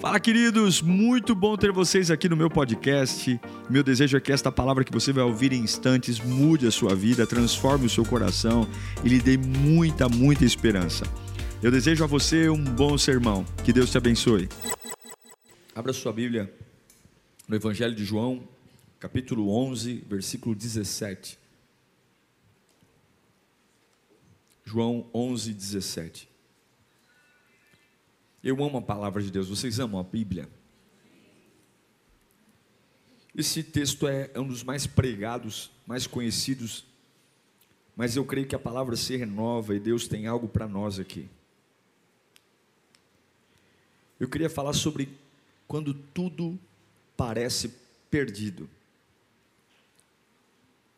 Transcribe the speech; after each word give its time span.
Fala, 0.00 0.20
queridos! 0.20 0.80
Muito 0.80 1.34
bom 1.34 1.56
ter 1.56 1.72
vocês 1.72 2.08
aqui 2.08 2.28
no 2.28 2.36
meu 2.36 2.48
podcast. 2.48 3.40
Meu 3.68 3.82
desejo 3.82 4.16
é 4.16 4.20
que 4.20 4.30
esta 4.30 4.52
palavra 4.52 4.84
que 4.84 4.92
você 4.92 5.12
vai 5.12 5.24
ouvir 5.24 5.52
em 5.52 5.60
instantes 5.60 6.20
mude 6.20 6.68
a 6.68 6.70
sua 6.70 6.94
vida, 6.94 7.26
transforme 7.26 7.86
o 7.86 7.90
seu 7.90 8.04
coração 8.04 8.64
e 9.04 9.08
lhe 9.08 9.18
dê 9.18 9.36
muita, 9.36 10.08
muita 10.08 10.44
esperança. 10.44 11.04
Eu 11.60 11.72
desejo 11.72 12.04
a 12.04 12.06
você 12.06 12.48
um 12.48 12.62
bom 12.62 12.96
sermão. 12.96 13.44
Que 13.64 13.72
Deus 13.72 13.90
te 13.90 13.98
abençoe. 13.98 14.48
Abra 15.74 15.92
sua 15.92 16.12
Bíblia 16.12 16.54
no 17.48 17.56
Evangelho 17.56 17.94
de 17.94 18.04
João, 18.04 18.48
capítulo 19.00 19.50
11, 19.50 20.04
versículo 20.08 20.54
17. 20.54 21.36
João 24.64 25.10
11, 25.12 25.52
17. 25.52 26.28
Eu 28.42 28.62
amo 28.62 28.78
a 28.78 28.82
palavra 28.82 29.22
de 29.22 29.30
Deus. 29.30 29.48
Vocês 29.48 29.80
amam 29.80 30.00
a 30.00 30.04
Bíblia? 30.04 30.48
Esse 33.34 33.62
texto 33.62 34.06
é, 34.06 34.30
é 34.34 34.40
um 34.40 34.46
dos 34.46 34.62
mais 34.62 34.86
pregados, 34.86 35.70
mais 35.86 36.06
conhecidos, 36.06 36.84
mas 37.96 38.16
eu 38.16 38.24
creio 38.24 38.46
que 38.46 38.54
a 38.54 38.58
palavra 38.58 38.96
se 38.96 39.16
renova 39.16 39.74
e 39.74 39.80
Deus 39.80 40.06
tem 40.06 40.26
algo 40.26 40.48
para 40.48 40.68
nós 40.68 40.98
aqui. 40.98 41.28
Eu 44.18 44.28
queria 44.28 44.50
falar 44.50 44.72
sobre 44.72 45.08
quando 45.66 45.94
tudo 45.94 46.58
parece 47.16 47.72
perdido, 48.10 48.68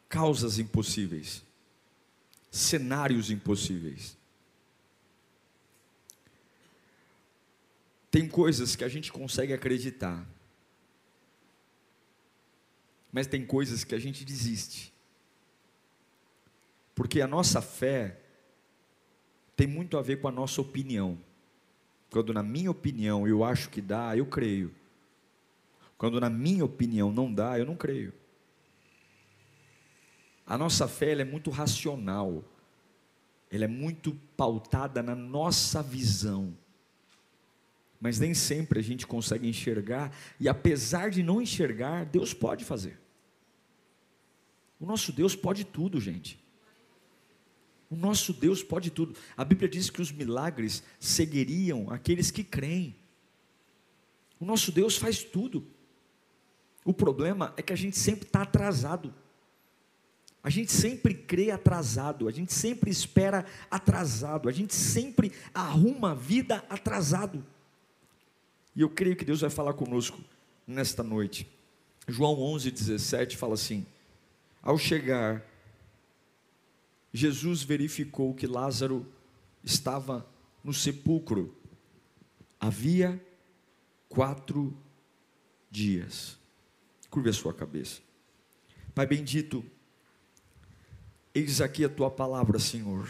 causas 0.08 0.58
impossíveis, 0.58 1.42
cenários 2.50 3.30
impossíveis. 3.30 4.19
Tem 8.10 8.26
coisas 8.26 8.74
que 8.74 8.82
a 8.82 8.88
gente 8.88 9.12
consegue 9.12 9.52
acreditar, 9.52 10.26
mas 13.12 13.26
tem 13.26 13.46
coisas 13.46 13.84
que 13.84 13.94
a 13.94 13.98
gente 13.98 14.24
desiste. 14.24 14.92
Porque 16.94 17.20
a 17.20 17.26
nossa 17.26 17.62
fé 17.62 18.20
tem 19.56 19.66
muito 19.66 19.96
a 19.96 20.02
ver 20.02 20.20
com 20.20 20.26
a 20.26 20.32
nossa 20.32 20.60
opinião. 20.60 21.18
Quando, 22.10 22.34
na 22.34 22.42
minha 22.42 22.70
opinião, 22.70 23.28
eu 23.28 23.44
acho 23.44 23.70
que 23.70 23.80
dá, 23.80 24.16
eu 24.16 24.26
creio. 24.26 24.74
Quando, 25.96 26.20
na 26.20 26.28
minha 26.28 26.64
opinião, 26.64 27.12
não 27.12 27.32
dá, 27.32 27.58
eu 27.58 27.64
não 27.64 27.76
creio. 27.76 28.12
A 30.44 30.58
nossa 30.58 30.88
fé 30.88 31.12
é 31.12 31.24
muito 31.24 31.48
racional, 31.50 32.42
ela 33.50 33.64
é 33.64 33.68
muito 33.68 34.18
pautada 34.36 35.00
na 35.00 35.14
nossa 35.14 35.80
visão 35.80 36.56
mas 38.00 38.18
nem 38.18 38.32
sempre 38.32 38.80
a 38.80 38.82
gente 38.82 39.06
consegue 39.06 39.46
enxergar, 39.46 40.10
e 40.40 40.48
apesar 40.48 41.10
de 41.10 41.22
não 41.22 41.40
enxergar, 41.42 42.06
Deus 42.06 42.32
pode 42.32 42.64
fazer. 42.64 42.98
O 44.80 44.86
nosso 44.86 45.12
Deus 45.12 45.36
pode 45.36 45.64
tudo, 45.64 46.00
gente. 46.00 46.42
O 47.90 47.96
nosso 47.96 48.32
Deus 48.32 48.62
pode 48.62 48.90
tudo. 48.90 49.14
A 49.36 49.44
Bíblia 49.44 49.68
diz 49.68 49.90
que 49.90 50.00
os 50.00 50.10
milagres 50.10 50.82
seguiriam 50.98 51.90
aqueles 51.90 52.30
que 52.30 52.42
creem. 52.42 52.96
O 54.38 54.44
nosso 54.44 54.72
Deus 54.72 54.96
faz 54.96 55.22
tudo. 55.22 55.66
O 56.84 56.94
problema 56.94 57.52
é 57.58 57.62
que 57.62 57.72
a 57.72 57.76
gente 57.76 57.98
sempre 57.98 58.26
está 58.26 58.42
atrasado. 58.42 59.12
A 60.42 60.48
gente 60.48 60.72
sempre 60.72 61.12
crê 61.12 61.50
atrasado, 61.50 62.26
a 62.26 62.30
gente 62.30 62.54
sempre 62.54 62.90
espera 62.90 63.44
atrasado, 63.70 64.48
a 64.48 64.52
gente 64.52 64.74
sempre 64.74 65.30
arruma 65.52 66.12
a 66.12 66.14
vida 66.14 66.64
atrasado. 66.70 67.44
E 68.74 68.82
eu 68.82 68.88
creio 68.88 69.16
que 69.16 69.24
Deus 69.24 69.40
vai 69.40 69.50
falar 69.50 69.74
conosco 69.74 70.20
nesta 70.66 71.02
noite. 71.02 71.48
João 72.06 72.40
11, 72.40 72.70
17 72.70 73.36
fala 73.36 73.54
assim: 73.54 73.86
Ao 74.62 74.78
chegar, 74.78 75.44
Jesus 77.12 77.62
verificou 77.62 78.34
que 78.34 78.46
Lázaro 78.46 79.06
estava 79.64 80.26
no 80.62 80.72
sepulcro. 80.72 81.54
Havia 82.58 83.20
quatro 84.08 84.76
dias. 85.70 86.38
Curve 87.08 87.30
a 87.30 87.32
sua 87.32 87.52
cabeça. 87.52 88.00
Pai 88.94 89.06
bendito, 89.06 89.64
eis 91.34 91.60
aqui 91.60 91.84
a 91.84 91.88
tua 91.88 92.10
palavra, 92.10 92.58
Senhor. 92.58 93.08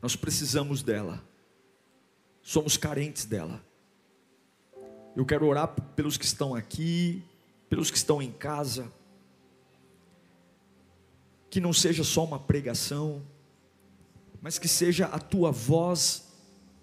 Nós 0.00 0.16
precisamos 0.16 0.82
dela, 0.82 1.24
somos 2.42 2.76
carentes 2.76 3.24
dela. 3.24 3.64
Eu 5.16 5.24
quero 5.24 5.46
orar 5.46 5.68
pelos 5.94 6.16
que 6.16 6.24
estão 6.24 6.54
aqui, 6.54 7.22
pelos 7.68 7.90
que 7.90 7.96
estão 7.96 8.20
em 8.20 8.32
casa. 8.32 8.90
Que 11.48 11.60
não 11.60 11.72
seja 11.72 12.02
só 12.02 12.24
uma 12.24 12.38
pregação, 12.38 13.22
mas 14.42 14.58
que 14.58 14.66
seja 14.66 15.06
a 15.06 15.20
tua 15.20 15.52
voz 15.52 16.24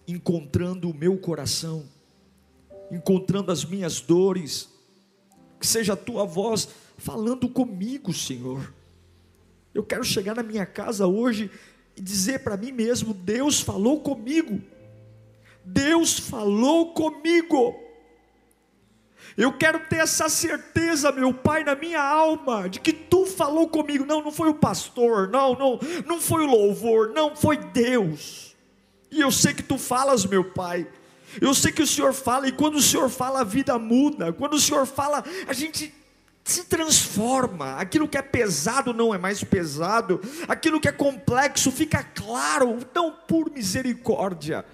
encontrando 0.08 0.90
o 0.90 0.94
meu 0.94 1.18
coração, 1.18 1.86
encontrando 2.90 3.52
as 3.52 3.66
minhas 3.66 4.00
dores. 4.00 4.70
Que 5.59 5.68
seja 5.68 5.94
a 5.94 5.97
tua 5.97 6.25
voz 6.25 6.70
falando 6.97 7.50
comigo, 7.50 8.14
Senhor. 8.14 8.74
Eu 9.74 9.84
quero 9.84 10.06
chegar 10.06 10.36
na 10.36 10.44
minha 10.44 10.66
casa 10.66 11.06
hoje 11.06 11.52
e 11.97 12.02
dizer 12.02 12.40
para 12.40 12.56
mim 12.56 12.72
mesmo: 12.72 13.14
Deus 13.14 13.59
falou 13.59 14.00
comigo. 14.00 14.62
Deus 15.66 16.18
falou 16.18 16.94
comigo. 16.94 17.91
Eu 19.38 19.53
quero 19.53 19.80
ter 19.80 19.97
essa 19.97 20.28
certeza, 20.30 21.12
meu 21.12 21.34
Pai, 21.34 21.64
na 21.64 21.75
minha 21.75 22.02
alma, 22.02 22.68
de 22.68 22.80
que 22.80 22.92
tu 22.92 23.25
falou 23.25 23.68
comigo. 23.68 24.06
Não, 24.06 24.22
não 24.22 24.31
foi 24.31 24.50
o 24.50 24.56
pastor, 24.56 25.30
não, 25.30 25.56
não, 25.56 25.80
não 26.06 26.19
foi 26.19 26.44
o 26.44 26.47
louvor, 26.47 27.12
não 27.14 27.36
foi 27.36 27.58
Deus. 27.58 28.56
E 29.09 29.22
eu 29.22 29.31
sei 29.31 29.53
que 29.53 29.64
tu 29.64 29.78
falas, 29.78 30.25
meu 30.25 30.44
Pai. 30.44 30.88
Eu 31.40 31.53
sei 31.53 31.72
que 31.72 31.81
o 31.81 31.88
Senhor 31.88 32.14
fala, 32.14 32.47
e 32.47 32.52
quando 32.52 32.75
o 32.75 32.81
Senhor 32.81 33.09
fala, 33.09 33.41
a 33.41 33.44
vida 33.44 33.78
muda. 33.80 34.34
Quando 34.34 34.56
o 34.56 34.59
Senhor 34.59 34.86
fala, 34.86 35.24
a 35.47 35.53
gente 35.53 35.94
se 36.44 36.66
transforma. 36.66 37.75
Aquilo 37.75 38.08
que 38.08 38.18
é 38.18 38.22
pesado 38.22 38.94
não 38.94 39.14
é 39.14 39.18
mais 39.18 39.44
pesado. 39.44 40.20
Aquilo 40.47 40.80
que 40.80 40.88
é 40.88 40.91
complexo 40.91 41.72
fica 41.72 42.03
claro. 42.03 42.78
Então, 42.81 43.16
por 43.28 43.50
misericórdia, 43.50 44.66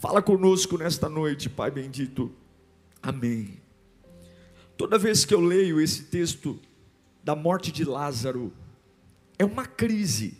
fala 0.00 0.20
conosco 0.20 0.76
nesta 0.76 1.08
noite, 1.08 1.48
Pai 1.48 1.70
bendito. 1.70 2.30
Amém. 3.02 3.67
Toda 4.78 4.96
vez 4.96 5.24
que 5.24 5.34
eu 5.34 5.40
leio 5.40 5.80
esse 5.80 6.04
texto 6.04 6.56
da 7.24 7.34
morte 7.34 7.72
de 7.72 7.84
Lázaro, 7.84 8.52
é 9.36 9.44
uma 9.44 9.66
crise. 9.66 10.38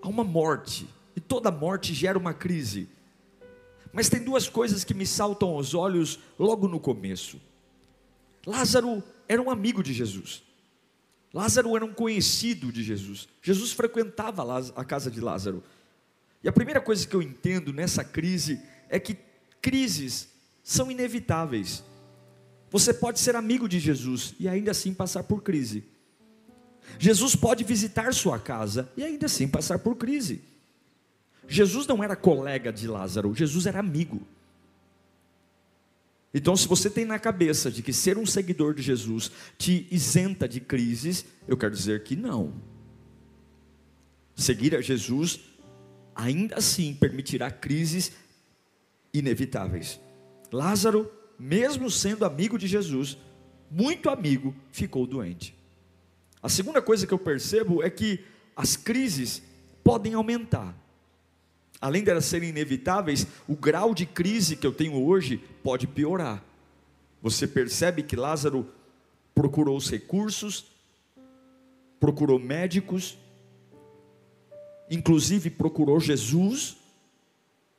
Há 0.00 0.08
uma 0.08 0.24
morte, 0.24 0.88
e 1.14 1.20
toda 1.20 1.50
morte 1.50 1.92
gera 1.92 2.18
uma 2.18 2.32
crise. 2.32 2.88
Mas 3.92 4.08
tem 4.08 4.24
duas 4.24 4.48
coisas 4.48 4.84
que 4.84 4.94
me 4.94 5.06
saltam 5.06 5.50
aos 5.50 5.74
olhos 5.74 6.18
logo 6.38 6.66
no 6.66 6.80
começo. 6.80 7.38
Lázaro 8.46 9.02
era 9.28 9.42
um 9.42 9.50
amigo 9.50 9.82
de 9.82 9.92
Jesus. 9.92 10.42
Lázaro 11.34 11.76
era 11.76 11.84
um 11.84 11.92
conhecido 11.92 12.72
de 12.72 12.82
Jesus. 12.82 13.28
Jesus 13.42 13.72
frequentava 13.72 14.42
a 14.74 14.84
casa 14.84 15.10
de 15.10 15.20
Lázaro. 15.20 15.62
E 16.42 16.48
a 16.48 16.52
primeira 16.52 16.80
coisa 16.80 17.06
que 17.06 17.14
eu 17.14 17.20
entendo 17.20 17.70
nessa 17.70 18.02
crise 18.02 18.62
é 18.88 18.98
que 18.98 19.18
crises 19.60 20.30
são 20.62 20.90
inevitáveis. 20.90 21.84
Você 22.70 22.94
pode 22.94 23.18
ser 23.18 23.34
amigo 23.34 23.68
de 23.68 23.80
Jesus 23.80 24.34
e 24.38 24.48
ainda 24.48 24.70
assim 24.70 24.94
passar 24.94 25.24
por 25.24 25.42
crise. 25.42 25.84
Jesus 26.98 27.34
pode 27.34 27.64
visitar 27.64 28.12
sua 28.14 28.38
casa 28.38 28.90
e 28.96 29.02
ainda 29.02 29.26
assim 29.26 29.48
passar 29.48 29.78
por 29.78 29.96
crise. 29.96 30.42
Jesus 31.48 31.86
não 31.86 32.02
era 32.02 32.14
colega 32.14 32.72
de 32.72 32.86
Lázaro, 32.86 33.34
Jesus 33.34 33.66
era 33.66 33.80
amigo. 33.80 34.22
Então, 36.32 36.56
se 36.56 36.68
você 36.68 36.88
tem 36.88 37.04
na 37.04 37.18
cabeça 37.18 37.72
de 37.72 37.82
que 37.82 37.92
ser 37.92 38.16
um 38.16 38.24
seguidor 38.24 38.72
de 38.72 38.82
Jesus 38.82 39.32
te 39.58 39.88
isenta 39.90 40.48
de 40.48 40.60
crises, 40.60 41.24
eu 41.48 41.56
quero 41.56 41.74
dizer 41.74 42.04
que 42.04 42.14
não. 42.14 42.54
Seguir 44.36 44.76
a 44.76 44.80
Jesus 44.80 45.40
ainda 46.14 46.56
assim 46.56 46.94
permitirá 46.94 47.50
crises 47.50 48.12
inevitáveis. 49.12 49.98
Lázaro 50.52 51.10
mesmo 51.40 51.90
sendo 51.90 52.26
amigo 52.26 52.58
de 52.58 52.68
Jesus, 52.68 53.16
muito 53.70 54.10
amigo, 54.10 54.54
ficou 54.70 55.06
doente. 55.06 55.56
A 56.42 56.50
segunda 56.50 56.82
coisa 56.82 57.06
que 57.06 57.14
eu 57.14 57.18
percebo 57.18 57.82
é 57.82 57.88
que 57.88 58.22
as 58.54 58.76
crises 58.76 59.42
podem 59.82 60.12
aumentar. 60.12 60.76
Além 61.80 62.04
de 62.04 62.10
elas 62.10 62.26
serem 62.26 62.50
inevitáveis, 62.50 63.26
o 63.48 63.56
grau 63.56 63.94
de 63.94 64.04
crise 64.04 64.54
que 64.54 64.66
eu 64.66 64.72
tenho 64.72 65.02
hoje 65.02 65.38
pode 65.62 65.86
piorar. 65.86 66.44
Você 67.22 67.46
percebe 67.46 68.02
que 68.02 68.16
Lázaro 68.16 68.70
procurou 69.34 69.78
os 69.78 69.90
recursos, 69.90 70.66
procurou 71.98 72.38
médicos, 72.38 73.16
inclusive 74.90 75.48
procurou 75.48 75.98
Jesus, 76.00 76.76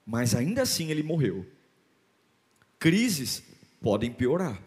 mas 0.04 0.34
ainda 0.34 0.64
assim 0.64 0.90
ele 0.90 1.04
morreu. 1.04 1.46
crises 2.80 3.51
podem 3.82 4.12
piorar. 4.12 4.62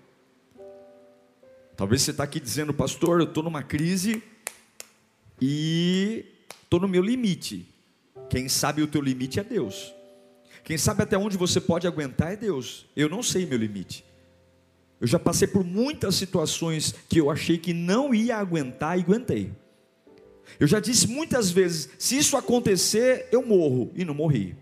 Talvez 1.77 2.03
você 2.03 2.11
está 2.11 2.25
aqui 2.25 2.41
dizendo, 2.41 2.75
pastor, 2.75 3.21
eu 3.21 3.27
estou 3.27 3.43
numa 3.43 3.63
crise 3.63 4.23
e 5.41 6.25
estou 6.63 6.81
no 6.81 6.89
meu 6.89 7.03
limite. 7.03 7.67
Quem 8.29 8.49
sabe 8.49 8.83
o 8.83 8.87
teu 8.87 9.01
limite 9.01 9.41
é 9.41 9.45
Deus. 9.45 9.93
Quem 10.63 10.79
sabe 10.79 11.03
até 11.03 11.17
onde 11.17 11.37
você 11.37 11.61
pode 11.61 11.87
aguentar 11.87 12.33
é 12.33 12.37
Deus. 12.37 12.87
Eu 12.97 13.09
não 13.09 13.23
sei 13.23 13.47
meu 13.47 13.59
limite. 13.59 14.05
Eu 15.01 15.07
já 15.07 15.19
passei 15.19 15.47
por 15.47 15.65
muitas 15.65 16.15
situações 16.15 16.95
que 17.09 17.21
eu 17.21 17.31
achei 17.31 17.59
que 17.59 17.75
não 17.75 18.15
ia 18.15 18.37
aguentar 18.37 18.99
e 18.99 19.03
aguentei. 19.03 19.53
Eu 20.59 20.67
já 20.67 20.81
disse 20.81 21.07
muitas 21.07 21.51
vezes: 21.51 21.91
se 21.99 22.17
isso 22.17 22.37
acontecer, 22.37 23.29
eu 23.31 23.45
morro, 23.45 23.93
e 23.95 24.05
não 24.05 24.15
morri. 24.15 24.57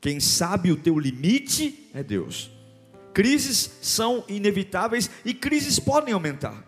Quem 0.00 0.20
sabe 0.20 0.70
o 0.70 0.76
teu 0.76 0.98
limite 0.98 1.88
é 1.94 2.02
Deus. 2.02 2.50
Crises 3.16 3.70
são 3.80 4.22
inevitáveis 4.28 5.08
e 5.24 5.32
crises 5.32 5.78
podem 5.78 6.12
aumentar. 6.12 6.62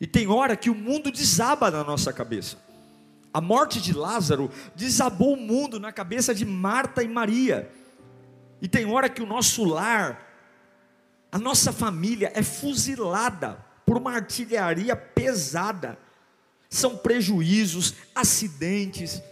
E 0.00 0.06
tem 0.06 0.26
hora 0.26 0.56
que 0.56 0.70
o 0.70 0.74
mundo 0.74 1.12
desaba 1.12 1.70
na 1.70 1.84
nossa 1.84 2.10
cabeça. 2.10 2.56
A 3.34 3.38
morte 3.38 3.82
de 3.82 3.92
Lázaro 3.92 4.50
desabou 4.74 5.34
o 5.34 5.36
mundo 5.36 5.78
na 5.78 5.92
cabeça 5.92 6.34
de 6.34 6.46
Marta 6.46 7.02
e 7.02 7.08
Maria. 7.08 7.70
E 8.62 8.66
tem 8.66 8.86
hora 8.86 9.10
que 9.10 9.20
o 9.20 9.26
nosso 9.26 9.62
lar, 9.62 10.26
a 11.30 11.38
nossa 11.38 11.70
família 11.70 12.32
é 12.34 12.42
fuzilada 12.42 13.62
por 13.84 13.98
uma 13.98 14.14
artilharia 14.14 14.96
pesada. 14.96 15.98
São 16.70 16.96
prejuízos, 16.96 17.92
acidentes, 18.14 19.22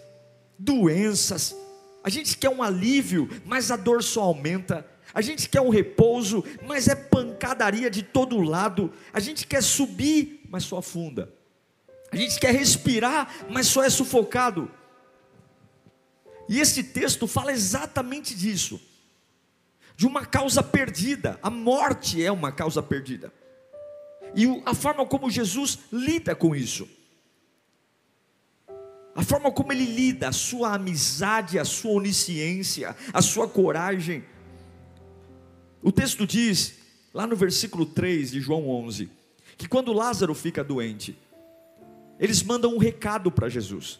doenças, 0.58 1.56
a 2.02 2.08
gente 2.08 2.36
quer 2.36 2.48
um 2.48 2.62
alívio, 2.62 3.28
mas 3.44 3.70
a 3.70 3.76
dor 3.76 4.02
só 4.02 4.22
aumenta. 4.22 4.86
A 5.12 5.20
gente 5.20 5.48
quer 5.48 5.60
um 5.60 5.70
repouso, 5.70 6.44
mas 6.66 6.88
é 6.88 6.94
pancadaria 6.94 7.90
de 7.90 8.02
todo 8.02 8.40
lado. 8.40 8.92
A 9.12 9.20
gente 9.20 9.46
quer 9.46 9.62
subir, 9.62 10.42
mas 10.48 10.64
só 10.64 10.78
afunda. 10.78 11.32
A 12.12 12.16
gente 12.16 12.38
quer 12.38 12.54
respirar, 12.54 13.46
mas 13.48 13.66
só 13.66 13.84
é 13.84 13.90
sufocado. 13.90 14.70
E 16.48 16.58
esse 16.58 16.82
texto 16.82 17.26
fala 17.26 17.52
exatamente 17.52 18.34
disso. 18.34 18.80
De 19.96 20.06
uma 20.06 20.24
causa 20.24 20.62
perdida. 20.62 21.38
A 21.42 21.50
morte 21.50 22.24
é 22.24 22.32
uma 22.32 22.50
causa 22.50 22.82
perdida. 22.82 23.32
E 24.34 24.46
a 24.64 24.74
forma 24.74 25.04
como 25.06 25.30
Jesus 25.30 25.78
lida 25.92 26.34
com 26.34 26.54
isso 26.54 26.88
a 29.14 29.22
forma 29.22 29.50
como 29.50 29.72
ele 29.72 29.84
lida, 29.84 30.28
a 30.28 30.32
sua 30.32 30.74
amizade, 30.74 31.58
a 31.58 31.64
sua 31.64 31.92
onisciência, 31.92 32.96
a 33.12 33.20
sua 33.20 33.48
coragem. 33.48 34.24
O 35.82 35.91
texto 35.91 36.27
diz, 36.27 36.75
lá 37.12 37.27
no 37.27 37.35
versículo 37.35 37.87
3 37.87 38.32
de 38.32 38.41
João 38.41 38.69
11, 38.69 39.09
que 39.56 39.69
quando 39.69 39.93
Lázaro 39.93 40.35
fica 40.35 40.62
doente, 40.62 41.17
eles 42.19 42.43
mandam 42.43 42.75
um 42.75 42.79
recado 42.79 43.31
para 43.31 43.49
Jesus. 43.49 43.99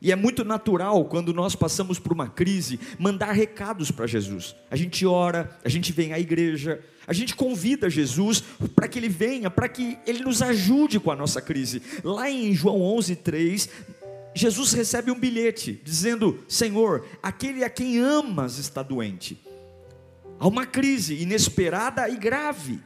E 0.00 0.12
é 0.12 0.16
muito 0.16 0.44
natural 0.44 1.04
quando 1.06 1.32
nós 1.32 1.56
passamos 1.56 1.98
por 1.98 2.12
uma 2.12 2.28
crise 2.28 2.78
mandar 2.98 3.32
recados 3.32 3.90
para 3.90 4.06
Jesus. 4.06 4.54
A 4.70 4.76
gente 4.76 5.06
ora, 5.06 5.58
a 5.64 5.68
gente 5.68 5.92
vem 5.92 6.12
à 6.12 6.20
igreja, 6.20 6.80
a 7.06 7.12
gente 7.12 7.34
convida 7.34 7.88
Jesus 7.88 8.42
para 8.74 8.86
que 8.86 8.98
ele 8.98 9.08
venha, 9.08 9.50
para 9.50 9.68
que 9.68 9.98
ele 10.06 10.22
nos 10.22 10.42
ajude 10.42 11.00
com 11.00 11.10
a 11.10 11.16
nossa 11.16 11.40
crise. 11.40 11.82
Lá 12.04 12.30
em 12.30 12.52
João 12.52 12.80
11:3, 12.80 13.68
Jesus 14.34 14.72
recebe 14.72 15.10
um 15.10 15.18
bilhete 15.18 15.80
dizendo: 15.82 16.44
Senhor, 16.48 17.06
aquele 17.22 17.64
a 17.64 17.70
quem 17.70 17.98
amas 17.98 18.58
está 18.58 18.82
doente. 18.82 19.38
Há 20.44 20.46
uma 20.46 20.66
crise 20.66 21.14
inesperada 21.14 22.06
e 22.06 22.18
grave. 22.18 22.78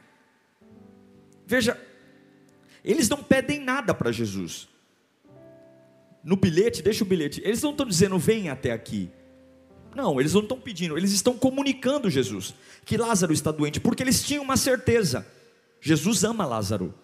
Veja, 1.44 1.76
eles 2.84 3.08
não 3.08 3.20
pedem 3.20 3.58
nada 3.58 3.92
para 3.92 4.12
Jesus. 4.12 4.68
No 6.22 6.36
bilhete, 6.36 6.84
deixa 6.84 7.02
o 7.02 7.06
bilhete. 7.06 7.42
Eles 7.44 7.60
não 7.60 7.72
estão 7.72 7.84
dizendo, 7.84 8.16
vem 8.16 8.48
até 8.48 8.70
aqui. 8.70 9.10
Não, 9.92 10.20
eles 10.20 10.34
não 10.34 10.42
estão 10.42 10.60
pedindo, 10.60 10.96
eles 10.96 11.10
estão 11.10 11.36
comunicando 11.36 12.08
Jesus 12.08 12.54
que 12.84 12.96
Lázaro 12.96 13.32
está 13.32 13.50
doente, 13.50 13.80
porque 13.80 14.04
eles 14.04 14.22
tinham 14.22 14.44
uma 14.44 14.56
certeza: 14.56 15.26
Jesus 15.80 16.22
ama 16.22 16.46
Lázaro. 16.46 16.94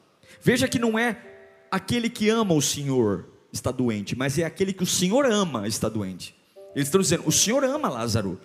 Veja 0.41 0.69
que 0.69 0.79
não 0.79 0.97
é 0.97 1.21
aquele 1.69 2.09
que 2.09 2.29
ama 2.29 2.55
o 2.55 2.63
Senhor, 2.63 3.29
está 3.53 3.73
doente, 3.73 4.15
mas 4.15 4.39
é 4.39 4.45
aquele 4.45 4.73
que 4.73 4.85
o 4.85 4.87
Senhor 4.87 5.27
ama 5.27 5.67
está 5.67 5.89
doente. 5.89 6.33
Eles 6.77 6.87
estão 6.87 7.01
dizendo: 7.01 7.25
o 7.27 7.33
Senhor 7.33 7.65
ama 7.65 7.89
Lázaro. 7.89 8.41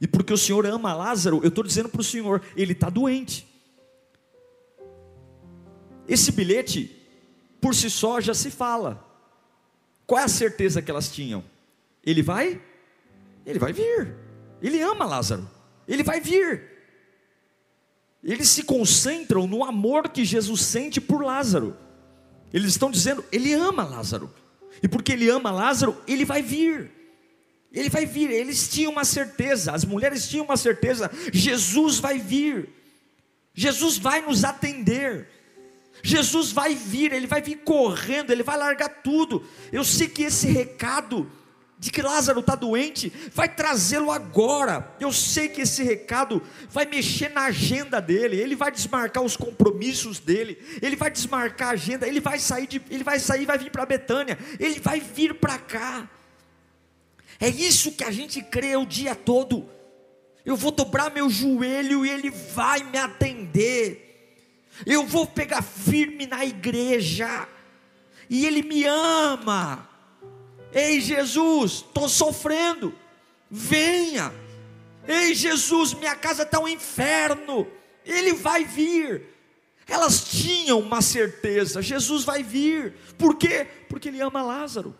E 0.00 0.06
porque 0.06 0.32
o 0.32 0.38
Senhor 0.38 0.64
ama 0.66 0.94
Lázaro, 0.94 1.40
eu 1.42 1.48
estou 1.48 1.64
dizendo 1.64 1.88
para 1.88 2.00
o 2.00 2.04
Senhor: 2.04 2.42
ele 2.56 2.72
está 2.72 2.88
doente. 2.88 3.46
Esse 6.06 6.32
bilhete, 6.32 6.96
por 7.60 7.74
si 7.74 7.90
só, 7.90 8.20
já 8.20 8.32
se 8.32 8.50
fala. 8.50 9.04
Qual 10.06 10.20
é 10.20 10.24
a 10.24 10.28
certeza 10.28 10.80
que 10.80 10.90
elas 10.90 11.10
tinham? 11.10 11.44
Ele 12.02 12.22
vai? 12.22 12.60
Ele 13.44 13.58
vai 13.58 13.72
vir. 13.72 14.14
Ele 14.62 14.80
ama 14.80 15.04
Lázaro. 15.04 15.48
Ele 15.86 16.02
vai 16.02 16.20
vir. 16.20 16.62
Eles 18.22 18.48
se 18.48 18.62
concentram 18.62 19.46
no 19.46 19.62
amor 19.62 20.08
que 20.08 20.24
Jesus 20.24 20.62
sente 20.62 21.00
por 21.00 21.22
Lázaro. 21.22 21.76
Eles 22.52 22.70
estão 22.70 22.90
dizendo, 22.90 23.24
ele 23.30 23.52
ama 23.52 23.84
Lázaro. 23.84 24.32
E 24.82 24.88
porque 24.88 25.12
ele 25.12 25.28
ama 25.28 25.50
Lázaro, 25.50 25.96
ele 26.06 26.24
vai 26.24 26.42
vir. 26.42 26.90
Ele 27.72 27.88
vai 27.88 28.06
vir. 28.06 28.30
Eles 28.30 28.68
tinham 28.68 28.92
uma 28.92 29.04
certeza, 29.04 29.72
as 29.72 29.84
mulheres 29.84 30.28
tinham 30.28 30.44
uma 30.44 30.56
certeza: 30.56 31.10
Jesus 31.32 31.98
vai 31.98 32.18
vir. 32.18 32.68
Jesus 33.54 33.98
vai 33.98 34.20
nos 34.20 34.44
atender. 34.44 35.28
Jesus 36.02 36.52
vai 36.52 36.76
vir, 36.76 37.12
ele 37.12 37.26
vai 37.26 37.42
vir 37.42 37.56
correndo, 37.56 38.30
ele 38.30 38.44
vai 38.44 38.56
largar 38.56 38.88
tudo. 38.88 39.44
Eu 39.72 39.82
sei 39.82 40.08
que 40.08 40.22
esse 40.22 40.46
recado 40.46 41.28
de 41.78 41.92
que 41.92 42.02
Lázaro 42.02 42.40
está 42.40 42.56
doente, 42.56 43.12
vai 43.32 43.48
trazê-lo 43.48 44.10
agora. 44.10 44.92
Eu 44.98 45.12
sei 45.12 45.48
que 45.48 45.60
esse 45.60 45.82
recado 45.82 46.42
vai 46.68 46.86
mexer 46.86 47.30
na 47.30 47.46
agenda 47.46 48.00
dele, 48.00 48.36
ele 48.36 48.56
vai 48.56 48.70
desmarcar 48.70 49.22
os 49.22 49.36
compromissos 49.36 50.18
dele, 50.18 50.58
ele 50.82 50.96
vai 50.96 51.10
desmarcar 51.10 51.68
a 51.68 51.72
agenda, 51.72 52.06
ele 52.06 52.20
vai 52.20 52.38
sair, 52.38 52.66
de, 52.66 52.82
ele 52.90 53.04
vai 53.04 53.20
sair, 53.20 53.46
vai 53.46 53.58
vir 53.58 53.70
para 53.70 53.86
Betânia, 53.86 54.36
ele 54.58 54.80
vai 54.80 55.00
vir 55.00 55.34
para 55.34 55.58
cá. 55.58 56.08
É 57.40 57.48
isso 57.48 57.92
que 57.92 58.04
a 58.04 58.10
gente 58.10 58.42
crê 58.42 58.76
o 58.76 58.86
dia 58.86 59.14
todo. 59.14 59.68
Eu 60.44 60.56
vou 60.56 60.70
dobrar 60.70 61.10
meu 61.10 61.28
joelho 61.28 62.04
e 62.04 62.10
ele 62.10 62.30
vai 62.30 62.82
me 62.82 62.98
atender. 62.98 64.36
Eu 64.86 65.06
vou 65.06 65.26
pegar 65.26 65.62
firme 65.62 66.26
na 66.26 66.44
igreja. 66.44 67.48
E 68.30 68.46
ele 68.46 68.62
me 68.62 68.84
ama. 68.84 69.88
Ei 70.72 71.00
Jesus, 71.00 71.84
estou 71.86 72.08
sofrendo, 72.08 72.94
venha. 73.50 74.32
Ei 75.06 75.34
Jesus, 75.34 75.94
minha 75.94 76.14
casa 76.14 76.42
está 76.42 76.60
um 76.60 76.68
inferno, 76.68 77.66
ele 78.04 78.34
vai 78.34 78.64
vir. 78.64 79.22
Elas 79.86 80.24
tinham 80.24 80.78
uma 80.78 81.00
certeza: 81.00 81.80
Jesus 81.80 82.24
vai 82.24 82.42
vir, 82.42 82.94
por 83.16 83.36
quê? 83.36 83.66
Porque 83.88 84.08
ele 84.08 84.20
ama 84.20 84.42
Lázaro, 84.42 84.94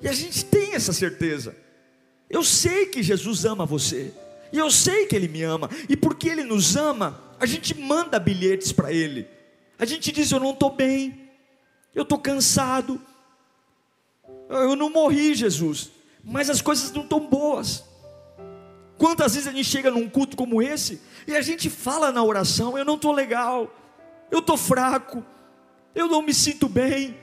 e 0.00 0.08
a 0.08 0.12
gente 0.12 0.44
tem 0.44 0.74
essa 0.74 0.92
certeza. 0.92 1.56
Eu 2.28 2.44
sei 2.44 2.86
que 2.86 3.02
Jesus 3.02 3.44
ama 3.44 3.64
você, 3.64 4.12
e 4.52 4.58
eu 4.58 4.70
sei 4.70 5.06
que 5.06 5.16
Ele 5.16 5.28
me 5.28 5.42
ama, 5.42 5.70
e 5.88 5.96
porque 5.96 6.28
Ele 6.28 6.44
nos 6.44 6.76
ama, 6.76 7.20
a 7.40 7.46
gente 7.46 7.78
manda 7.78 8.18
bilhetes 8.18 8.72
para 8.72 8.92
Ele. 8.92 9.26
A 9.78 9.84
gente 9.84 10.12
diz: 10.12 10.30
Eu 10.30 10.40
não 10.40 10.50
estou 10.50 10.70
bem, 10.70 11.30
eu 11.94 12.02
estou 12.02 12.18
cansado, 12.18 13.00
eu 14.48 14.76
não 14.76 14.90
morri, 14.90 15.34
Jesus, 15.34 15.90
mas 16.22 16.50
as 16.50 16.60
coisas 16.60 16.92
não 16.92 17.02
estão 17.02 17.20
boas. 17.20 17.84
Quantas 18.98 19.34
vezes 19.34 19.48
a 19.48 19.52
gente 19.52 19.68
chega 19.68 19.90
num 19.90 20.08
culto 20.08 20.36
como 20.36 20.60
esse 20.60 21.00
e 21.26 21.36
a 21.36 21.40
gente 21.40 21.70
fala 21.70 22.10
na 22.10 22.22
oração: 22.22 22.76
eu 22.76 22.84
não 22.84 22.96
estou 22.96 23.12
legal, 23.12 23.72
eu 24.30 24.40
estou 24.40 24.56
fraco, 24.56 25.24
eu 25.94 26.08
não 26.08 26.20
me 26.20 26.34
sinto 26.34 26.68
bem, 26.68 27.16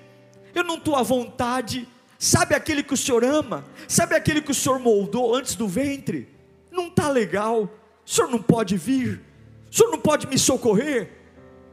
eu 0.54 0.64
não 0.64 0.76
estou 0.76 0.96
à 0.96 1.04
vontade. 1.04 1.88
Sabe 2.26 2.56
aquele 2.56 2.82
que 2.82 2.96
o 2.96 2.98
Senhor 2.98 3.24
ama? 3.24 3.64
Sabe 3.88 4.16
aquele 4.16 4.42
que 4.42 4.50
o 4.50 4.56
Senhor 4.56 4.80
moldou 4.80 5.36
antes 5.36 5.54
do 5.54 5.68
ventre? 5.68 6.28
Não 6.72 6.88
está 6.88 7.08
legal, 7.08 7.66
o 7.66 7.70
Senhor 8.04 8.28
não 8.32 8.42
pode 8.42 8.76
vir, 8.78 9.22
o 9.70 9.76
Senhor 9.76 9.92
não 9.92 10.00
pode 10.00 10.26
me 10.26 10.36
socorrer. 10.40 11.12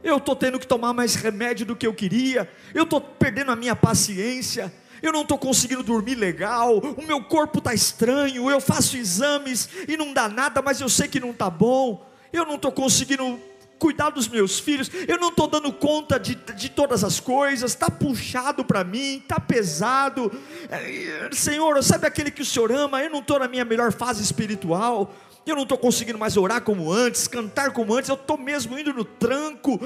Eu 0.03 0.17
estou 0.17 0.35
tendo 0.35 0.59
que 0.59 0.67
tomar 0.67 0.93
mais 0.93 1.15
remédio 1.15 1.65
do 1.65 1.75
que 1.75 1.87
eu 1.87 1.93
queria, 1.95 2.47
eu 2.71 2.83
estou 2.83 3.01
perdendo 3.01 3.49
a 3.49 3.55
minha 3.55 3.75
paciência. 3.75 4.71
Eu 5.01 5.11
não 5.11 5.23
estou 5.23 5.39
conseguindo 5.39 5.81
dormir 5.81 6.13
legal, 6.13 6.77
o 6.77 7.01
meu 7.01 7.23
corpo 7.23 7.57
está 7.57 7.73
estranho, 7.73 8.47
eu 8.47 8.61
faço 8.61 8.95
exames 8.95 9.67
e 9.87 9.97
não 9.97 10.13
dá 10.13 10.29
nada, 10.29 10.61
mas 10.61 10.79
eu 10.79 10.87
sei 10.87 11.07
que 11.07 11.19
não 11.19 11.31
está 11.31 11.49
bom, 11.49 12.07
eu 12.31 12.45
não 12.45 12.55
estou 12.55 12.71
conseguindo 12.71 13.39
cuidar 13.83 14.11
dos 14.11 14.29
meus 14.29 14.61
filhos, 14.61 14.89
eu 15.09 15.19
não 15.19 15.27
estou 15.27 15.45
dando 15.45 15.69
conta 15.73 16.17
de, 16.17 16.35
de 16.35 16.69
todas 16.69 17.03
as 17.03 17.19
coisas, 17.19 17.71
está 17.71 17.91
puxado 17.91 18.63
para 18.63 18.81
mim, 18.81 19.17
está 19.17 19.41
pesado. 19.41 20.31
É, 20.69 21.29
Senhor, 21.33 21.83
sabe 21.83 22.07
aquele 22.07 22.31
que 22.31 22.41
o 22.41 22.45
Senhor 22.45 22.71
ama? 22.71 23.03
Eu 23.03 23.09
não 23.09 23.19
estou 23.19 23.39
na 23.39 23.47
minha 23.49 23.65
melhor 23.65 23.91
fase 23.91 24.23
espiritual, 24.23 25.13
eu 25.45 25.53
não 25.53 25.63
estou 25.63 25.77
conseguindo 25.77 26.17
mais 26.17 26.37
orar 26.37 26.61
como 26.61 26.93
antes, 26.93 27.27
cantar 27.27 27.73
como 27.73 27.93
antes, 27.93 28.07
eu 28.07 28.15
estou 28.15 28.37
mesmo 28.37 28.79
indo 28.79 28.93
no 28.93 29.03
tranco. 29.03 29.77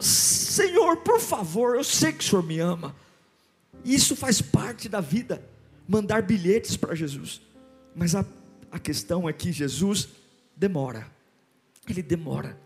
Senhor, 0.00 0.96
por 0.96 1.20
favor, 1.20 1.76
eu 1.76 1.84
sei 1.84 2.10
que 2.10 2.24
o 2.24 2.26
Senhor 2.26 2.42
me 2.42 2.58
ama. 2.58 2.96
Isso 3.84 4.16
faz 4.16 4.40
parte 4.40 4.88
da 4.88 5.02
vida, 5.02 5.46
mandar 5.86 6.22
bilhetes 6.22 6.74
para 6.74 6.94
Jesus. 6.94 7.42
Mas 7.94 8.14
a, 8.14 8.24
a 8.72 8.78
questão 8.78 9.28
é 9.28 9.32
que 9.34 9.52
Jesus 9.52 10.08
demora, 10.56 11.06
ele 11.86 12.02
demora. 12.02 12.63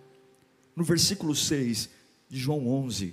No 0.78 0.84
versículo 0.84 1.34
6 1.34 1.90
de 2.28 2.38
João 2.38 2.68
11, 2.68 3.12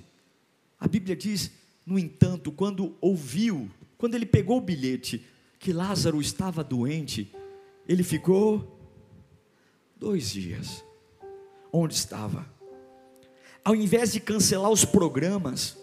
a 0.80 0.88
Bíblia 0.88 1.16
diz: 1.16 1.50
no 1.84 1.98
entanto, 1.98 2.52
quando 2.52 2.96
ouviu, 3.02 3.72
quando 3.98 4.14
ele 4.14 4.28
pegou 4.28 4.60
o 4.60 4.62
bilhete, 4.62 5.26
que 5.58 5.74
Lázaro 5.74 6.22
estava 6.22 6.64
doente, 6.64 7.34
ele 7.88 8.04
ficou 8.04 8.80
dois 9.98 10.30
dias. 10.30 10.86
Onde 11.74 11.96
estava? 11.96 12.48
Ao 13.64 13.76
invés 13.76 14.14
de 14.14 14.20
cancelar 14.20 14.70
os 14.70 14.86
programas, 14.86 15.76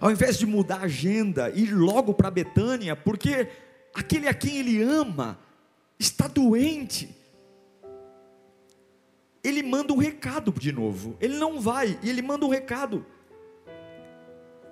ao 0.00 0.10
invés 0.10 0.36
de 0.36 0.46
mudar 0.46 0.80
a 0.80 0.86
agenda, 0.86 1.48
ir 1.50 1.70
logo 1.70 2.12
para 2.12 2.28
Betânia, 2.28 2.96
porque 2.96 3.46
aquele 3.94 4.26
a 4.26 4.34
quem 4.34 4.56
ele 4.56 4.82
ama 4.82 5.38
está 5.96 6.26
doente. 6.26 7.16
Ele 9.44 9.62
manda 9.62 9.92
um 9.92 9.98
recado 9.98 10.50
de 10.50 10.72
novo. 10.72 11.16
Ele 11.20 11.36
não 11.36 11.60
vai, 11.60 11.98
e 12.02 12.08
ele 12.08 12.22
manda 12.22 12.46
um 12.46 12.48
recado. 12.48 13.04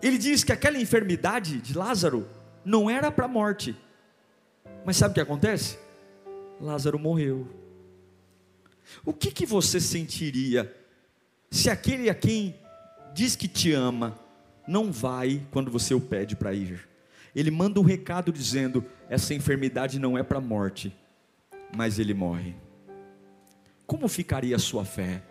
Ele 0.02 0.16
diz 0.16 0.42
que 0.42 0.50
aquela 0.50 0.80
enfermidade 0.80 1.60
de 1.60 1.76
Lázaro 1.76 2.26
não 2.64 2.88
era 2.88 3.12
para 3.12 3.26
a 3.26 3.28
morte. 3.28 3.76
Mas 4.84 4.96
sabe 4.96 5.12
o 5.12 5.14
que 5.14 5.20
acontece? 5.20 5.78
Lázaro 6.60 6.98
morreu. 6.98 7.46
O 9.04 9.12
que, 9.12 9.30
que 9.30 9.46
você 9.46 9.78
sentiria 9.80 10.74
se 11.50 11.68
aquele 11.70 12.08
a 12.08 12.14
quem 12.14 12.56
diz 13.14 13.36
que 13.36 13.46
te 13.46 13.72
ama 13.72 14.18
não 14.66 14.90
vai 14.90 15.42
quando 15.50 15.70
você 15.70 15.94
o 15.94 16.00
pede 16.00 16.34
para 16.34 16.54
ir? 16.54 16.88
Ele 17.34 17.50
manda 17.50 17.78
um 17.78 17.84
recado 17.84 18.32
dizendo: 18.32 18.84
essa 19.08 19.34
enfermidade 19.34 19.98
não 19.98 20.16
é 20.16 20.22
para 20.22 20.38
a 20.38 20.40
morte, 20.40 20.94
mas 21.76 21.98
ele 21.98 22.14
morre. 22.14 22.54
Como 23.92 24.08
ficaria 24.08 24.56
a 24.56 24.58
sua 24.58 24.86
fé? 24.86 25.22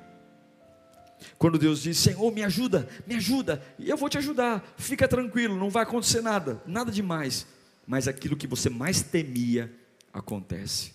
Quando 1.40 1.58
Deus 1.58 1.82
diz: 1.82 1.98
Senhor, 1.98 2.32
me 2.32 2.44
ajuda, 2.44 2.88
me 3.08 3.16
ajuda, 3.16 3.60
e 3.80 3.90
eu 3.90 3.98
vou 3.98 4.08
te 4.08 4.20
ajudar, 4.20 4.76
fica 4.78 5.08
tranquilo, 5.08 5.58
não 5.58 5.72
vai 5.72 5.82
acontecer 5.82 6.22
nada, 6.22 6.62
nada 6.68 6.92
demais, 6.92 7.48
mas 7.88 8.08
aquilo 8.08 8.38
que 8.38 8.46
você 8.46 8.70
mais 8.70 9.02
temia 9.02 9.74
acontece. 10.14 10.94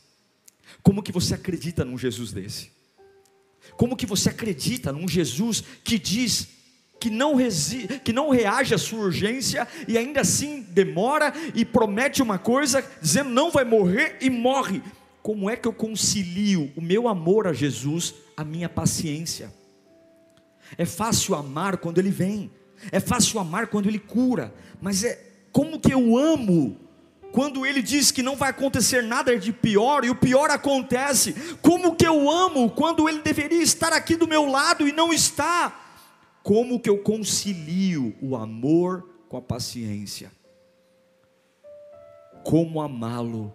Como 0.80 1.02
que 1.02 1.10
você 1.10 1.34
acredita 1.34 1.84
num 1.84 1.98
Jesus 1.98 2.32
desse? 2.32 2.70
Como 3.76 3.96
que 3.96 4.06
você 4.06 4.30
acredita 4.30 4.92
num 4.92 5.08
Jesus 5.08 5.64
que 5.82 5.98
diz 5.98 6.46
que 7.00 7.10
não, 7.10 7.34
resi 7.34 7.88
que 8.04 8.12
não 8.12 8.30
reage 8.30 8.76
à 8.76 8.78
sua 8.78 9.00
urgência 9.00 9.66
e 9.88 9.98
ainda 9.98 10.20
assim 10.20 10.62
demora 10.62 11.32
e 11.52 11.64
promete 11.64 12.22
uma 12.22 12.38
coisa, 12.38 12.88
dizendo 13.02 13.30
não 13.30 13.50
vai 13.50 13.64
morrer 13.64 14.18
e 14.20 14.30
morre? 14.30 14.80
Como 15.26 15.50
é 15.50 15.56
que 15.56 15.66
eu 15.66 15.72
concilio 15.72 16.72
o 16.76 16.80
meu 16.80 17.08
amor 17.08 17.48
a 17.48 17.52
Jesus, 17.52 18.14
a 18.36 18.44
minha 18.44 18.68
paciência? 18.68 19.52
É 20.78 20.84
fácil 20.84 21.34
amar 21.34 21.78
quando 21.78 21.98
Ele 21.98 22.10
vem, 22.10 22.48
é 22.92 23.00
fácil 23.00 23.40
amar 23.40 23.66
quando 23.66 23.88
Ele 23.88 23.98
cura, 23.98 24.54
mas 24.80 25.02
é 25.02 25.20
como 25.50 25.80
que 25.80 25.92
eu 25.92 26.16
amo 26.16 26.78
quando 27.32 27.66
ele 27.66 27.82
diz 27.82 28.12
que 28.12 28.22
não 28.22 28.36
vai 28.36 28.50
acontecer 28.50 29.02
nada 29.02 29.36
de 29.36 29.52
pior 29.52 30.04
e 30.04 30.10
o 30.10 30.14
pior 30.14 30.48
acontece, 30.48 31.32
como 31.60 31.96
que 31.96 32.06
eu 32.06 32.30
amo 32.30 32.70
quando 32.70 33.08
ele 33.08 33.20
deveria 33.20 33.64
estar 33.64 33.92
aqui 33.92 34.14
do 34.14 34.28
meu 34.28 34.46
lado 34.48 34.86
e 34.86 34.92
não 34.92 35.12
está? 35.12 35.96
Como 36.44 36.78
que 36.78 36.88
eu 36.88 36.98
concilio 36.98 38.14
o 38.22 38.36
amor 38.36 39.10
com 39.28 39.36
a 39.36 39.42
paciência? 39.42 40.30
Como 42.44 42.80
amá-lo 42.80 43.52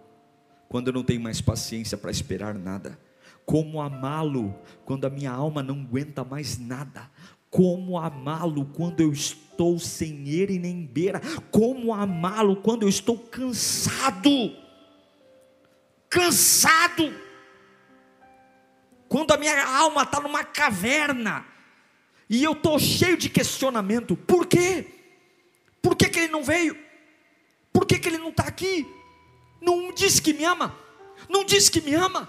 quando 0.72 0.86
eu 0.86 0.94
não 0.94 1.04
tenho 1.04 1.20
mais 1.20 1.38
paciência 1.38 1.98
para 1.98 2.10
esperar 2.10 2.54
nada? 2.54 2.98
Como 3.44 3.78
amá-lo 3.78 4.58
quando 4.86 5.04
a 5.04 5.10
minha 5.10 5.30
alma 5.30 5.62
não 5.62 5.82
aguenta 5.82 6.24
mais 6.24 6.58
nada? 6.58 7.10
Como 7.50 7.98
amá-lo 7.98 8.64
quando 8.74 9.00
eu 9.00 9.12
estou 9.12 9.78
sem 9.78 10.30
ele 10.30 10.58
nem 10.58 10.86
beira? 10.86 11.20
Como 11.50 11.92
amá-lo 11.92 12.56
quando 12.56 12.84
eu 12.84 12.88
estou 12.88 13.18
cansado? 13.18 14.56
Cansado. 16.08 17.12
Quando 19.08 19.30
a 19.32 19.36
minha 19.36 19.66
alma 19.76 20.04
está 20.04 20.20
numa 20.20 20.42
caverna 20.42 21.44
e 22.30 22.42
eu 22.42 22.52
estou 22.52 22.78
cheio 22.78 23.18
de 23.18 23.28
questionamento: 23.28 24.16
por 24.16 24.46
quê? 24.46 24.86
Por 25.82 25.94
que, 25.94 26.08
que 26.08 26.20
ele 26.20 26.32
não 26.32 26.42
veio? 26.42 26.74
Por 27.70 27.84
que, 27.84 27.98
que 27.98 28.08
ele 28.08 28.16
não 28.16 28.30
está 28.30 28.44
aqui? 28.44 29.01
Não 29.62 29.94
disse 29.94 30.20
que 30.20 30.34
me 30.34 30.44
ama? 30.44 30.76
Não 31.28 31.44
disse 31.44 31.70
que 31.70 31.80
me 31.80 31.94
ama? 31.94 32.28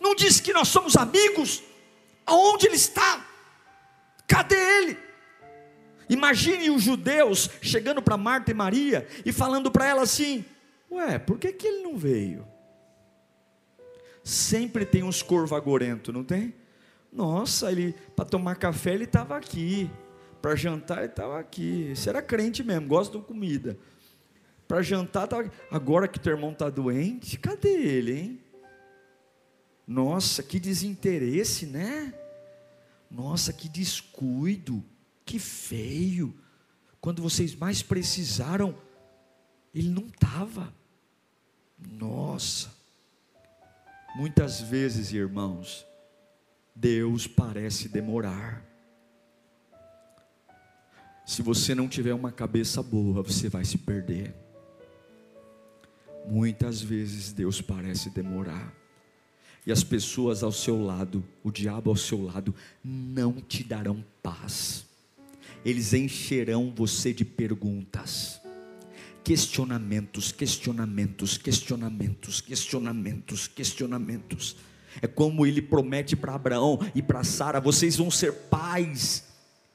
Não 0.00 0.14
disse 0.14 0.42
que 0.42 0.54
nós 0.54 0.68
somos 0.68 0.96
amigos? 0.96 1.62
Aonde 2.24 2.66
ele 2.66 2.76
está? 2.76 3.24
Cadê 4.26 4.56
ele? 4.56 4.98
Imagine 6.08 6.70
os 6.70 6.82
judeus 6.82 7.50
chegando 7.60 8.00
para 8.00 8.16
Marta 8.16 8.50
e 8.50 8.54
Maria 8.54 9.06
e 9.24 9.32
falando 9.32 9.70
para 9.70 9.86
ela 9.86 10.02
assim: 10.02 10.44
Ué, 10.90 11.18
por 11.18 11.38
que, 11.38 11.52
que 11.52 11.66
ele 11.66 11.82
não 11.82 11.96
veio? 11.98 12.46
Sempre 14.24 14.86
tem 14.86 15.02
uns 15.02 15.22
corvagorento, 15.22 16.12
não 16.12 16.24
tem? 16.24 16.54
Nossa, 17.12 17.70
ele 17.70 17.94
para 18.14 18.24
tomar 18.24 18.56
café 18.56 18.94
ele 18.94 19.04
estava 19.04 19.36
aqui, 19.36 19.90
para 20.40 20.56
jantar 20.56 20.98
ele 20.98 21.08
estava 21.08 21.38
aqui. 21.38 21.92
Era 22.06 22.22
crente 22.22 22.62
mesmo, 22.62 22.88
gosta 22.88 23.18
de 23.18 23.24
comida. 23.24 23.78
Para 24.66 24.82
jantar. 24.82 25.28
Agora 25.70 26.08
que 26.08 26.18
teu 26.18 26.32
irmão 26.32 26.52
está 26.52 26.68
doente, 26.68 27.38
cadê 27.38 27.68
ele, 27.68 28.18
hein? 28.18 28.40
Nossa, 29.86 30.42
que 30.42 30.58
desinteresse, 30.58 31.66
né? 31.66 32.12
Nossa, 33.10 33.52
que 33.52 33.68
descuido, 33.68 34.84
que 35.24 35.38
feio. 35.38 36.34
Quando 37.00 37.22
vocês 37.22 37.54
mais 37.54 37.82
precisaram, 37.82 38.76
ele 39.72 39.88
não 39.88 40.06
estava. 40.06 40.74
Nossa. 41.78 42.74
Muitas 44.16 44.60
vezes, 44.60 45.12
irmãos, 45.12 45.86
Deus 46.74 47.26
parece 47.26 47.88
demorar. 47.88 48.64
Se 51.24 51.42
você 51.42 51.74
não 51.74 51.88
tiver 51.88 52.14
uma 52.14 52.32
cabeça 52.32 52.82
boa, 52.82 53.22
você 53.22 53.48
vai 53.48 53.64
se 53.64 53.78
perder. 53.78 54.45
Muitas 56.26 56.82
vezes 56.82 57.32
Deus 57.32 57.60
parece 57.60 58.10
demorar 58.10 58.74
e 59.66 59.72
as 59.72 59.82
pessoas 59.82 60.44
ao 60.44 60.52
seu 60.52 60.80
lado, 60.80 61.24
o 61.42 61.50
diabo 61.50 61.90
ao 61.90 61.96
seu 61.96 62.22
lado, 62.22 62.54
não 62.84 63.32
te 63.32 63.64
darão 63.64 64.04
paz. 64.22 64.86
Eles 65.64 65.92
encherão 65.92 66.72
você 66.74 67.12
de 67.12 67.24
perguntas, 67.24 68.40
questionamentos, 69.24 70.30
questionamentos, 70.30 71.36
questionamentos, 71.36 72.40
questionamentos, 72.40 73.48
questionamentos. 73.48 74.56
É 75.02 75.08
como 75.08 75.44
ele 75.44 75.60
promete 75.60 76.14
para 76.14 76.36
Abraão 76.36 76.78
e 76.94 77.02
para 77.02 77.24
Sara: 77.24 77.60
vocês 77.60 77.96
vão 77.96 78.10
ser 78.10 78.32
pais. 78.32 79.24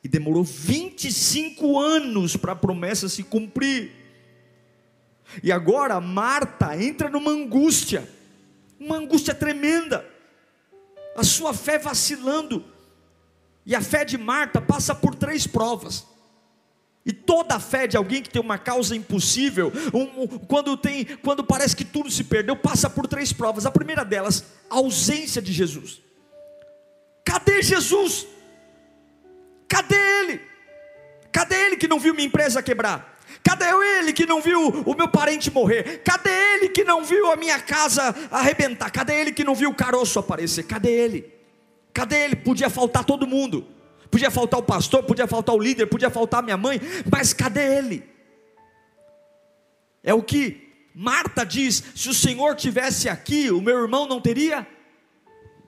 E 0.03 0.07
demorou 0.07 0.43
25 0.43 1.77
anos 1.77 2.35
para 2.35 2.53
a 2.53 2.55
promessa 2.55 3.07
se 3.09 3.23
cumprir. 3.23 4.00
E 5.43 5.51
agora 5.51 5.99
Marta 5.99 6.75
entra 6.81 7.09
numa 7.09 7.31
angústia 7.31 8.07
uma 8.81 8.97
angústia 8.97 9.35
tremenda, 9.35 10.03
a 11.15 11.23
sua 11.23 11.53
fé 11.53 11.77
vacilando, 11.77 12.65
e 13.63 13.75
a 13.75 13.81
fé 13.81 14.03
de 14.03 14.17
Marta 14.17 14.59
passa 14.59 14.95
por 14.95 15.13
três 15.13 15.45
provas. 15.45 16.07
E 17.05 17.13
toda 17.13 17.55
a 17.55 17.59
fé 17.59 17.87
de 17.87 17.95
alguém 17.95 18.23
que 18.23 18.29
tem 18.29 18.41
uma 18.41 18.57
causa 18.57 18.95
impossível, 18.95 19.71
um, 19.93 20.23
um, 20.23 20.27
quando 20.27 20.75
tem, 20.75 21.05
quando 21.05 21.43
parece 21.43 21.75
que 21.75 21.85
tudo 21.85 22.09
se 22.09 22.23
perdeu, 22.23 22.55
passa 22.55 22.89
por 22.89 23.07
três 23.07 23.31
provas. 23.31 23.65
A 23.65 23.71
primeira 23.71 24.03
delas, 24.03 24.45
a 24.69 24.75
ausência 24.75 25.41
de 25.41 25.53
Jesus. 25.53 26.01
Cadê 27.23 27.61
Jesus? 27.61 28.27
Cadê 29.67 29.95
ele? 29.95 30.41
Cadê 31.31 31.55
ele 31.65 31.77
que 31.77 31.87
não 31.87 31.99
viu 31.99 32.13
minha 32.13 32.27
empresa 32.27 32.61
quebrar? 32.61 33.10
Cadê 33.43 33.65
ele 33.99 34.13
que 34.13 34.25
não 34.25 34.41
viu 34.41 34.67
o 34.85 34.95
meu 34.95 35.07
parente 35.07 35.51
morrer? 35.51 36.01
Cadê 36.03 36.29
ele 36.29 36.69
que 36.69 36.83
não 36.83 37.03
viu 37.03 37.31
a 37.31 37.35
minha 37.35 37.59
casa 37.59 38.15
arrebentar? 38.29 38.89
Cadê 38.91 39.19
ele 39.19 39.31
que 39.31 39.43
não 39.43 39.55
viu 39.55 39.69
o 39.69 39.75
caroço 39.75 40.19
aparecer? 40.19 40.63
Cadê 40.63 40.91
ele? 40.91 41.33
Cadê 41.93 42.25
ele? 42.25 42.35
Podia 42.35 42.69
faltar 42.69 43.03
todo 43.03 43.27
mundo. 43.27 43.65
Podia 44.09 44.29
faltar 44.29 44.59
o 44.59 44.63
pastor, 44.63 45.03
podia 45.03 45.25
faltar 45.25 45.55
o 45.55 45.59
líder, 45.59 45.87
podia 45.87 46.09
faltar 46.09 46.43
minha 46.43 46.57
mãe, 46.57 46.81
mas 47.09 47.31
cadê 47.33 47.77
ele? 47.77 48.03
É 50.03 50.13
o 50.13 50.21
que 50.21 50.69
Marta 50.93 51.45
diz: 51.45 51.81
se 51.95 52.09
o 52.09 52.13
Senhor 52.13 52.55
tivesse 52.55 53.07
aqui, 53.07 53.49
o 53.49 53.61
meu 53.61 53.81
irmão 53.81 54.07
não 54.07 54.19
teria 54.19 54.67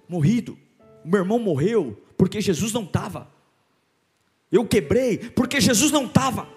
morrido. 0.09 0.57
O 1.05 1.07
meu 1.07 1.21
irmão 1.21 1.39
morreu 1.39 2.01
porque 2.17 2.41
Jesus 2.41 2.73
não 2.73 2.83
estava. 2.83 3.31
Eu 4.51 4.65
quebrei 4.67 5.17
porque 5.17 5.59
Jesus 5.61 5.91
não 5.91 6.05
estava. 6.05 6.47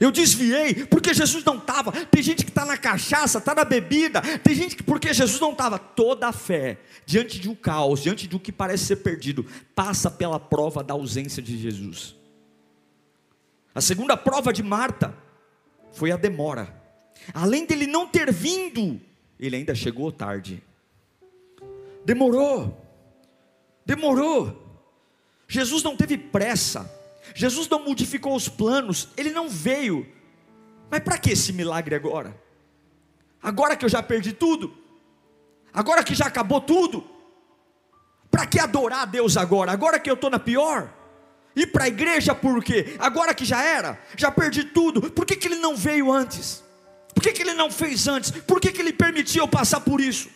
Eu 0.00 0.12
desviei 0.12 0.86
porque 0.86 1.12
Jesus 1.12 1.44
não 1.44 1.58
estava. 1.58 1.92
Tem 2.06 2.22
gente 2.22 2.44
que 2.44 2.50
está 2.50 2.64
na 2.64 2.76
cachaça, 2.76 3.38
está 3.38 3.54
na 3.54 3.64
bebida. 3.64 4.20
Tem 4.38 4.54
gente 4.54 4.76
que 4.76 4.82
porque 4.82 5.12
Jesus 5.12 5.40
não 5.40 5.52
estava. 5.52 5.78
Toda 5.78 6.28
a 6.28 6.32
fé, 6.32 6.78
diante 7.04 7.40
de 7.40 7.48
um 7.48 7.54
caos, 7.54 8.02
diante 8.02 8.26
de 8.26 8.36
um 8.36 8.38
que 8.38 8.52
parece 8.52 8.84
ser 8.86 8.96
perdido, 8.96 9.44
passa 9.74 10.10
pela 10.10 10.38
prova 10.38 10.82
da 10.84 10.94
ausência 10.94 11.42
de 11.42 11.58
Jesus. 11.58 12.14
A 13.74 13.80
segunda 13.80 14.16
prova 14.16 14.52
de 14.52 14.62
Marta 14.62 15.14
foi 15.92 16.12
a 16.12 16.16
demora. 16.16 16.74
Além 17.34 17.66
dele 17.66 17.86
não 17.86 18.06
ter 18.06 18.32
vindo, 18.32 19.00
ele 19.38 19.56
ainda 19.56 19.74
chegou 19.74 20.10
tarde. 20.12 20.62
Demorou. 22.04 22.84
Demorou. 23.84 24.84
Jesus 25.46 25.82
não 25.82 25.96
teve 25.96 26.16
pressa. 26.16 26.97
Jesus 27.34 27.68
não 27.68 27.84
modificou 27.84 28.34
os 28.34 28.48
planos, 28.48 29.08
ele 29.16 29.30
não 29.30 29.48
veio. 29.48 30.06
Mas 30.90 31.00
para 31.00 31.18
que 31.18 31.30
esse 31.30 31.52
milagre 31.52 31.94
agora? 31.94 32.36
Agora 33.42 33.76
que 33.76 33.84
eu 33.84 33.88
já 33.88 34.02
perdi 34.02 34.32
tudo? 34.32 34.76
Agora 35.72 36.02
que 36.02 36.14
já 36.14 36.26
acabou 36.26 36.60
tudo? 36.60 37.04
Para 38.30 38.46
que 38.46 38.58
adorar 38.58 39.02
a 39.02 39.04
Deus 39.04 39.36
agora? 39.36 39.72
Agora 39.72 39.98
que 39.98 40.10
eu 40.10 40.14
estou 40.14 40.30
na 40.30 40.38
pior? 40.38 40.92
Ir 41.54 41.66
para 41.68 41.84
a 41.84 41.88
igreja 41.88 42.34
por 42.34 42.62
quê? 42.62 42.96
Agora 42.98 43.34
que 43.34 43.44
já 43.44 43.62
era? 43.62 43.98
Já 44.16 44.30
perdi 44.30 44.64
tudo? 44.64 45.10
Por 45.10 45.26
que, 45.26 45.36
que 45.36 45.48
ele 45.48 45.56
não 45.56 45.76
veio 45.76 46.12
antes? 46.12 46.62
Por 47.14 47.22
que, 47.22 47.32
que 47.32 47.42
ele 47.42 47.54
não 47.54 47.70
fez 47.70 48.06
antes? 48.06 48.30
Por 48.30 48.60
que, 48.60 48.70
que 48.70 48.80
ele 48.80 48.92
permitiu 48.92 49.42
eu 49.42 49.48
passar 49.48 49.80
por 49.80 50.00
isso? 50.00 50.28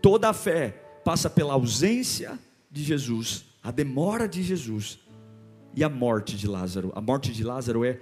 Toda 0.00 0.30
a 0.30 0.32
fé 0.32 0.70
passa 1.04 1.28
pela 1.28 1.54
ausência 1.54 2.38
de 2.70 2.82
Jesus, 2.82 3.44
a 3.62 3.70
demora 3.70 4.26
de 4.26 4.42
Jesus 4.42 4.98
e 5.74 5.84
a 5.84 5.88
morte 5.88 6.36
de 6.36 6.46
Lázaro. 6.46 6.92
A 6.94 7.00
morte 7.00 7.32
de 7.32 7.44
Lázaro 7.44 7.84
é 7.84 8.00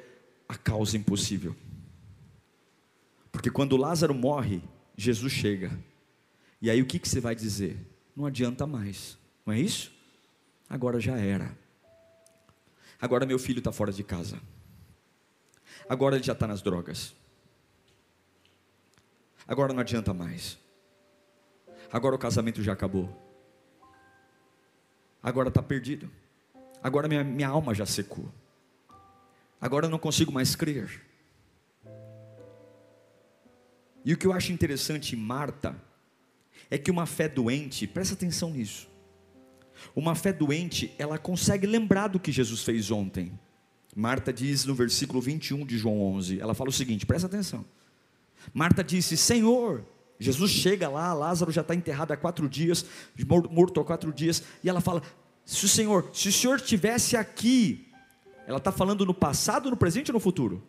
a 0.49 0.57
causa 0.57 0.97
impossível. 0.97 1.55
Porque 3.31 3.51
quando 3.51 3.77
Lázaro 3.77 4.15
morre, 4.15 4.63
Jesus 4.97 5.33
chega. 5.33 5.79
E 6.61 6.71
aí 6.71 6.83
o 6.83 6.87
que, 6.87 6.99
que 6.99 7.09
você 7.09 7.21
vai 7.21 7.35
dizer? 7.35 7.77
Não 8.17 8.27
adianta 8.27 8.67
mais, 8.67 9.17
não 9.47 9.55
é 9.55 9.61
isso? 9.61 9.93
Agora 10.69 10.99
já 10.99 11.17
era. 11.17 11.57
Agora 13.01 13.25
meu 13.25 13.39
filho 13.39 13.59
está 13.59 13.71
fora 13.71 13.93
de 13.93 14.03
casa. 14.03 14.41
Agora 15.89 16.17
ele 16.17 16.25
já 16.25 16.33
está 16.33 16.47
nas 16.47 16.61
drogas. 16.61 17.15
Agora 19.47 19.73
não 19.73 19.81
adianta 19.81 20.13
mais. 20.13 20.59
Agora 21.93 22.15
o 22.15 22.19
casamento 22.19 22.63
já 22.63 22.73
acabou. 22.73 23.09
Agora 25.23 25.49
está 25.49 25.63
perdido. 25.63 26.11
Agora 26.83 27.09
minha, 27.09 27.25
minha 27.25 27.49
alma 27.49 27.75
já 27.75 27.87
secou. 27.87 28.31
Agora 29.61 29.87
eu 29.87 29.91
não 29.91 29.99
consigo 29.99 30.33
mais 30.33 30.55
crer. 30.55 31.03
E 34.05 34.13
o 34.13 34.17
que 34.17 34.27
eu 34.27 34.33
acho 34.33 34.53
interessante 34.53 35.17
em 35.17 35.19
Marta 35.19 35.77
é 36.71 36.79
que 36.79 36.91
uma 36.91 37.07
fé 37.07 37.29
doente, 37.29 37.87
presta 37.87 38.15
atenção 38.15 38.51
nisso. 38.51 38.89
Uma 39.95 40.15
fé 40.15 40.33
doente, 40.33 40.95
ela 40.99 41.19
consegue 41.19 41.67
lembrar 41.67 42.09
do 42.09 42.21
que 42.21 42.33
Jesus 42.33 42.63
fez 42.63 42.91
ontem. 42.91 43.39
Marta 43.95 44.33
diz 44.33 44.65
no 44.65 44.75
versículo 44.75 45.21
21 45.21 45.67
de 45.67 45.77
João 45.77 46.01
11, 46.01 46.41
ela 46.41 46.55
fala 46.55 46.71
o 46.71 46.73
seguinte, 46.73 47.07
presta 47.07 47.27
atenção. 47.27 47.65
Marta 48.53 48.83
disse: 48.83 49.17
Senhor, 49.17 49.85
Jesus 50.19 50.51
chega 50.51 50.89
lá, 50.89 51.13
Lázaro 51.13 51.51
já 51.51 51.63
está 51.63 51.75
enterrado 51.75 52.13
há 52.13 52.17
quatro 52.17 52.49
dias, 52.49 52.85
morto 53.51 53.81
há 53.81 53.85
quatro 53.85 54.13
dias, 54.13 54.43
e 54.63 54.69
ela 54.69 54.81
fala: 54.81 55.03
se 55.49 55.65
o 55.65 55.69
Senhor, 55.69 56.11
se 56.13 56.29
o 56.29 56.33
Senhor 56.33 56.57
estivesse 56.57 57.17
aqui, 57.17 57.89
ela 58.47 58.59
está 58.59 58.71
falando 58.71 59.07
no 59.07 59.15
passado, 59.15 59.71
no 59.71 59.79
presente 59.79 60.11
ou 60.11 60.13
no 60.13 60.21
futuro? 60.21 60.63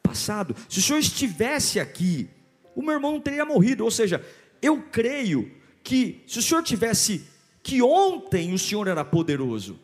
Passado. 0.00 0.54
Se 0.68 0.78
o 0.78 0.82
Senhor 0.82 1.00
estivesse 1.00 1.80
aqui, 1.80 2.30
o 2.72 2.80
meu 2.80 2.94
irmão 2.94 3.10
não 3.10 3.20
teria 3.20 3.44
morrido. 3.44 3.82
Ou 3.82 3.90
seja, 3.90 4.24
eu 4.62 4.80
creio 4.92 5.50
que 5.82 6.22
se 6.24 6.38
o 6.38 6.42
Senhor 6.42 6.62
tivesse 6.62 7.26
que 7.64 7.82
ontem 7.82 8.54
o 8.54 8.58
Senhor 8.58 8.86
era 8.86 9.04
poderoso. 9.04 9.76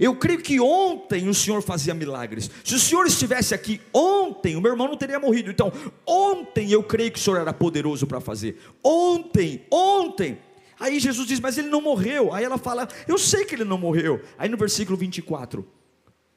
Eu 0.00 0.16
creio 0.16 0.40
que 0.40 0.58
ontem 0.58 1.28
o 1.28 1.34
Senhor 1.34 1.60
fazia 1.60 1.92
milagres. 1.92 2.50
Se 2.64 2.74
o 2.74 2.78
Senhor 2.78 3.06
estivesse 3.06 3.52
aqui 3.52 3.78
ontem, 3.92 4.56
o 4.56 4.60
meu 4.62 4.72
irmão 4.72 4.88
não 4.88 4.96
teria 4.96 5.20
morrido. 5.20 5.50
Então, 5.50 5.70
ontem 6.06 6.72
eu 6.72 6.82
creio 6.82 7.12
que 7.12 7.18
o 7.18 7.22
Senhor 7.22 7.38
era 7.38 7.52
poderoso 7.52 8.06
para 8.06 8.22
fazer. 8.22 8.58
Ontem, 8.82 9.66
ontem. 9.70 10.38
Aí 10.82 10.98
Jesus 10.98 11.28
diz: 11.28 11.38
Mas 11.38 11.56
ele 11.56 11.68
não 11.68 11.80
morreu. 11.80 12.34
Aí 12.34 12.44
ela 12.44 12.58
fala: 12.58 12.88
Eu 13.06 13.16
sei 13.16 13.44
que 13.44 13.54
ele 13.54 13.62
não 13.62 13.78
morreu. 13.78 14.20
Aí 14.36 14.48
no 14.48 14.56
versículo 14.56 14.98
24, 14.98 15.64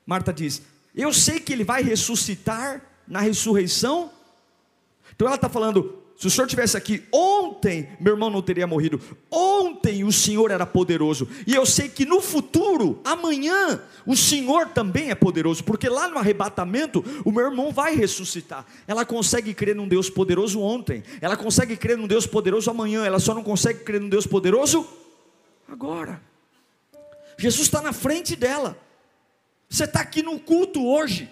Marta 0.06 0.32
diz: 0.32 0.62
Eu 0.94 1.12
sei 1.12 1.40
que 1.40 1.52
ele 1.52 1.64
vai 1.64 1.82
ressuscitar 1.82 2.80
na 3.08 3.22
ressurreição. 3.22 4.12
Então 5.16 5.26
ela 5.28 5.36
está 5.36 5.50
falando: 5.50 6.05
se 6.18 6.28
o 6.28 6.30
Senhor 6.30 6.48
tivesse 6.48 6.78
aqui 6.78 7.04
ontem, 7.12 7.90
meu 8.00 8.14
irmão 8.14 8.30
não 8.30 8.42
teria 8.42 8.66
morrido. 8.66 9.02
Ontem 9.30 10.06
o 10.06 10.12
Senhor 10.14 10.50
era 10.50 10.66
poderoso. 10.66 11.28
E 11.46 11.54
eu 11.54 11.66
sei 11.66 11.90
que 11.90 12.06
no 12.06 12.22
futuro, 12.22 13.02
amanhã, 13.04 13.82
o 14.06 14.16
Senhor 14.16 14.70
também 14.70 15.12
é 15.12 15.16
poderoso. 15.16 15.64
Porque 15.66 15.90
lá 15.90 16.08
no 16.08 16.18
arrebatamento, 16.18 17.04
o 17.26 17.32
meu 17.32 17.46
irmão 17.46 17.72
vai 17.72 17.96
ressuscitar. 17.96 18.66
Ela 18.88 19.06
consegue 19.06 19.54
crer 19.54 19.76
num 19.76 19.88
Deus 19.88 20.10
poderoso 20.10 20.62
ontem. 20.62 21.04
Ela 21.20 21.36
consegue 21.36 21.76
crer 21.76 21.98
num 21.98 22.08
Deus 22.08 22.26
poderoso 22.26 22.70
amanhã. 22.70 23.06
Ela 23.06 23.20
só 23.20 23.34
não 23.34 23.44
consegue 23.44 23.80
crer 23.84 24.00
num 24.00 24.10
Deus 24.10 24.26
poderoso 24.26 24.88
agora. 25.68 26.22
Jesus 27.38 27.68
está 27.68 27.82
na 27.82 27.92
frente 27.92 28.38
dela. 28.38 28.78
Você 29.70 29.84
está 29.84 30.00
aqui 30.00 30.24
no 30.24 30.40
culto 30.40 30.86
hoje. 30.86 31.30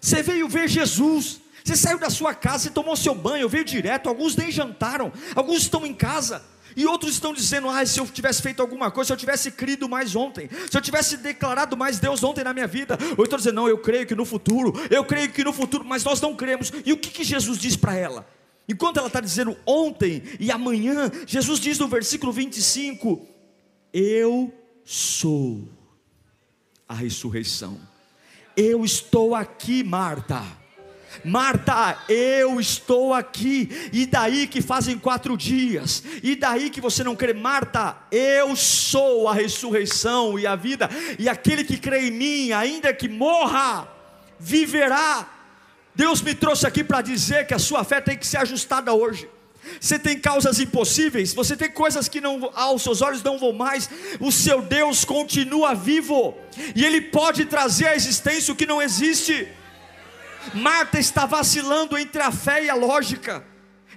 Você 0.00 0.22
veio 0.22 0.48
ver 0.48 0.68
Jesus. 0.68 1.40
Você 1.64 1.76
saiu 1.76 1.98
da 1.98 2.10
sua 2.10 2.34
casa, 2.34 2.64
você 2.64 2.70
tomou 2.70 2.96
seu 2.96 3.14
banho, 3.14 3.48
veio 3.48 3.64
direto. 3.64 4.08
Alguns 4.08 4.36
nem 4.36 4.50
jantaram, 4.50 5.12
alguns 5.34 5.62
estão 5.62 5.86
em 5.86 5.94
casa. 5.94 6.42
E 6.76 6.86
outros 6.86 7.12
estão 7.12 7.32
dizendo: 7.32 7.68
ah, 7.68 7.84
se 7.84 8.00
eu 8.00 8.06
tivesse 8.06 8.42
feito 8.42 8.60
alguma 8.60 8.90
coisa, 8.90 9.08
se 9.08 9.12
eu 9.12 9.16
tivesse 9.16 9.50
crido 9.50 9.88
mais 9.88 10.16
ontem, 10.16 10.48
se 10.70 10.76
eu 10.76 10.80
tivesse 10.80 11.16
declarado 11.16 11.76
mais 11.76 11.98
Deus 11.98 12.22
ontem 12.22 12.44
na 12.44 12.52
minha 12.52 12.66
vida. 12.66 12.98
Ou 13.16 13.24
estão 13.24 13.38
dizendo: 13.38 13.56
não, 13.56 13.68
eu 13.68 13.78
creio 13.78 14.06
que 14.06 14.14
no 14.14 14.24
futuro, 14.24 14.72
eu 14.90 15.04
creio 15.04 15.30
que 15.30 15.44
no 15.44 15.52
futuro, 15.52 15.84
mas 15.84 16.04
nós 16.04 16.20
não 16.20 16.34
cremos. 16.34 16.72
E 16.84 16.92
o 16.92 16.96
que, 16.96 17.10
que 17.10 17.24
Jesus 17.24 17.58
diz 17.58 17.76
para 17.76 17.94
ela? 17.94 18.26
Enquanto 18.68 18.98
ela 18.98 19.08
está 19.08 19.20
dizendo 19.20 19.56
ontem 19.66 20.22
e 20.38 20.50
amanhã, 20.50 21.10
Jesus 21.26 21.60
diz 21.60 21.78
no 21.78 21.88
versículo 21.88 22.32
25: 22.32 23.26
Eu 23.92 24.52
sou 24.84 25.68
a 26.88 26.94
ressurreição. 26.94 27.78
Eu 28.56 28.84
estou 28.84 29.34
aqui, 29.34 29.82
Marta. 29.82 30.61
Marta, 31.24 31.98
eu 32.08 32.60
estou 32.60 33.12
aqui, 33.12 33.90
e 33.92 34.06
daí 34.06 34.46
que 34.46 34.60
fazem 34.60 34.98
quatro 34.98 35.36
dias, 35.36 36.02
e 36.22 36.34
daí 36.34 36.70
que 36.70 36.80
você 36.80 37.04
não 37.04 37.16
crê, 37.16 37.32
Marta, 37.32 37.96
eu 38.10 38.54
sou 38.56 39.28
a 39.28 39.34
ressurreição 39.34 40.38
e 40.38 40.46
a 40.46 40.56
vida, 40.56 40.88
e 41.18 41.28
aquele 41.28 41.64
que 41.64 41.76
crê 41.76 42.08
em 42.08 42.10
mim, 42.10 42.52
ainda 42.52 42.92
que 42.92 43.08
morra, 43.08 43.88
viverá. 44.38 45.28
Deus 45.94 46.22
me 46.22 46.34
trouxe 46.34 46.66
aqui 46.66 46.82
para 46.82 47.02
dizer 47.02 47.46
que 47.46 47.54
a 47.54 47.58
sua 47.58 47.84
fé 47.84 48.00
tem 48.00 48.16
que 48.16 48.26
ser 48.26 48.38
ajustada 48.38 48.92
hoje. 48.92 49.28
Você 49.80 49.98
tem 49.98 50.18
causas 50.18 50.58
impossíveis, 50.58 51.32
você 51.32 51.56
tem 51.56 51.70
coisas 51.70 52.08
que 52.08 52.20
não, 52.20 52.50
aos 52.54 52.82
seus 52.82 53.00
olhos 53.00 53.22
não 53.22 53.38
vão 53.38 53.52
mais. 53.52 53.88
O 54.18 54.32
seu 54.32 54.60
Deus 54.60 55.04
continua 55.04 55.74
vivo 55.74 56.36
e 56.74 56.84
Ele 56.84 57.00
pode 57.00 57.44
trazer 57.44 57.86
à 57.86 57.94
existência 57.94 58.52
o 58.52 58.56
que 58.56 58.66
não 58.66 58.82
existe. 58.82 59.46
Marta 60.54 60.98
está 60.98 61.26
vacilando 61.26 61.96
entre 61.96 62.22
a 62.22 62.30
fé 62.30 62.64
e 62.64 62.70
a 62.70 62.74
lógica. 62.74 63.44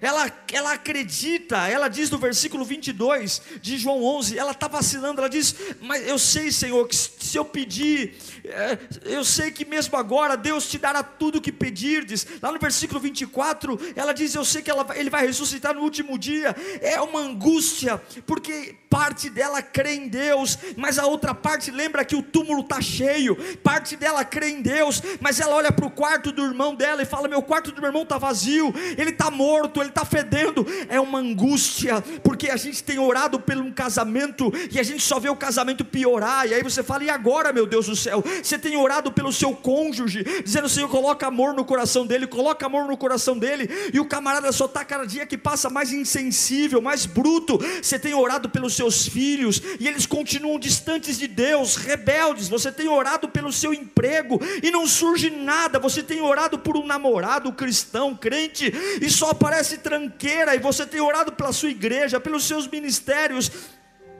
Ela, 0.06 0.32
ela 0.54 0.74
acredita, 0.74 1.68
ela 1.68 1.88
diz 1.88 2.12
no 2.12 2.20
versículo 2.20 2.64
22 2.64 3.42
de 3.60 3.76
João 3.76 4.04
11, 4.04 4.38
ela 4.38 4.52
está 4.52 4.68
vacilando, 4.68 5.20
ela 5.20 5.28
diz: 5.28 5.56
Mas 5.82 6.08
eu 6.08 6.20
sei, 6.20 6.52
Senhor, 6.52 6.88
que 6.88 6.96
se 6.96 7.36
eu 7.36 7.44
pedir, 7.44 8.16
é, 8.44 8.78
eu 9.06 9.26
sei 9.26 9.50
que 9.50 9.66
mesmo 9.66 9.98
agora 9.98 10.38
Deus 10.38 10.70
te 10.70 10.78
dará 10.78 11.02
tudo 11.02 11.40
o 11.40 11.42
que 11.42 11.52
pedirdes. 11.52 12.28
Lá 12.40 12.52
no 12.52 12.60
versículo 12.60 13.00
24, 13.00 13.80
ela 13.96 14.14
diz: 14.14 14.36
Eu 14.36 14.46
sei 14.46 14.62
que 14.62 14.70
ela, 14.70 14.86
Ele 14.96 15.10
vai 15.10 15.26
ressuscitar 15.26 15.74
no 15.74 15.82
último 15.82 16.20
dia. 16.20 16.56
É 16.82 17.02
uma 17.02 17.22
angústia, 17.22 18.00
porque 18.28 18.76
parte 18.88 19.28
dela 19.30 19.62
crê 19.62 19.96
em 19.96 20.08
Deus, 20.08 20.58
mas 20.78 21.00
a 21.00 21.06
outra 21.06 21.34
parte 21.34 21.72
lembra 21.72 22.06
que 22.06 22.16
o 22.16 22.22
túmulo 22.22 22.62
está 22.62 22.80
cheio. 22.80 23.36
Parte 23.64 23.98
dela 23.98 24.24
crê 24.24 24.50
em 24.50 24.62
Deus, 24.62 25.02
mas 25.20 25.40
ela 25.40 25.56
olha 25.56 25.72
para 25.72 25.86
o 25.86 25.92
quarto 25.92 26.32
do 26.32 26.46
irmão 26.46 26.76
dela 26.76 27.02
e 27.02 27.06
fala: 27.06 27.28
Meu 27.28 27.42
quarto 27.42 27.72
do 27.72 27.82
meu 27.82 27.90
irmão 27.90 28.04
está 28.04 28.20
vazio, 28.20 28.72
ele 28.96 29.10
está 29.10 29.32
morto, 29.32 29.82
ele 29.82 29.95
está 29.96 30.04
fedendo. 30.04 30.68
É 30.90 31.00
uma 31.00 31.20
angústia, 31.20 32.02
porque 32.22 32.52
a 32.52 32.58
gente 32.58 32.84
tem 32.84 33.00
orado 33.00 33.40
por 33.40 33.56
um 33.56 33.72
casamento 33.72 34.52
e 34.70 34.80
a 34.80 34.84
gente 34.84 35.02
só 35.02 35.20
vê 35.20 35.30
o 35.30 35.36
casamento 35.36 35.86
piorar, 35.86 36.48
e 36.48 36.54
aí 36.54 36.62
você 36.62 36.84
fala, 36.84 37.06
e 37.06 37.10
agora, 37.10 37.54
meu 37.54 37.66
Deus 37.66 37.86
do 37.86 37.96
céu? 37.96 38.24
Você 38.44 38.60
tem 38.60 38.76
orado 38.76 39.12
pelo 39.12 39.32
seu 39.32 39.54
cônjuge, 39.54 40.24
dizendo, 40.44 40.68
Senhor, 40.68 40.90
coloca 40.90 41.28
amor 41.28 41.54
no 41.54 41.64
coração 41.64 42.06
dele, 42.06 42.28
coloca 42.28 42.66
amor 42.66 42.88
no 42.88 42.98
coração 42.98 43.38
dele, 43.38 43.70
e 43.94 44.00
o 44.00 44.06
camarada 44.06 44.52
só 44.52 44.66
está 44.66 44.84
cada 44.84 45.06
dia 45.06 45.26
que 45.26 45.38
passa 45.38 45.70
mais 45.70 45.94
insensível, 45.94 46.82
mais 46.82 47.06
bruto. 47.06 47.58
Você 47.82 47.98
tem 47.98 48.14
orado 48.14 48.50
pelos 48.50 48.76
seus 48.76 49.08
filhos 49.08 49.62
e 49.80 49.88
eles 49.88 50.06
continuam 50.06 50.60
distantes 50.60 51.18
de 51.18 51.28
Deus, 51.28 51.76
rebeldes. 51.76 52.50
Você 52.50 52.72
tem 52.72 52.88
orado 52.88 53.30
pelo 53.30 53.54
seu 53.54 53.74
emprego 53.74 54.40
e 54.62 54.72
não 54.72 54.88
surge 54.88 55.30
nada. 55.30 55.80
Você 55.80 56.04
tem 56.04 56.22
orado 56.22 56.60
por 56.60 56.76
um 56.76 56.86
namorado 56.86 57.52
cristão, 57.54 58.16
crente, 58.16 58.74
e 59.02 59.10
só 59.10 59.30
aparece 59.30 59.75
tranqueira. 59.78 60.56
E 60.56 60.60
você 60.60 60.86
tem 60.86 61.00
orado 61.00 61.34
pela 61.34 61.52
sua 61.52 61.70
igreja, 61.70 62.20
pelos 62.20 62.44
seus 62.46 62.68
ministérios, 62.68 63.52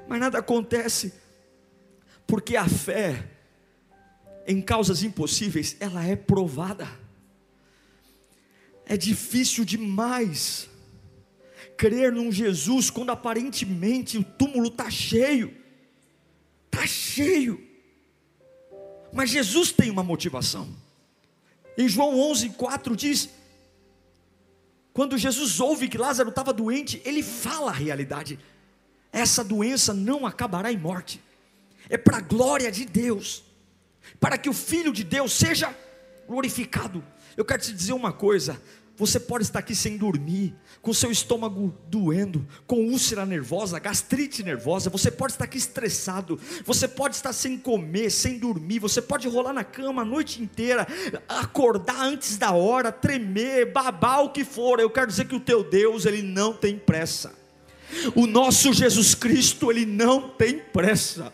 mas 0.08 0.20
nada 0.20 0.40
acontece, 0.40 1.14
porque 2.28 2.56
a 2.56 2.68
fé 2.68 3.36
em 4.48 4.62
causas 4.62 5.02
impossíveis, 5.02 5.76
ela 5.80 6.06
é 6.06 6.16
provada. 6.16 6.88
É 8.86 8.96
difícil 8.96 9.66
demais 9.66 10.70
crer 11.76 12.12
num 12.12 12.32
Jesus 12.32 12.90
quando 12.90 13.10
aparentemente 13.10 14.18
o 14.18 14.24
túmulo 14.24 14.68
está 14.68 14.90
cheio. 14.90 15.56
Está 16.68 16.86
cheio. 16.86 17.62
Mas 19.12 19.32
Jesus 19.32 19.72
tem 19.72 19.90
uma 19.90 20.04
motivação. 20.04 20.70
Em 21.78 21.90
João 21.90 22.20
11, 22.32 22.50
4 22.50 22.96
diz: 22.96 23.30
quando 24.96 25.18
Jesus 25.18 25.60
ouve 25.60 25.90
que 25.90 25.98
Lázaro 25.98 26.30
estava 26.30 26.54
doente, 26.54 27.02
ele 27.04 27.22
fala 27.22 27.70
a 27.70 27.74
realidade. 27.74 28.40
Essa 29.12 29.44
doença 29.44 29.94
não 29.94 30.26
acabará 30.26 30.72
em 30.72 30.78
morte, 30.78 31.22
é 31.90 31.98
para 31.98 32.20
a 32.20 32.22
glória 32.22 32.72
de 32.72 32.86
Deus, 32.86 33.44
para 34.22 34.38
que 34.38 34.48
o 34.48 34.54
Filho 34.54 34.94
de 34.94 35.04
Deus 35.04 35.34
seja 35.34 35.76
glorificado. 36.26 37.04
Eu 37.36 37.44
quero 37.44 37.62
te 37.62 37.74
dizer 37.74 37.92
uma 37.92 38.14
coisa: 38.14 38.62
você 38.98 39.20
pode 39.20 39.44
estar 39.44 39.60
aqui 39.60 39.76
sem 39.76 39.98
dormir, 39.98 40.56
com 40.82 40.94
seu 40.94 41.12
estômago 41.12 41.76
doendo, 41.90 42.48
com 42.66 42.88
úlcera 42.88 43.26
nervosa, 43.26 43.80
gastrite 43.80 44.42
nervosa, 44.44 44.90
você 44.90 45.12
pode 45.12 45.34
estar 45.34 45.46
aqui 45.46 45.58
estressado, 45.58 46.40
você 46.64 46.88
pode 46.88 47.16
estar 47.16 47.34
sem 47.34 47.58
comer, 47.58 48.10
sem 48.10 48.40
dormir, 48.40 48.80
você 48.80 49.02
pode 49.02 49.28
rolar 49.28 49.54
na 49.54 49.64
cama 49.64 50.04
a 50.04 50.06
noite 50.06 50.42
inteira, 50.42 50.88
acordar 51.28 52.02
antes 52.02 52.38
da 52.38 52.52
hora, 52.52 52.92
tremer, 52.92 53.72
babar 53.72 54.24
o 54.24 54.30
que 54.30 54.46
for. 54.46 54.80
Eu 54.80 54.90
quero 54.90 55.08
dizer 55.08 55.26
que 55.26 55.36
o 55.36 55.40
teu 55.40 55.64
Deus, 55.64 56.06
ele 56.06 56.22
não 56.22 56.54
tem 56.54 56.78
pressa. 56.78 57.34
O 58.16 58.26
nosso 58.26 58.74
Jesus 58.74 59.14
Cristo, 59.14 59.70
ele 59.70 59.86
não 59.86 60.30
tem 60.30 60.60
pressa 60.60 61.34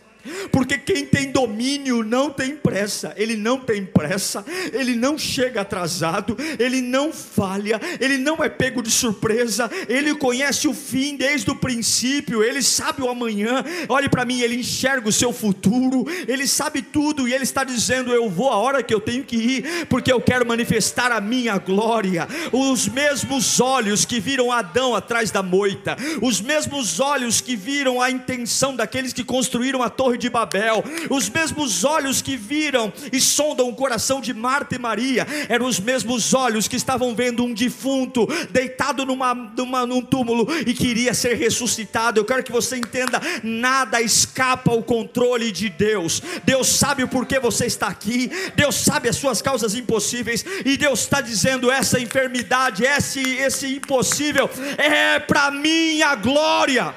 porque 0.52 0.78
quem 0.78 1.06
tem 1.06 1.32
domínio 1.32 2.04
não 2.04 2.30
tem 2.30 2.56
pressa, 2.56 3.14
ele 3.18 3.36
não 3.36 3.60
tem 3.60 3.86
pressa, 3.86 4.46
ele 4.74 4.96
não 4.96 5.18
chega 5.18 5.62
atrasado, 5.62 6.38
ele 6.60 6.82
não 6.82 7.12
falha, 7.12 7.80
ele 8.00 8.18
não 8.18 8.44
é 8.44 8.50
pego 8.50 8.82
de 8.82 8.92
surpresa, 8.92 9.70
ele 9.88 10.16
conhece 10.16 10.68
o 10.68 10.74
fim 10.74 11.16
desde 11.16 11.50
o 11.50 11.56
princípio, 11.56 12.44
ele 12.44 12.62
sabe 12.62 13.02
o 13.02 13.10
amanhã. 13.10 13.64
Olhe 13.90 14.10
para 14.10 14.26
mim, 14.26 14.42
ele 14.42 14.56
enxerga 14.56 15.10
o 15.10 15.12
seu 15.12 15.32
futuro, 15.34 16.06
ele 16.28 16.48
sabe 16.48 16.82
tudo 16.82 17.28
e 17.28 17.34
ele 17.34 17.44
está 17.44 17.64
dizendo: 17.64 18.12
Eu 18.12 18.30
vou 18.30 18.50
a 18.50 18.58
hora 18.58 18.84
que 18.84 18.94
eu 18.94 19.00
tenho 19.00 19.24
que 19.24 19.36
ir, 19.36 19.88
porque 19.88 20.12
eu 20.12 20.22
quero 20.22 20.46
manifestar 20.46 21.12
a 21.12 21.22
minha 21.22 21.58
glória. 21.58 22.28
Os 22.52 22.88
mesmos 22.88 23.60
olhos 23.60 24.06
que 24.06 24.20
viram 24.20 24.52
Adão 24.52 24.96
atrás 24.96 25.32
da 25.32 25.42
moita, 25.42 25.98
os 26.22 26.42
mesmos 26.42 27.00
olhos 27.00 27.42
que 27.42 27.56
viram 27.56 28.02
a 28.02 28.10
intenção 28.10 28.76
daqueles 28.76 29.14
que 29.14 29.24
construíram 29.24 29.82
a 29.82 29.90
torre 29.90 30.11
Torre 30.12 30.18
de 30.18 30.30
Babel, 30.30 30.84
os 31.10 31.30
mesmos 31.30 31.84
olhos 31.86 32.22
que 32.22 32.36
viram 32.36 32.92
e 33.14 33.22
sondam 33.22 33.70
o 33.70 33.76
coração 33.76 34.20
de 34.20 34.34
Marta 34.34 34.76
e 34.76 34.80
Maria, 34.80 35.26
eram 35.48 35.66
os 35.66 35.80
mesmos 35.80 36.34
olhos 36.34 36.68
que 36.68 36.76
estavam 36.76 37.16
vendo 37.16 37.46
um 37.46 37.54
defunto 37.54 38.28
deitado 38.50 39.06
numa, 39.06 39.34
numa, 39.34 39.86
num 39.86 40.02
túmulo 40.02 40.48
e 40.68 40.74
queria 40.74 41.14
ser 41.14 41.36
ressuscitado. 41.36 42.20
Eu 42.20 42.26
quero 42.26 42.44
que 42.44 42.52
você 42.52 42.76
entenda: 42.78 43.22
nada 43.42 44.02
escapa 44.02 44.72
ao 44.72 44.84
controle 44.84 45.52
de 45.52 45.70
Deus. 45.70 46.22
Deus 46.44 46.68
sabe 46.68 47.04
o 47.04 47.08
porquê 47.08 47.40
você 47.40 47.66
está 47.66 47.88
aqui, 47.88 48.30
Deus 48.56 48.76
sabe 48.76 49.08
as 49.08 49.16
suas 49.16 49.42
causas 49.42 49.76
impossíveis, 49.76 50.44
e 50.66 50.76
Deus 50.76 51.02
está 51.02 51.22
dizendo: 51.22 51.72
essa 51.72 52.00
enfermidade, 52.00 52.84
esse, 52.84 53.22
esse 53.22 53.76
impossível 53.76 54.50
é 54.78 55.20
para 55.20 55.52
minha 55.52 56.16
glória. 56.16 56.94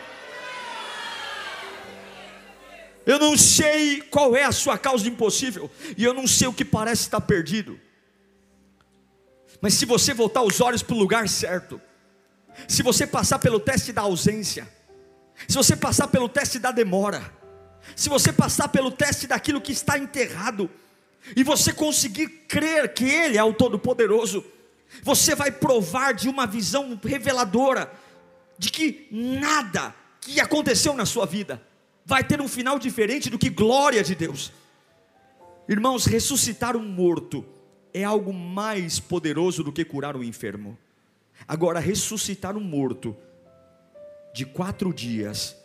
Eu 3.07 3.19
não 3.19 3.37
sei 3.37 4.01
qual 4.01 4.35
é 4.35 4.45
a 4.45 4.53
sua 4.53 4.79
causa 4.79 5.09
impossível, 5.09 5.71
e 5.97 6.05
eu 6.05 6.15
não 6.15 6.27
sei 6.27 6.49
o 6.49 6.53
que 6.53 6.65
parece 6.65 7.03
estar 7.03 7.21
perdido. 7.21 7.79
Mas 9.61 9.75
se 9.75 9.85
você 9.85 10.15
voltar 10.15 10.43
os 10.43 10.61
olhos 10.61 10.83
para 10.83 10.95
o 10.95 10.99
lugar 10.99 11.29
certo, 11.29 11.81
se 12.69 12.83
você 12.83 13.07
passar 13.07 13.39
pelo 13.39 13.61
teste 13.61 13.93
da 13.93 14.03
ausência, 14.03 14.69
se 15.49 15.55
você 15.55 15.77
passar 15.77 16.09
pelo 16.09 16.29
teste 16.29 16.59
da 16.59 16.71
demora, 16.71 17.33
se 17.95 18.09
você 18.09 18.33
passar 18.33 18.69
pelo 18.69 18.91
teste 18.91 19.27
daquilo 19.27 19.61
que 19.61 19.73
está 19.73 19.99
enterrado, 19.99 20.71
e 21.37 21.43
você 21.43 21.73
conseguir 21.73 22.29
crer 22.49 22.93
que 22.93 23.05
Ele 23.05 23.39
é 23.39 23.45
o 23.45 23.55
Todo-Poderoso, 23.55 24.45
você 25.03 25.35
vai 25.35 25.51
provar 25.51 26.13
de 26.13 26.29
uma 26.29 26.47
visão 26.47 26.99
reveladora 27.03 27.91
de 28.59 28.71
que 28.71 29.09
nada 29.11 29.95
que 30.21 30.41
aconteceu 30.41 30.95
na 30.95 31.05
sua 31.05 31.27
vida 31.27 31.61
vai 32.05 32.23
ter 32.23 32.41
um 32.41 32.49
final 32.49 32.79
diferente 32.79 33.31
do 33.31 33.39
que 33.39 33.49
glória 33.49 34.03
de 34.03 34.15
Deus. 34.15 34.53
Irmãos, 35.69 36.05
ressuscitar 36.05 36.77
um 36.77 36.85
morto 36.85 37.45
é 37.93 38.05
algo 38.05 38.33
mais 38.33 39.01
poderoso 39.01 39.65
do 39.65 39.73
que 39.73 39.85
curar 39.85 40.17
um 40.17 40.23
enfermo. 40.23 40.77
Agora, 41.49 41.81
ressuscitar 41.81 42.57
um 42.57 42.61
morto 42.61 43.17
de 44.35 44.45
quatro 44.45 44.93
dias 44.93 45.57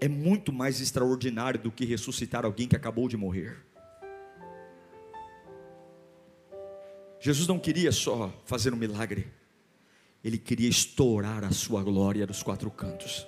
é 0.00 0.08
muito 0.08 0.52
mais 0.52 0.80
extraordinário 0.80 1.60
do 1.60 1.70
que 1.70 1.84
ressuscitar 1.84 2.44
alguém 2.44 2.68
que 2.68 2.76
acabou 2.76 3.08
de 3.08 3.16
morrer. 3.16 3.56
Jesus 7.20 7.46
não 7.46 7.58
queria 7.58 7.92
só 7.92 8.32
fazer 8.44 8.74
um 8.74 8.76
milagre, 8.76 9.32
ele 10.24 10.36
queria 10.36 10.68
estourar 10.68 11.44
a 11.44 11.52
sua 11.52 11.80
glória 11.82 12.26
dos 12.26 12.42
quatro 12.42 12.68
cantos 12.68 13.26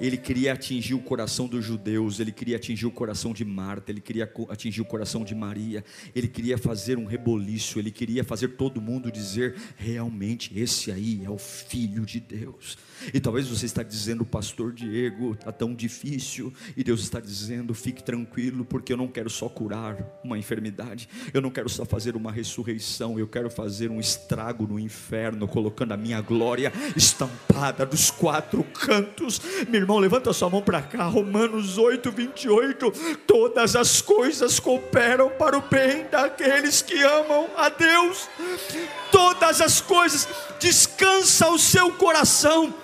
ele 0.00 0.16
queria 0.16 0.52
atingir 0.52 0.94
o 0.94 1.00
coração 1.00 1.46
dos 1.46 1.64
judeus, 1.64 2.20
ele 2.20 2.32
queria 2.32 2.56
atingir 2.56 2.86
o 2.86 2.90
coração 2.90 3.32
de 3.32 3.44
Marta, 3.44 3.90
ele 3.90 4.00
queria 4.00 4.30
atingir 4.48 4.80
o 4.80 4.84
coração 4.84 5.24
de 5.24 5.34
Maria, 5.34 5.84
ele 6.14 6.28
queria 6.28 6.58
fazer 6.58 6.98
um 6.98 7.04
reboliço, 7.04 7.78
ele 7.78 7.90
queria 7.90 8.24
fazer 8.24 8.48
todo 8.48 8.80
mundo 8.80 9.10
dizer: 9.10 9.54
realmente 9.76 10.58
esse 10.58 10.90
aí 10.90 11.22
é 11.24 11.30
o 11.30 11.38
Filho 11.38 12.04
de 12.04 12.20
Deus. 12.20 12.76
E 13.12 13.20
talvez 13.20 13.48
você 13.48 13.66
está 13.66 13.82
dizendo, 13.82 14.24
Pastor 14.24 14.72
Diego, 14.72 15.32
está 15.32 15.52
tão 15.52 15.74
difícil, 15.74 16.52
e 16.76 16.82
Deus 16.82 17.00
está 17.00 17.20
dizendo: 17.20 17.74
fique 17.74 18.02
tranquilo, 18.02 18.64
porque 18.64 18.92
eu 18.92 18.96
não 18.96 19.08
quero 19.08 19.28
só 19.30 19.48
curar 19.48 20.20
uma 20.24 20.38
enfermidade, 20.38 21.08
eu 21.32 21.40
não 21.40 21.50
quero 21.50 21.68
só 21.68 21.84
fazer 21.84 22.16
uma 22.16 22.32
ressurreição, 22.32 23.18
eu 23.18 23.26
quero 23.26 23.50
fazer 23.50 23.90
um 23.90 24.00
estrago 24.00 24.66
no 24.66 24.78
inferno, 24.78 25.46
colocando 25.46 25.92
a 25.92 25.96
minha 25.96 26.20
glória 26.20 26.72
estampada 26.96 27.84
dos 27.84 28.10
quatro 28.10 28.64
cantos. 28.64 29.40
Meu 29.68 29.83
irmão, 29.84 29.98
levanta 29.98 30.32
sua 30.32 30.50
mão 30.50 30.62
para 30.62 30.82
cá, 30.82 31.04
Romanos 31.04 31.78
8, 31.78 32.10
28. 32.10 32.90
Todas 33.26 33.76
as 33.76 34.00
coisas 34.00 34.58
cooperam 34.58 35.30
para 35.30 35.56
o 35.56 35.60
bem 35.60 36.06
daqueles 36.10 36.82
que 36.82 37.00
amam 37.02 37.48
a 37.56 37.68
Deus. 37.68 38.28
Todas 39.12 39.60
as 39.60 39.80
coisas, 39.80 40.26
descansa 40.58 41.48
o 41.50 41.58
seu 41.58 41.92
coração 41.92 42.74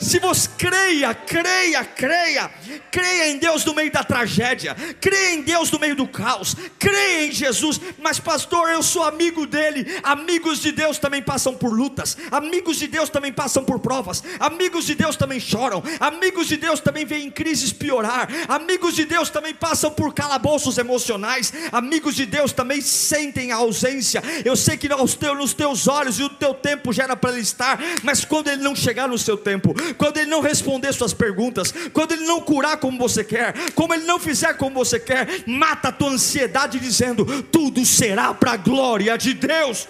se 0.00 0.18
você 0.18 0.48
creia, 0.56 1.14
creia, 1.14 1.84
creia, 1.84 2.50
creia 2.90 3.28
em 3.28 3.38
Deus 3.38 3.64
no 3.64 3.74
meio 3.74 3.90
da 3.90 4.04
tragédia, 4.04 4.76
creia 5.00 5.34
em 5.34 5.42
Deus 5.42 5.70
no 5.70 5.78
meio 5.78 5.96
do 5.96 6.06
caos, 6.06 6.56
creia 6.78 7.26
em 7.26 7.32
Jesus. 7.32 7.80
Mas, 8.00 8.18
pastor, 8.18 8.70
eu 8.70 8.82
sou 8.82 9.02
amigo 9.02 9.46
dele. 9.46 10.00
Amigos 10.02 10.60
de 10.60 10.72
Deus 10.72 10.98
também 10.98 11.22
passam 11.22 11.54
por 11.54 11.72
lutas, 11.72 12.16
amigos 12.30 12.78
de 12.78 12.86
Deus 12.86 13.08
também 13.08 13.32
passam 13.32 13.64
por 13.64 13.78
provas, 13.80 14.22
amigos 14.38 14.86
de 14.86 14.94
Deus 14.94 15.16
também 15.16 15.40
choram, 15.40 15.82
amigos 16.00 16.46
de 16.46 16.56
Deus 16.56 16.80
também 16.80 17.04
veem 17.04 17.30
crises 17.30 17.72
piorar, 17.72 18.28
amigos 18.48 18.94
de 18.94 19.04
Deus 19.04 19.30
também 19.30 19.54
passam 19.54 19.90
por 19.90 20.14
calabouços 20.14 20.78
emocionais, 20.78 21.52
amigos 21.70 22.14
de 22.14 22.26
Deus 22.26 22.52
também 22.52 22.80
sentem 22.80 23.52
a 23.52 23.56
ausência. 23.56 24.22
Eu 24.44 24.56
sei 24.56 24.76
que 24.76 24.88
nos 24.88 25.54
teus 25.54 25.88
olhos 25.88 26.18
e 26.18 26.22
o 26.22 26.28
teu 26.28 26.54
tempo 26.54 26.92
já 26.92 27.04
era 27.04 27.16
para 27.16 27.32
ele 27.32 27.40
estar, 27.40 27.78
mas 28.02 28.24
quando 28.24 28.48
ele 28.48 28.62
não 28.62 28.74
chegar 28.74 29.08
no 29.08 29.18
seu 29.18 29.36
tempo, 29.36 29.74
quando 29.96 30.18
Ele 30.18 30.30
não 30.30 30.40
responder 30.40 30.92
suas 30.92 31.12
perguntas, 31.14 31.72
quando 31.92 32.12
Ele 32.12 32.24
não 32.24 32.40
curar 32.40 32.78
como 32.78 32.98
você 32.98 33.24
quer, 33.24 33.72
como 33.72 33.94
Ele 33.94 34.04
não 34.04 34.18
fizer 34.18 34.54
como 34.54 34.74
você 34.74 34.98
quer, 34.98 35.44
mata 35.46 35.88
a 35.88 35.92
tua 35.92 36.10
ansiedade 36.10 36.78
dizendo: 36.78 37.24
tudo 37.44 37.84
será 37.84 38.32
para 38.34 38.52
a 38.52 38.56
glória 38.56 39.16
de 39.16 39.34
Deus, 39.34 39.88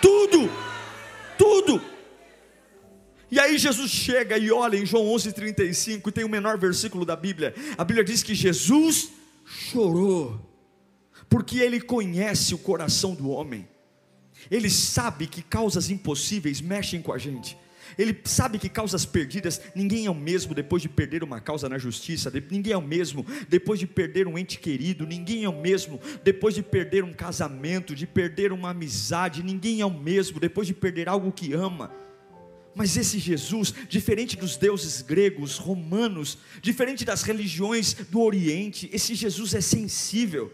tudo, 0.00 0.50
tudo. 1.38 1.80
E 3.30 3.40
aí 3.40 3.58
Jesus 3.58 3.90
chega 3.90 4.38
e 4.38 4.50
olha 4.52 4.76
em 4.76 4.86
João 4.86 5.06
11:35, 5.06 6.08
e 6.08 6.12
tem 6.12 6.24
o 6.24 6.28
menor 6.28 6.58
versículo 6.58 7.04
da 7.04 7.16
Bíblia. 7.16 7.54
A 7.76 7.84
Bíblia 7.84 8.04
diz 8.04 8.22
que 8.22 8.34
Jesus 8.34 9.10
chorou, 9.44 10.40
porque 11.28 11.58
ele 11.58 11.80
conhece 11.80 12.54
o 12.54 12.58
coração 12.58 13.14
do 13.14 13.30
homem. 13.30 13.68
Ele 14.50 14.70
sabe 14.70 15.26
que 15.26 15.42
causas 15.42 15.90
impossíveis 15.90 16.60
mexem 16.60 17.02
com 17.02 17.12
a 17.12 17.18
gente. 17.18 17.56
Ele 17.98 18.18
sabe 18.24 18.58
que 18.58 18.68
causas 18.68 19.04
perdidas, 19.04 19.60
ninguém 19.74 20.06
é 20.06 20.10
o 20.10 20.14
mesmo 20.14 20.54
depois 20.54 20.82
de 20.82 20.88
perder 20.88 21.22
uma 21.22 21.40
causa 21.40 21.68
na 21.68 21.78
justiça, 21.78 22.32
ninguém 22.50 22.72
é 22.72 22.76
o 22.76 22.82
mesmo 22.82 23.24
depois 23.48 23.78
de 23.78 23.86
perder 23.86 24.26
um 24.26 24.38
ente 24.38 24.58
querido, 24.58 25.06
ninguém 25.06 25.44
é 25.44 25.48
o 25.48 25.60
mesmo 25.60 26.00
depois 26.22 26.54
de 26.54 26.62
perder 26.62 27.04
um 27.04 27.12
casamento, 27.12 27.94
de 27.94 28.06
perder 28.06 28.52
uma 28.52 28.70
amizade, 28.70 29.42
ninguém 29.42 29.80
é 29.80 29.86
o 29.86 29.90
mesmo 29.90 30.40
depois 30.40 30.66
de 30.66 30.74
perder 30.74 31.08
algo 31.08 31.32
que 31.32 31.52
ama. 31.52 31.92
Mas 32.74 32.94
esse 32.94 33.18
Jesus, 33.18 33.72
diferente 33.88 34.36
dos 34.36 34.58
deuses 34.58 35.00
gregos, 35.00 35.56
romanos, 35.56 36.36
diferente 36.60 37.06
das 37.06 37.22
religiões 37.22 37.94
do 37.94 38.20
Oriente, 38.20 38.90
esse 38.92 39.14
Jesus 39.14 39.54
é 39.54 39.62
sensível. 39.62 40.52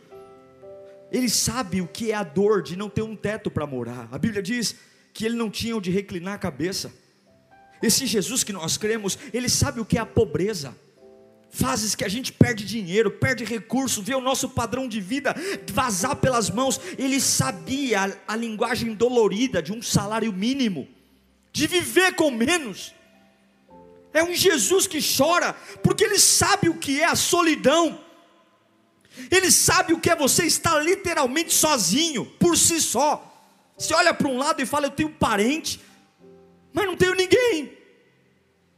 Ele 1.10 1.28
sabe 1.28 1.80
o 1.80 1.86
que 1.86 2.12
é 2.12 2.14
a 2.14 2.22
dor 2.22 2.62
de 2.62 2.76
não 2.76 2.88
ter 2.88 3.02
um 3.02 3.16
teto 3.16 3.50
para 3.50 3.66
morar. 3.66 4.08
A 4.12 4.18
Bíblia 4.18 4.40
diz 4.40 4.76
que 5.12 5.26
ele 5.26 5.34
não 5.34 5.50
tinha 5.50 5.76
onde 5.76 5.90
reclinar 5.90 6.34
a 6.34 6.38
cabeça. 6.38 6.92
Esse 7.82 8.06
Jesus 8.06 8.44
que 8.44 8.52
nós 8.52 8.76
cremos, 8.76 9.18
ele 9.32 9.48
sabe 9.48 9.80
o 9.80 9.84
que 9.84 9.98
é 9.98 10.00
a 10.00 10.06
pobreza. 10.06 10.74
Fases 11.50 11.94
que 11.94 12.04
a 12.04 12.08
gente 12.08 12.32
perde 12.32 12.64
dinheiro, 12.64 13.10
perde 13.10 13.44
recurso, 13.44 14.02
vê 14.02 14.14
o 14.14 14.20
nosso 14.20 14.48
padrão 14.48 14.88
de 14.88 15.00
vida 15.00 15.34
vazar 15.70 16.16
pelas 16.16 16.48
mãos. 16.48 16.80
Ele 16.96 17.20
sabia 17.20 18.16
a, 18.26 18.32
a 18.32 18.36
linguagem 18.36 18.94
dolorida 18.94 19.62
de 19.62 19.72
um 19.72 19.82
salário 19.82 20.32
mínimo, 20.32 20.88
de 21.52 21.66
viver 21.66 22.14
com 22.14 22.30
menos. 22.30 22.94
É 24.14 24.22
um 24.22 24.34
Jesus 24.34 24.86
que 24.86 24.98
chora, 25.00 25.54
porque 25.82 26.04
ele 26.04 26.18
sabe 26.18 26.68
o 26.68 26.78
que 26.78 27.00
é 27.00 27.06
a 27.06 27.16
solidão. 27.16 27.98
Ele 29.30 29.50
sabe 29.50 29.92
o 29.92 30.00
que 30.00 30.10
é 30.10 30.16
você 30.16 30.44
estar 30.44 30.78
literalmente 30.78 31.52
sozinho, 31.52 32.24
por 32.38 32.56
si 32.56 32.80
só. 32.80 33.28
Você 33.76 33.92
olha 33.94 34.14
para 34.14 34.28
um 34.28 34.38
lado 34.38 34.62
e 34.62 34.66
fala: 34.66 34.86
Eu 34.86 34.90
tenho 34.90 35.10
parente, 35.10 35.80
mas 36.72 36.86
não 36.86 36.96
tenho 36.96 37.14
ninguém. 37.14 37.76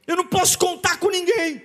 Eu 0.06 0.16
não 0.16 0.26
posso 0.26 0.58
contar 0.58 0.98
com 0.98 1.08
ninguém. 1.10 1.62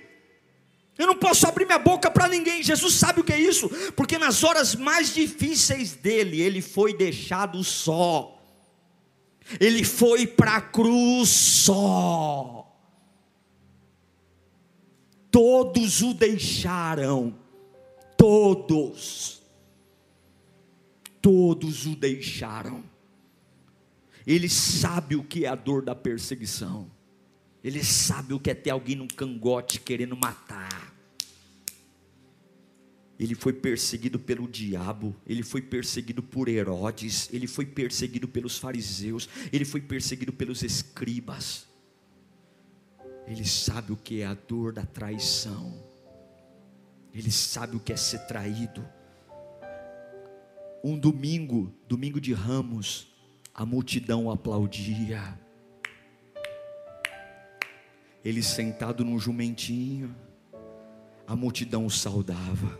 Eu 0.98 1.06
não 1.06 1.16
posso 1.16 1.46
abrir 1.46 1.64
minha 1.64 1.78
boca 1.78 2.10
para 2.10 2.28
ninguém. 2.28 2.62
Jesus 2.62 2.94
sabe 2.94 3.20
o 3.20 3.24
que 3.24 3.32
é 3.32 3.40
isso, 3.40 3.70
porque 3.96 4.18
nas 4.18 4.44
horas 4.44 4.74
mais 4.74 5.14
difíceis 5.14 5.94
dele, 5.94 6.40
ele 6.40 6.60
foi 6.60 6.92
deixado 6.94 7.64
só. 7.64 8.38
Ele 9.58 9.82
foi 9.82 10.26
para 10.26 10.56
a 10.56 10.60
cruz 10.60 11.30
só. 11.30 12.70
Todos 15.30 16.02
o 16.02 16.12
deixaram. 16.12 17.34
Todos. 18.16 19.40
Todos 21.22 21.86
o 21.86 21.96
deixaram. 21.96 22.89
Ele 24.30 24.48
sabe 24.48 25.16
o 25.16 25.24
que 25.24 25.44
é 25.44 25.48
a 25.48 25.56
dor 25.56 25.82
da 25.82 25.92
perseguição. 25.92 26.88
Ele 27.64 27.82
sabe 27.82 28.32
o 28.32 28.38
que 28.38 28.48
é 28.48 28.54
ter 28.54 28.70
alguém 28.70 28.94
num 28.94 29.08
cangote 29.08 29.80
querendo 29.80 30.16
matar. 30.16 30.94
Ele 33.18 33.34
foi 33.34 33.52
perseguido 33.52 34.20
pelo 34.20 34.46
diabo, 34.46 35.16
ele 35.26 35.42
foi 35.42 35.60
perseguido 35.60 36.22
por 36.22 36.48
Herodes, 36.48 37.28
ele 37.32 37.48
foi 37.48 37.66
perseguido 37.66 38.28
pelos 38.28 38.56
fariseus, 38.56 39.28
ele 39.52 39.64
foi 39.64 39.80
perseguido 39.80 40.32
pelos 40.32 40.62
escribas. 40.62 41.66
Ele 43.26 43.44
sabe 43.44 43.90
o 43.90 43.96
que 43.96 44.20
é 44.20 44.26
a 44.26 44.34
dor 44.34 44.72
da 44.72 44.86
traição, 44.86 45.74
ele 47.12 47.32
sabe 47.32 47.76
o 47.76 47.80
que 47.80 47.92
é 47.92 47.96
ser 47.96 48.20
traído. 48.28 48.88
Um 50.84 50.96
domingo, 50.96 51.74
domingo 51.88 52.20
de 52.20 52.32
ramos, 52.32 53.10
a 53.54 53.66
multidão 53.66 54.30
aplaudia. 54.30 55.38
Ele 58.24 58.42
sentado 58.42 59.04
num 59.04 59.18
jumentinho, 59.18 60.14
a 61.26 61.34
multidão 61.34 61.86
o 61.86 61.90
saudava. 61.90 62.78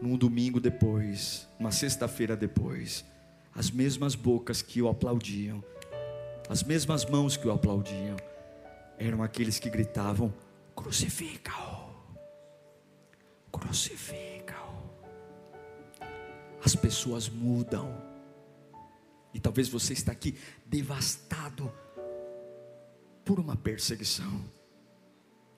Num 0.00 0.16
domingo 0.16 0.60
depois, 0.60 1.48
uma 1.58 1.70
sexta-feira 1.70 2.36
depois, 2.36 3.04
as 3.54 3.70
mesmas 3.70 4.14
bocas 4.14 4.60
que 4.60 4.82
o 4.82 4.88
aplaudiam, 4.88 5.62
as 6.48 6.62
mesmas 6.62 7.04
mãos 7.06 7.36
que 7.36 7.48
o 7.48 7.52
aplaudiam, 7.52 8.16
eram 8.98 9.22
aqueles 9.22 9.58
que 9.58 9.70
gritavam: 9.70 10.32
crucifica-o, 10.74 11.90
crucifica-o. 13.50 14.74
As 16.62 16.74
pessoas 16.74 17.28
mudam 17.28 18.13
e 19.34 19.40
talvez 19.40 19.68
você 19.68 19.92
está 19.92 20.12
aqui 20.12 20.38
devastado 20.64 21.70
por 23.24 23.40
uma 23.40 23.56
perseguição, 23.56 24.44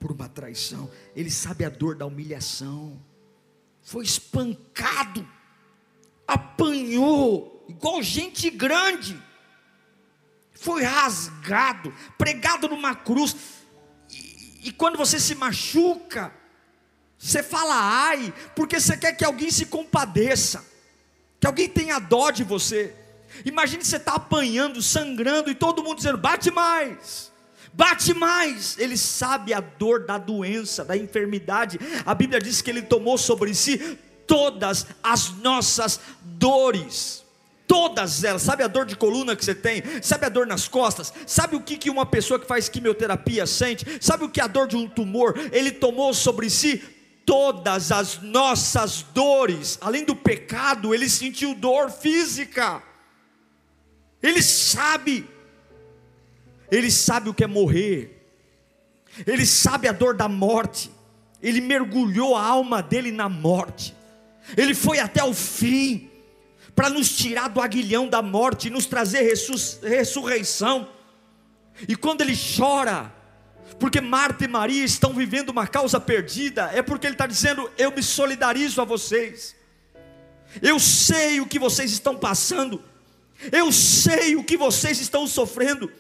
por 0.01 0.11
uma 0.11 0.31
traição. 0.31 0.91
Ele 1.15 1.31
sabe 1.31 1.65
a 1.65 1.69
dor 1.69 1.95
da 1.95 2.07
humilhação. 2.07 2.99
Foi 3.83 4.03
espancado, 4.03 5.29
apanhou, 6.27 7.67
igual 7.69 8.03
gente 8.03 8.49
grande. 8.49 9.23
Foi 10.53 10.83
rasgado, 10.83 11.93
pregado 12.17 12.67
numa 12.69 12.95
cruz. 12.95 13.37
E, 14.11 14.69
e 14.69 14.73
quando 14.73 14.97
você 14.97 15.21
se 15.21 15.35
machuca, 15.35 16.33
você 17.19 17.43
fala 17.43 17.75
ai, 17.75 18.33
porque 18.55 18.81
você 18.81 18.97
quer 18.97 19.13
que 19.13 19.25
alguém 19.25 19.51
se 19.51 19.67
compadeça, 19.67 20.65
que 21.39 21.47
alguém 21.47 21.69
tenha 21.69 21.99
dó 21.99 22.31
de 22.31 22.43
você. 22.43 22.95
Imagine 23.45 23.85
você 23.85 23.97
está 23.97 24.15
apanhando, 24.15 24.83
sangrando 24.83 25.51
e 25.51 25.55
todo 25.55 25.83
mundo 25.83 25.97
dizendo: 25.97 26.19
bate 26.19 26.51
mais, 26.51 27.31
bate 27.73 28.15
mais. 28.15 28.79
Ele 28.79 28.97
sabe 28.97 29.53
a 29.53 29.61
dor 29.61 30.05
da 30.05 30.19
doença, 30.19 30.85
da 30.85 30.97
enfermidade. 30.97 31.79
A 32.05 32.15
Bíblia 32.15 32.41
diz 32.41 32.63
que 32.63 32.71
ele 32.71 32.83
tomou 32.83 33.19
sobre 33.19 33.55
si 33.55 33.79
todas 34.27 34.87
as 35.03 35.31
nossas 35.31 36.01
dores. 36.23 37.25
Todas 37.67 38.23
elas, 38.23 38.43
sabe 38.43 38.63
a 38.63 38.69
dor 38.69 38.87
de 38.87 38.95
coluna 38.95 39.35
que 39.35 39.45
você 39.45 39.55
tem, 39.55 39.83
sabe 40.01 40.25
a 40.25 40.29
dor 40.29 40.47
nas 40.47 40.69
costas, 40.69 41.13
sabe 41.27 41.57
o 41.57 41.61
que, 41.61 41.77
que 41.77 41.91
uma 41.91 42.07
pessoa 42.07 42.39
que 42.39 42.47
faz 42.47 42.69
quimioterapia 42.69 43.45
sente, 43.45 43.85
sabe 44.01 44.25
o 44.25 44.29
que 44.29 44.41
é 44.41 44.45
a 44.45 44.47
dor 44.47 44.69
de 44.69 44.77
um 44.77 44.89
tumor, 44.89 45.35
ele 45.51 45.73
tomou 45.73 46.15
sobre 46.15 46.49
si 46.49 46.81
todas 47.27 47.91
as 47.91 48.23
nossas 48.23 49.03
dores, 49.03 49.79
além 49.81 50.05
do 50.05 50.15
pecado, 50.15 50.95
ele 50.95 51.11
sentiu 51.11 51.57
dor 51.57 51.91
física. 51.91 52.81
Ele 54.23 54.43
sabe, 54.43 55.29
ele 56.71 56.91
sabe 56.91 57.29
o 57.29 57.35
que 57.35 57.45
é 57.45 57.47
morrer, 57.47 58.27
ele 59.27 59.47
sabe 59.47 59.89
a 59.89 59.93
dor 59.93 60.15
da 60.15 60.29
morte, 60.29 60.91
ele 61.43 61.61
mergulhou 61.61 62.35
a 62.35 62.45
alma 62.45 62.83
dele 62.83 63.13
na 63.13 63.29
morte, 63.29 63.95
ele 64.57 64.75
foi 64.75 64.99
até 64.99 65.23
o 65.23 65.35
fim, 65.35 66.11
para 66.75 66.91
nos 66.91 67.17
tirar 67.17 67.49
do 67.49 67.61
aguilhão 67.61 68.07
da 68.07 68.21
morte 68.21 68.69
nos 68.69 68.85
trazer 68.85 69.33
ressurreição. 69.83 70.87
E 71.89 71.97
quando 71.97 72.21
ele 72.21 72.35
chora, 72.57 73.11
porque 73.79 74.01
Marta 74.01 74.45
e 74.45 74.49
Maria 74.49 74.85
estão 74.85 75.15
vivendo 75.15 75.49
uma 75.49 75.67
causa 75.67 75.99
perdida, 75.99 76.71
é 76.75 76.83
porque 76.83 77.07
ele 77.07 77.15
está 77.15 77.27
dizendo: 77.27 77.71
Eu 77.79 77.91
me 77.93 78.03
solidarizo 78.03 78.81
a 78.81 78.85
vocês, 78.85 79.57
eu 80.61 80.79
sei 80.79 81.41
o 81.41 81.47
que 81.47 81.59
vocês 81.59 81.91
estão 81.91 82.15
passando, 82.15 82.83
eu 83.53 83.71
sei 83.73 84.37
o 84.37 84.45
que 84.45 84.57
vocês 84.57 85.01
estão 85.01 85.27
sofrendo. 85.27 85.91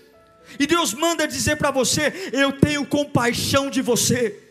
E 0.59 0.67
Deus 0.67 0.95
manda 0.95 1.27
dizer 1.27 1.57
para 1.57 1.71
você: 1.71 2.31
Eu 2.33 2.53
tenho 2.53 2.87
compaixão 2.87 3.69
de 3.69 3.83
você. 3.83 4.43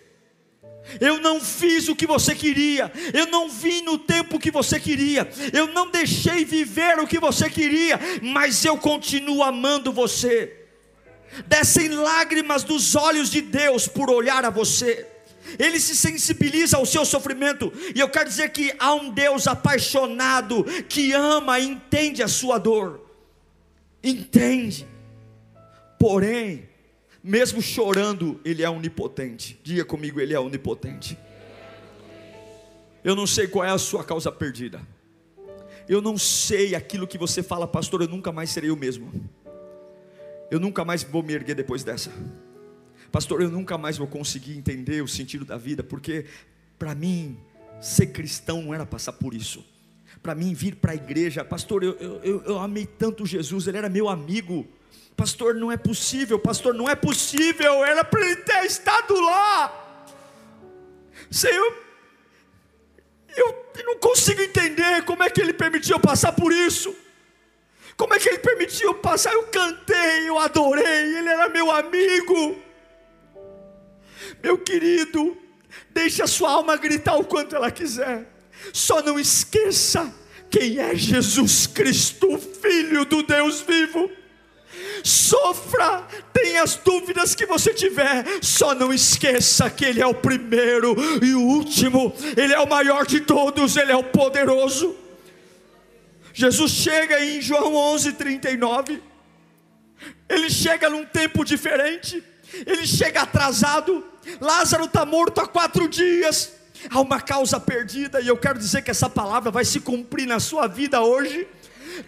Eu 1.01 1.19
não 1.19 1.41
fiz 1.41 1.87
o 1.89 1.95
que 1.95 2.05
você 2.05 2.35
queria, 2.35 2.91
eu 3.11 3.25
não 3.25 3.49
vim 3.49 3.81
no 3.81 3.97
tempo 3.97 4.37
que 4.37 4.51
você 4.51 4.79
queria, 4.79 5.27
eu 5.51 5.65
não 5.65 5.89
deixei 5.89 6.45
viver 6.45 6.99
o 6.99 7.07
que 7.07 7.17
você 7.17 7.49
queria, 7.49 7.99
mas 8.21 8.63
eu 8.63 8.77
continuo 8.77 9.41
amando 9.41 9.91
você. 9.91 10.67
Descem 11.47 11.89
lágrimas 11.89 12.63
dos 12.63 12.95
olhos 12.95 13.31
de 13.31 13.41
Deus 13.41 13.87
por 13.87 14.11
olhar 14.11 14.45
a 14.45 14.51
você 14.51 15.14
ele 15.59 15.79
se 15.79 15.95
sensibiliza 15.95 16.77
ao 16.77 16.85
seu 16.85 17.05
sofrimento, 17.05 17.71
e 17.93 17.99
eu 17.99 18.09
quero 18.09 18.29
dizer 18.29 18.49
que 18.49 18.73
há 18.79 18.93
um 18.93 19.09
Deus 19.09 19.47
apaixonado 19.47 20.63
que 20.87 21.13
ama 21.13 21.59
e 21.59 21.67
entende 21.67 22.23
a 22.23 22.27
sua 22.27 22.57
dor, 22.57 23.01
entende, 24.03 24.87
porém, 25.99 26.69
mesmo 27.23 27.59
chorando, 27.59 28.39
Ele 28.45 28.61
é 28.61 28.69
onipotente. 28.69 29.59
Diga 29.63 29.83
comigo, 29.83 30.21
Ele 30.21 30.35
é 30.35 30.39
onipotente. 30.39 31.17
Eu 33.03 33.15
não 33.15 33.25
sei 33.25 33.47
qual 33.47 33.65
é 33.65 33.71
a 33.71 33.79
sua 33.79 34.03
causa 34.03 34.31
perdida. 34.31 34.79
Eu 35.89 36.01
não 36.01 36.19
sei 36.19 36.75
aquilo 36.75 37.07
que 37.07 37.17
você 37.17 37.41
fala, 37.41 37.67
pastor, 37.67 38.01
eu 38.03 38.07
nunca 38.07 38.31
mais 38.31 38.51
serei 38.51 38.69
o 38.69 38.75
mesmo. 38.75 39.11
Eu 40.51 40.59
nunca 40.59 40.85
mais 40.85 41.03
vou 41.03 41.23
me 41.23 41.33
erguer 41.33 41.55
depois 41.55 41.83
dessa. 41.83 42.11
Pastor, 43.15 43.41
eu 43.41 43.49
nunca 43.49 43.77
mais 43.77 43.97
vou 43.97 44.07
conseguir 44.07 44.57
entender 44.57 45.01
o 45.01 45.07
sentido 45.07 45.45
da 45.45 45.55
vida, 45.55 45.81
porque 45.81 46.25
para 46.77 46.93
mim, 46.93 47.39
ser 47.79 48.07
cristão 48.07 48.61
não 48.61 48.73
era 48.73 48.85
passar 48.85 49.13
por 49.13 49.33
isso. 49.33 49.65
Para 50.21 50.35
mim, 50.35 50.53
vir 50.53 50.75
para 50.75 50.91
a 50.91 50.95
igreja, 50.95 51.41
pastor, 51.45 51.81
eu, 51.81 51.93
eu, 52.21 52.43
eu 52.43 52.59
amei 52.59 52.85
tanto 52.85 53.25
Jesus, 53.25 53.67
ele 53.67 53.77
era 53.77 53.87
meu 53.87 54.09
amigo. 54.09 54.67
Pastor, 55.15 55.55
não 55.55 55.71
é 55.71 55.77
possível, 55.77 56.37
pastor, 56.37 56.73
não 56.73 56.89
é 56.89 56.93
possível, 56.93 57.85
era 57.85 58.03
para 58.03 58.19
ele 58.19 58.35
ter 58.35 58.65
estado 58.65 59.17
lá. 59.21 60.11
Senhor, 61.31 61.73
eu 63.33 63.65
não 63.85 63.97
consigo 63.97 64.41
entender 64.41 65.05
como 65.05 65.23
é 65.23 65.29
que 65.29 65.39
ele 65.39 65.53
permitiu 65.53 65.95
eu 65.95 66.01
passar 66.01 66.33
por 66.33 66.51
isso. 66.51 66.93
Como 67.95 68.13
é 68.13 68.19
que 68.19 68.27
ele 68.27 68.39
permitiu 68.39 68.89
eu 68.89 68.95
passar? 68.95 69.31
Eu 69.31 69.43
cantei, 69.43 70.27
eu 70.27 70.37
adorei, 70.37 71.17
ele 71.17 71.29
era 71.29 71.47
meu 71.47 71.71
amigo. 71.71 72.64
Meu 74.45 74.59
querido, 74.59 75.35
deixe 75.89 76.21
a 76.21 76.27
sua 76.27 76.51
alma 76.51 76.77
gritar 76.77 77.15
o 77.15 77.23
quanto 77.23 77.55
ela 77.55 77.71
quiser. 77.71 78.31
Só 78.71 79.01
não 79.01 79.19
esqueça 79.19 80.13
quem 80.51 80.77
é 80.77 80.93
Jesus 80.93 81.65
Cristo, 81.65 82.37
Filho 82.61 83.05
do 83.05 83.23
Deus 83.23 83.61
vivo. 83.61 84.07
Sofra, 85.03 86.07
tenha 86.31 86.61
as 86.61 86.75
dúvidas 86.75 87.33
que 87.33 87.47
você 87.47 87.73
tiver, 87.73 88.23
só 88.39 88.75
não 88.75 88.93
esqueça 88.93 89.67
que 89.67 89.83
Ele 89.83 89.99
é 89.99 90.05
o 90.05 90.13
primeiro 90.13 90.95
e 91.23 91.33
o 91.33 91.41
último, 91.41 92.13
Ele 92.37 92.53
é 92.53 92.59
o 92.59 92.69
maior 92.69 93.07
de 93.07 93.21
todos, 93.21 93.75
Ele 93.75 93.91
é 93.91 93.95
o 93.95 94.03
poderoso. 94.03 94.95
Jesus 96.31 96.69
chega 96.71 97.19
em 97.25 97.41
João 97.41 97.73
11:39. 97.73 99.01
Ele 100.29 100.51
chega 100.51 100.87
num 100.87 101.03
tempo 101.03 101.43
diferente. 101.43 102.23
Ele 102.63 102.85
chega 102.85 103.23
atrasado. 103.23 104.05
Lázaro 104.39 104.85
está 104.85 105.05
morto 105.05 105.39
há 105.39 105.47
quatro 105.47 105.87
dias. 105.87 106.53
Há 106.89 106.99
uma 106.99 107.19
causa 107.19 107.59
perdida, 107.59 108.21
e 108.21 108.27
eu 108.27 108.37
quero 108.37 108.59
dizer 108.59 108.81
que 108.83 108.91
essa 108.91 109.09
palavra 109.09 109.49
vai 109.49 109.65
se 109.65 109.79
cumprir 109.79 110.27
na 110.27 110.39
sua 110.39 110.67
vida 110.67 111.01
hoje. 111.01 111.47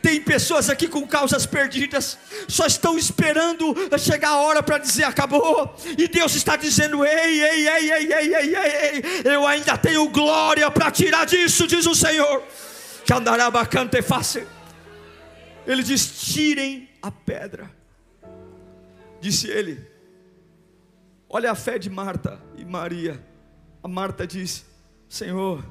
Tem 0.01 0.21
pessoas 0.21 0.69
aqui 0.69 0.87
com 0.87 1.07
causas 1.07 1.45
perdidas, 1.45 2.17
só 2.47 2.65
estão 2.65 2.97
esperando 2.97 3.73
chegar 3.97 4.31
a 4.31 4.37
hora 4.37 4.61
para 4.61 4.77
dizer 4.77 5.05
acabou, 5.05 5.73
e 5.97 6.07
Deus 6.07 6.35
está 6.35 6.55
dizendo: 6.55 7.05
ei, 7.05 7.41
ei, 7.41 7.67
ei, 7.69 7.91
ei, 7.91 8.13
ei, 8.13 8.35
ei, 8.35 8.55
ei, 8.55 9.03
eu 9.23 9.47
ainda 9.47 9.77
tenho 9.77 10.07
glória 10.09 10.69
para 10.69 10.91
tirar 10.91 11.25
disso, 11.25 11.65
diz 11.65 11.85
o 11.85 11.95
Senhor. 11.95 12.43
Que 13.05 13.13
andará 13.13 13.49
bacante 13.49 14.01
fácil. 14.01 14.45
Ele 15.65 15.81
diz: 15.81 16.33
tirem 16.33 16.89
a 17.01 17.09
pedra. 17.09 17.71
Disse 19.21 19.47
ele, 19.47 19.85
Olha 21.29 21.51
a 21.51 21.55
fé 21.55 21.77
de 21.77 21.89
Marta 21.89 22.41
e 22.55 22.63
Maria. 22.63 23.21
A 23.83 23.87
Marta 23.87 24.25
diz: 24.25 24.65
Senhor, 25.09 25.63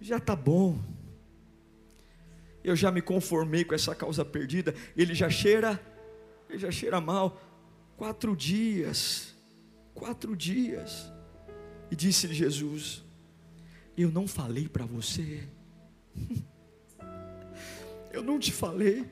já 0.00 0.16
está 0.16 0.34
bom. 0.34 0.78
Eu 2.64 2.74
já 2.74 2.90
me 2.90 3.02
conformei 3.02 3.64
com 3.64 3.74
essa 3.74 3.94
causa 3.94 4.24
perdida. 4.24 4.74
Ele 4.96 5.14
já 5.14 5.28
cheira, 5.28 5.80
ele 6.48 6.58
já 6.58 6.70
cheira 6.70 7.00
mal. 7.00 7.38
Quatro 7.96 8.34
dias, 8.34 9.36
quatro 9.94 10.34
dias. 10.34 11.12
E 11.90 11.96
disse-lhe 11.96 12.34
Jesus: 12.34 13.04
Eu 13.94 14.10
não 14.10 14.26
falei 14.26 14.68
para 14.68 14.86
você. 14.86 15.46
Eu 18.10 18.22
não 18.22 18.38
te 18.38 18.52
falei. 18.52 19.10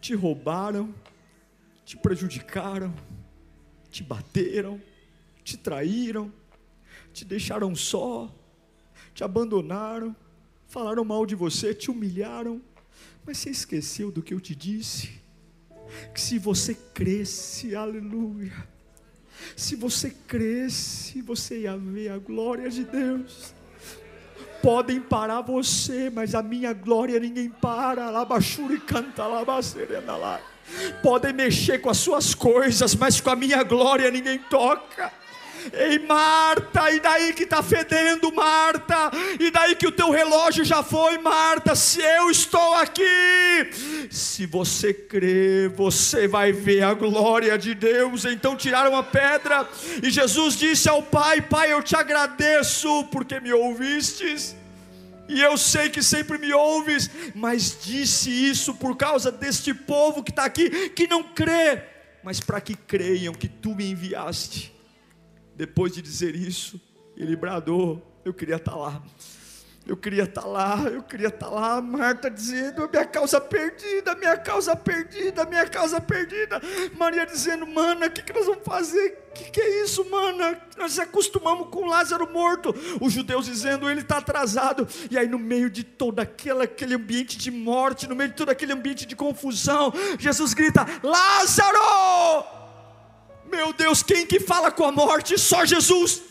Te 0.00 0.14
roubaram, 0.14 0.94
te 1.84 1.96
prejudicaram 1.96 2.94
te 3.90 4.02
bateram, 4.02 4.80
te 5.42 5.56
traíram, 5.56 6.32
te 7.12 7.24
deixaram 7.24 7.74
só, 7.74 8.32
te 9.14 9.24
abandonaram, 9.24 10.14
falaram 10.66 11.04
mal 11.04 11.24
de 11.24 11.34
você, 11.34 11.74
te 11.74 11.90
humilharam, 11.90 12.60
mas 13.24 13.38
você 13.38 13.50
esqueceu 13.50 14.10
do 14.10 14.22
que 14.22 14.34
eu 14.34 14.40
te 14.40 14.54
disse? 14.54 15.10
Que 16.14 16.20
se 16.20 16.38
você 16.38 16.74
cresce, 16.74 17.74
aleluia, 17.74 18.52
se 19.56 19.76
você 19.76 20.10
cresce, 20.10 21.22
você 21.22 21.60
ia 21.60 21.76
ver 21.76 22.10
a 22.10 22.18
glória 22.18 22.68
de 22.68 22.84
Deus. 22.84 23.54
Podem 24.62 25.00
parar 25.00 25.40
você, 25.40 26.10
mas 26.10 26.34
a 26.34 26.42
minha 26.42 26.72
glória 26.72 27.18
ninguém 27.20 27.48
para. 27.48 28.10
Labachuri 28.10 28.80
canta, 28.80 29.26
labacerena 29.26 30.16
lá. 30.16 30.40
Podem 31.02 31.32
mexer 31.32 31.78
com 31.78 31.90
as 31.90 31.98
suas 31.98 32.34
coisas, 32.34 32.94
mas 32.94 33.20
com 33.20 33.30
a 33.30 33.36
minha 33.36 33.62
glória 33.62 34.10
ninguém 34.10 34.38
toca. 34.38 35.12
Ei, 35.72 35.98
Marta, 35.98 36.90
e 36.90 37.00
daí 37.00 37.32
que 37.32 37.42
está 37.42 37.62
fedendo, 37.62 38.32
Marta? 38.32 39.10
E 39.38 39.50
daí 39.50 39.74
que 39.74 39.86
o 39.86 39.92
teu 39.92 40.10
relógio 40.10 40.64
já 40.64 40.82
foi, 40.82 41.18
Marta? 41.18 41.74
Se 41.74 42.00
eu 42.00 42.30
estou 42.30 42.74
aqui, 42.74 43.68
se 44.10 44.46
você 44.46 44.94
crer, 44.94 45.68
você 45.70 46.26
vai 46.26 46.52
ver 46.52 46.82
a 46.82 46.94
glória 46.94 47.58
de 47.58 47.74
Deus. 47.74 48.24
Então 48.24 48.56
tiraram 48.56 48.96
a 48.96 49.02
pedra, 49.02 49.68
e 50.02 50.10
Jesus 50.10 50.56
disse 50.56 50.88
ao 50.88 51.02
Pai: 51.02 51.40
Pai, 51.40 51.72
eu 51.72 51.82
te 51.82 51.96
agradeço 51.96 53.04
porque 53.10 53.40
me 53.40 53.52
ouvistes 53.52 54.56
e 55.28 55.40
eu 55.40 55.56
sei 55.58 55.90
que 55.90 56.02
sempre 56.02 56.38
me 56.38 56.52
ouves, 56.52 57.10
mas 57.34 57.78
disse 57.82 58.30
isso 58.30 58.74
por 58.74 58.96
causa 58.96 59.30
deste 59.30 59.74
povo 59.74 60.22
que 60.22 60.30
está 60.30 60.44
aqui, 60.44 60.88
que 60.90 61.06
não 61.06 61.22
crê, 61.22 61.82
mas 62.22 62.40
para 62.40 62.60
que 62.60 62.74
creiam 62.74 63.34
que 63.34 63.48
tu 63.48 63.74
me 63.74 63.90
enviaste. 63.90 64.74
Depois 65.54 65.92
de 65.92 66.00
dizer 66.00 66.34
isso, 66.34 66.80
ele 67.16 67.36
bradou: 67.36 68.20
Eu 68.24 68.32
queria 68.32 68.56
estar 68.56 68.72
tá 68.72 68.78
lá. 68.78 69.02
Eu 69.88 69.96
queria 69.96 70.24
estar 70.24 70.42
tá 70.42 70.46
lá, 70.46 70.82
eu 70.84 71.02
queria 71.02 71.28
estar 71.28 71.46
tá 71.46 71.50
lá, 71.50 71.80
Marta 71.80 72.30
dizendo, 72.30 72.86
minha 72.92 73.06
causa 73.06 73.40
perdida, 73.40 74.14
minha 74.16 74.36
causa 74.36 74.76
perdida, 74.76 75.46
minha 75.46 75.66
causa 75.66 75.98
perdida. 75.98 76.60
Maria 76.98 77.24
dizendo, 77.24 77.66
mana, 77.66 78.04
o 78.04 78.10
que, 78.10 78.20
que 78.20 78.34
nós 78.34 78.44
vamos 78.44 78.62
fazer? 78.66 79.18
O 79.30 79.32
que, 79.32 79.50
que 79.50 79.60
é 79.62 79.82
isso, 79.82 80.04
mana? 80.10 80.60
Nós 80.76 80.98
acostumamos 80.98 81.68
com 81.70 81.86
Lázaro 81.86 82.30
morto. 82.30 82.74
Os 83.00 83.14
judeus 83.14 83.46
dizendo, 83.46 83.88
ele 83.88 84.02
está 84.02 84.18
atrasado. 84.18 84.86
E 85.10 85.16
aí, 85.16 85.26
no 85.26 85.38
meio 85.38 85.70
de 85.70 85.82
todo 85.82 86.20
aquele, 86.20 86.64
aquele 86.64 86.94
ambiente 86.94 87.38
de 87.38 87.50
morte, 87.50 88.06
no 88.06 88.14
meio 88.14 88.28
de 88.28 88.36
todo 88.36 88.50
aquele 88.50 88.74
ambiente 88.74 89.06
de 89.06 89.16
confusão, 89.16 89.90
Jesus 90.18 90.52
grita: 90.52 90.86
Lázaro! 91.02 92.44
Meu 93.50 93.72
Deus, 93.72 94.02
quem 94.02 94.26
que 94.26 94.38
fala 94.38 94.70
com 94.70 94.84
a 94.84 94.92
morte? 94.92 95.38
Só 95.38 95.64
Jesus. 95.64 96.27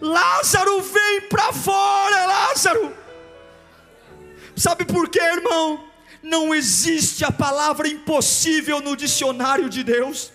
Lázaro, 0.00 0.80
vem 0.82 1.22
para 1.22 1.52
fora, 1.52 2.26
Lázaro. 2.26 2.96
Sabe 4.56 4.84
por 4.84 5.08
quê, 5.08 5.20
irmão? 5.20 5.84
Não 6.22 6.54
existe 6.54 7.24
a 7.24 7.30
palavra 7.30 7.88
impossível 7.88 8.80
no 8.80 8.96
dicionário 8.96 9.68
de 9.68 9.84
Deus. 9.84 10.32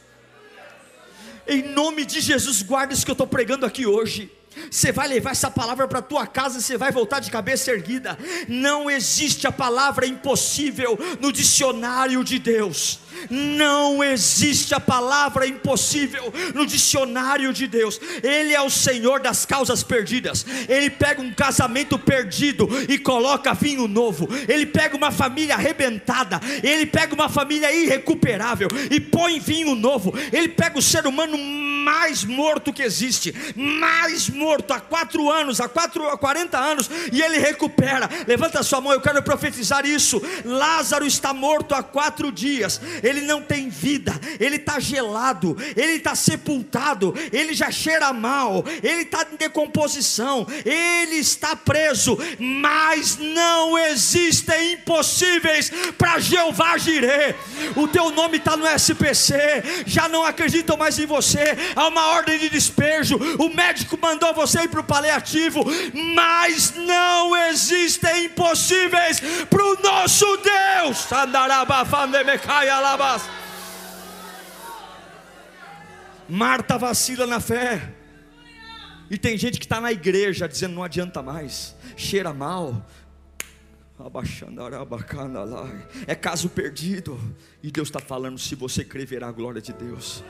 Em 1.46 1.62
nome 1.62 2.06
de 2.06 2.22
Jesus, 2.22 2.62
guarda 2.62 2.94
isso 2.94 3.04
que 3.04 3.12
eu 3.12 3.14
estou 3.14 3.28
pregando 3.28 3.66
aqui 3.66 3.86
hoje. 3.86 4.32
Você 4.70 4.92
vai 4.92 5.08
levar 5.08 5.32
essa 5.32 5.50
palavra 5.50 5.88
para 5.88 6.02
tua 6.02 6.26
casa, 6.28 6.60
você 6.60 6.78
vai 6.78 6.92
voltar 6.92 7.20
de 7.20 7.32
cabeça 7.32 7.72
erguida. 7.72 8.18
Não 8.48 8.90
existe 8.90 9.48
a 9.48 9.52
palavra 9.52 10.06
impossível 10.06 10.98
no 11.20 11.32
dicionário 11.32 12.24
de 12.24 12.40
Deus. 12.40 13.00
Não 13.30 14.04
existe 14.04 14.74
a 14.74 14.80
palavra 14.80 15.48
impossível 15.48 16.34
no 16.54 16.66
dicionário 16.66 17.54
de 17.54 17.68
Deus. 17.68 18.00
Ele 18.22 18.54
é 18.54 18.62
o 18.62 18.70
Senhor 18.70 19.20
das 19.20 19.46
causas 19.46 19.84
perdidas. 19.84 20.46
Ele 20.68 20.90
pega 20.90 21.22
um 21.22 21.34
casamento 21.34 21.98
perdido 21.98 22.68
e 22.90 22.98
coloca 22.98 23.54
vinho 23.54 23.88
novo. 23.88 24.28
Ele 24.48 24.66
pega 24.66 24.96
uma 24.96 25.12
família 25.12 25.56
arrebentada. 25.56 26.40
Ele 26.62 26.86
pega 26.86 27.14
uma 27.14 27.30
família 27.30 27.74
irrecuperável 27.74 28.68
e 28.90 29.00
põe 29.00 29.40
vinho 29.40 29.76
novo. 29.76 30.14
Ele 30.32 30.50
pega 30.50 30.78
o 30.78 30.82
ser 30.82 31.06
humano 31.08 31.38
mais 31.84 32.24
morto 32.24 32.74
que 32.74 32.82
existe, 32.82 33.34
mais 33.56 34.30
morto 34.30 34.74
há 34.74 34.80
quatro 34.80 35.30
anos, 35.30 35.60
há 35.60 35.68
quatro, 35.68 36.08
há 36.08 36.18
40 36.18 36.58
anos, 36.58 36.90
e 37.12 37.22
ele 37.22 37.38
recupera. 37.38 38.10
Levanta 38.28 38.64
sua 38.64 38.82
mão, 38.82 38.94
eu 38.94 39.02
quero 39.02 39.22
profetizar 39.22 39.86
isso. 39.86 40.22
Lázaro 40.46 41.06
está 41.06 41.34
morto 41.34 41.76
há 41.76 41.84
quatro 41.84 42.32
dias 42.32 42.82
ele 43.02 43.22
não 43.22 43.42
tem 43.42 43.70
vida, 43.70 44.14
ele 44.40 44.58
está 44.58 44.80
gelado, 44.80 45.58
ele 45.76 45.94
está 45.94 46.16
sepultado, 46.16 47.14
ele 47.32 47.54
já 47.54 47.72
cheira 47.72 48.12
mal, 48.14 48.64
ele 48.82 49.02
está 49.02 49.26
em 49.32 49.36
decomposição, 49.36 50.46
ele 50.66 51.16
está 51.16 51.56
preso, 51.56 52.18
mas 52.40 53.18
não 53.18 53.78
existem 53.78 54.74
impossíveis 54.74 55.72
para 55.98 56.20
Jeová 56.20 56.78
Jireh. 56.78 57.36
O 57.76 57.88
teu 57.88 58.10
nome 58.12 58.38
está 58.38 58.56
no 58.56 58.68
SPC, 58.68 59.36
já 59.86 60.08
não 60.08 60.24
acreditam 60.24 60.78
mais 60.78 60.98
em 61.00 61.06
você, 61.06 61.58
há 61.76 61.88
uma 61.88 62.12
ordem 62.12 62.40
de 62.40 62.50
despejo, 62.50 63.18
o 63.40 63.54
médico 63.54 63.98
mandou 64.02 64.34
você 64.34 64.62
ir 64.64 64.70
para 64.70 64.82
o 64.82 64.84
paliativo, 64.84 65.64
mas 66.16 66.74
não 66.76 67.36
existem 67.50 68.26
impossíveis 68.26 69.20
para 69.50 69.64
o 69.64 69.82
nosso 69.82 70.26
Deus. 70.38 71.06
Marta 76.28 76.78
vacila 76.78 77.28
na 77.28 77.40
fé. 77.40 77.94
E 79.10 79.18
tem 79.18 79.38
gente 79.38 79.60
que 79.60 79.66
está 79.66 79.80
na 79.80 79.92
igreja 79.92 80.48
dizendo 80.48 80.74
não 80.74 80.84
adianta 80.84 81.22
mais, 81.22 81.76
cheira 81.96 82.34
mal. 82.34 82.84
É 86.08 86.16
caso 86.16 86.50
perdido. 86.50 87.20
E 87.62 87.72
Deus 87.72 87.90
está 87.90 88.00
falando: 88.00 88.40
se 88.40 88.56
você 88.56 88.84
crer, 88.84 89.06
verá 89.06 89.28
a 89.28 89.32
glória 89.32 89.62
de 89.62 89.72
Deus. 89.72 90.24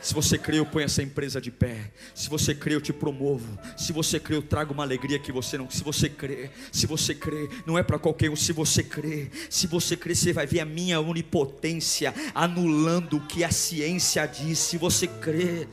Se 0.00 0.14
você 0.14 0.38
crê, 0.38 0.58
eu 0.58 0.66
ponho 0.66 0.84
essa 0.84 1.02
empresa 1.02 1.40
de 1.40 1.50
pé. 1.50 1.90
Se 2.14 2.28
você 2.28 2.54
crê, 2.54 2.74
eu 2.74 2.80
te 2.80 2.92
promovo. 2.92 3.58
Se 3.76 3.92
você 3.92 4.20
crê, 4.20 4.36
eu 4.36 4.42
trago 4.42 4.72
uma 4.72 4.82
alegria 4.82 5.18
que 5.18 5.32
você 5.32 5.58
não. 5.58 5.68
Se 5.68 5.82
você 5.82 6.08
crê, 6.08 6.50
se 6.70 6.86
você 6.86 7.14
crê, 7.14 7.48
não 7.66 7.76
é 7.76 7.82
para 7.82 7.98
qualquer 7.98 8.30
um. 8.30 8.36
Se 8.36 8.52
você 8.52 8.82
crê, 8.82 9.30
se 9.50 9.66
você 9.66 9.96
crê, 9.96 10.14
você 10.14 10.32
vai 10.32 10.46
ver 10.46 10.60
a 10.60 10.64
minha 10.64 11.00
onipotência 11.00 12.14
anulando 12.34 13.16
o 13.16 13.26
que 13.26 13.42
a 13.42 13.50
ciência 13.50 14.24
diz. 14.26 14.58
Se 14.58 14.78
você 14.78 15.06
crê, 15.06 15.68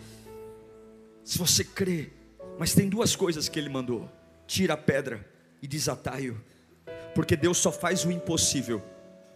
se 1.23 1.37
você 1.37 1.63
crê. 1.63 2.09
Mas 2.57 2.73
tem 2.73 2.89
duas 2.89 3.15
coisas 3.15 3.47
que 3.47 3.59
ele 3.59 3.69
mandou: 3.69 4.09
tira 4.47 4.73
a 4.73 4.77
pedra 4.77 5.25
e 5.61 5.67
desataio. 5.67 6.41
Porque 7.13 7.35
Deus 7.35 7.57
só 7.57 7.71
faz 7.71 8.03
o 8.03 8.11
impossível 8.11 8.83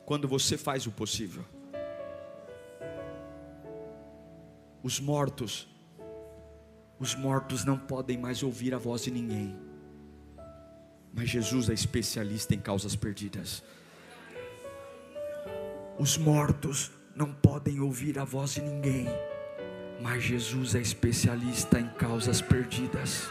quando 0.06 0.28
você 0.28 0.58
faz 0.58 0.88
o 0.88 0.92
possível. 0.92 1.46
Os 4.82 5.00
mortos, 5.00 5.68
os 7.00 7.16
mortos 7.16 7.66
não 7.66 7.78
podem 7.78 8.18
mais 8.18 8.44
ouvir 8.44 8.74
a 8.74 8.78
voz 8.78 9.04
de 9.04 9.12
ninguém. 9.12 9.58
Mas 11.14 11.30
Jesus 11.30 11.70
é 11.70 11.74
especialista 11.74 12.54
em 12.54 12.60
causas 12.60 12.96
perdidas. 12.96 13.64
Os 15.98 16.18
mortos 16.18 16.92
não 17.16 17.34
podem 17.34 17.82
ouvir 17.82 18.18
a 18.18 18.24
voz 18.24 18.54
de 18.54 18.62
ninguém. 18.62 19.08
Mas 20.02 20.24
Jesus 20.24 20.76
é 20.76 20.80
especialista 20.80 21.78
em 21.80 21.90
causas 21.90 22.42
perdidas. 22.42 23.28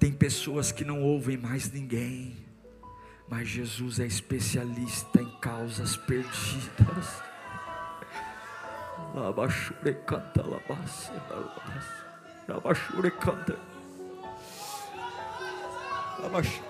Tem 0.00 0.10
pessoas 0.10 0.72
que 0.72 0.84
não 0.84 1.02
ouvem 1.02 1.36
mais 1.36 1.70
ninguém, 1.70 2.36
mas 3.28 3.46
Jesus 3.46 4.00
é 4.00 4.06
especialista 4.06 5.20
em 5.20 5.30
causas 5.40 5.94
perdidas. 5.94 7.29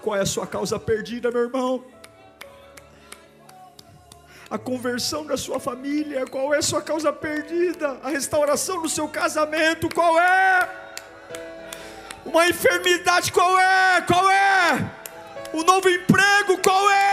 Qual 0.01 0.16
é 0.16 0.20
a 0.20 0.26
sua 0.26 0.47
causa 0.47 0.78
perdida, 0.78 1.30
meu 1.30 1.43
irmão? 1.43 1.84
A 4.51 4.59
conversão 4.59 5.24
da 5.24 5.36
sua 5.36 5.61
família, 5.61 6.26
qual 6.26 6.53
é 6.55 6.59
a 6.59 6.62
sua 6.62 6.82
causa 6.82 7.12
perdida? 7.12 7.99
A 8.03 8.09
restauração 8.09 8.82
do 8.82 8.88
seu 8.88 9.07
casamento, 9.07 9.88
qual 9.95 10.18
é? 10.18 10.68
Uma 12.24 12.49
enfermidade, 12.49 13.30
qual 13.32 13.59
é? 13.59 14.01
Qual 14.03 14.30
é? 14.30 14.91
O 15.53 15.62
novo 15.62 15.88
emprego, 15.88 16.59
qual 16.62 16.91
é? 16.91 17.09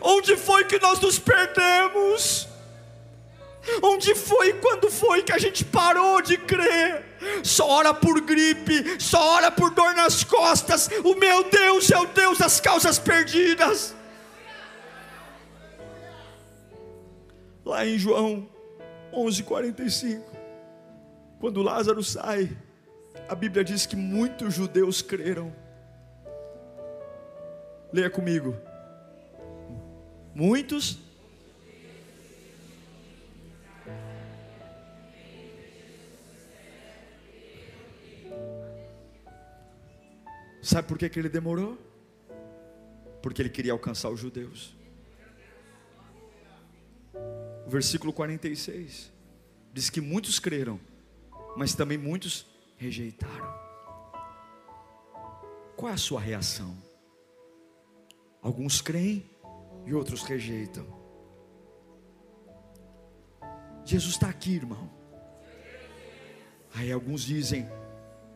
Onde 0.00 0.36
foi 0.36 0.64
que 0.64 0.78
nós 0.78 1.00
nos 1.00 1.18
perdemos? 1.18 2.48
Onde 3.82 4.14
foi, 4.14 4.54
quando 4.54 4.90
foi 4.90 5.22
que 5.22 5.32
a 5.32 5.38
gente 5.38 5.64
parou 5.64 6.22
de 6.22 6.38
crer? 6.38 7.04
Só 7.42 7.68
ora 7.68 7.92
por 7.92 8.20
gripe, 8.20 9.00
só 9.00 9.34
ora 9.34 9.50
por 9.50 9.70
dor 9.70 9.94
nas 9.94 10.24
costas. 10.24 10.88
O 11.04 11.14
meu 11.14 11.44
Deus 11.44 11.90
é 11.90 11.98
o 11.98 12.06
Deus 12.06 12.38
das 12.38 12.58
causas 12.60 12.98
perdidas. 12.98 13.94
Lá 17.64 17.86
em 17.86 17.98
João 17.98 18.48
11:45, 19.12 20.24
quando 21.38 21.62
Lázaro 21.62 22.02
sai, 22.02 22.56
a 23.28 23.34
Bíblia 23.34 23.62
diz 23.62 23.84
que 23.84 23.96
muitos 23.96 24.54
judeus 24.54 25.02
creram. 25.02 25.54
Leia 27.92 28.08
comigo. 28.08 28.56
Muitos. 30.34 30.98
Sabe 40.62 40.86
por 40.86 40.96
que, 40.96 41.08
que 41.08 41.18
ele 41.18 41.28
demorou? 41.28 41.76
Porque 43.20 43.42
ele 43.42 43.50
queria 43.50 43.72
alcançar 43.72 44.08
os 44.08 44.20
judeus. 44.20 44.72
O 47.66 47.70
versículo 47.70 48.12
46 48.12 49.10
diz 49.72 49.90
que 49.90 50.00
muitos 50.00 50.38
creram, 50.38 50.78
mas 51.56 51.74
também 51.74 51.98
muitos 51.98 52.46
rejeitaram. 52.76 53.52
Qual 55.76 55.90
é 55.90 55.94
a 55.94 55.98
sua 55.98 56.20
reação? 56.20 56.89
Alguns 58.42 58.80
creem 58.80 59.28
e 59.84 59.94
outros 59.94 60.22
rejeitam. 60.22 60.86
Jesus 63.84 64.14
está 64.14 64.28
aqui, 64.28 64.54
irmão. 64.54 64.90
Aí 66.74 66.90
alguns 66.92 67.22
dizem: 67.22 67.68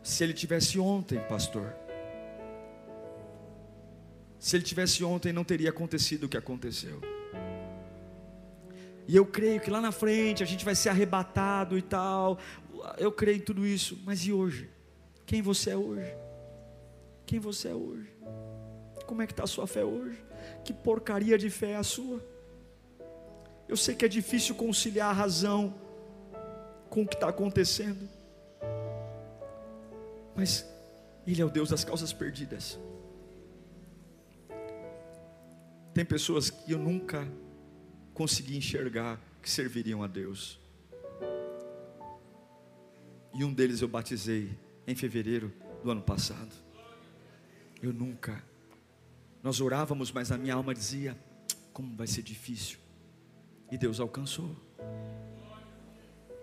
se 0.03 0.23
ele 0.25 0.35
tivesse 0.35 0.79
ontem, 0.79 1.21
pastor, 1.29 1.75
se 4.39 4.57
ele 4.57 4.65
tivesse 4.65 5.03
ontem, 5.03 5.33
não 5.33 5.45
teria 5.45 5.71
acontecido 5.71 6.25
o 6.25 6.29
que 6.29 6.37
aconteceu. 6.37 7.01
E 9.07 9.17
eu 9.17 9.25
creio 9.25 9.61
que 9.61 9.71
lá 9.71 9.81
na 9.81 9.93
frente 9.93 10.43
a 10.43 10.47
gente 10.47 10.65
vai 10.65 10.75
ser 10.75 10.89
arrebatado 10.89 11.79
e 11.79 11.83
tal. 11.83 12.39
Eu 12.99 13.13
creio 13.13 13.39
em 13.39 13.41
tudo 13.41 13.67
isso. 13.67 13.99
Mas 14.05 14.21
e 14.27 14.33
hoje? 14.33 14.71
Quem 15.27 15.41
você 15.41 15.71
é 15.71 15.77
hoje? 15.77 16.15
Quem 17.27 17.39
você 17.39 17.69
é 17.69 17.75
hoje? 17.75 18.13
Como 19.07 19.23
é 19.23 19.27
que 19.27 19.33
está 19.33 19.45
a 19.45 19.47
sua 19.47 19.67
fé 19.67 19.85
hoje? 19.85 20.23
Que 20.65 20.73
porcaria 20.73 21.37
de 21.37 21.51
fé 21.51 21.73
é 21.73 21.77
a 21.77 21.83
sua? 21.83 22.23
Eu 23.69 23.77
sei 23.77 23.95
que 23.95 24.05
é 24.05 24.09
difícil 24.09 24.55
conciliar 24.55 25.11
a 25.11 25.13
razão 25.13 25.75
com 26.91 27.03
o 27.03 27.07
que 27.07 27.15
está 27.15 27.29
acontecendo, 27.29 28.09
mas 30.37 30.65
Ele 31.27 31.41
é 31.41 31.45
o 31.45 31.51
Deus 31.51 31.71
das 31.71 31.85
causas 31.85 32.13
perdidas. 32.13 32.79
Tem 35.93 36.05
pessoas 36.05 36.51
que 36.51 36.73
eu 36.73 36.79
nunca 36.79 37.27
consegui 38.13 38.57
enxergar 38.57 39.21
que 39.41 39.51
serviriam 39.51 40.03
a 40.03 40.07
Deus. 40.07 40.61
E 43.33 43.45
um 43.45 43.53
deles 43.53 43.81
eu 43.81 43.89
batizei 43.89 44.57
em 44.87 44.95
fevereiro 44.95 45.53
do 45.83 45.91
ano 45.91 46.03
passado. 46.03 46.53
Eu 47.83 47.93
nunca 47.93 48.43
nós 49.45 49.61
orávamos, 49.61 50.11
mas 50.11 50.33
a 50.33 50.39
minha 50.39 50.55
alma 50.55 50.75
dizia: 50.75 51.15
como 51.71 51.95
vai 51.95 52.07
ser 52.07 52.23
difícil. 52.23 52.79
E 53.71 53.77
Deus 53.77 54.01
alcançou. 54.01 54.57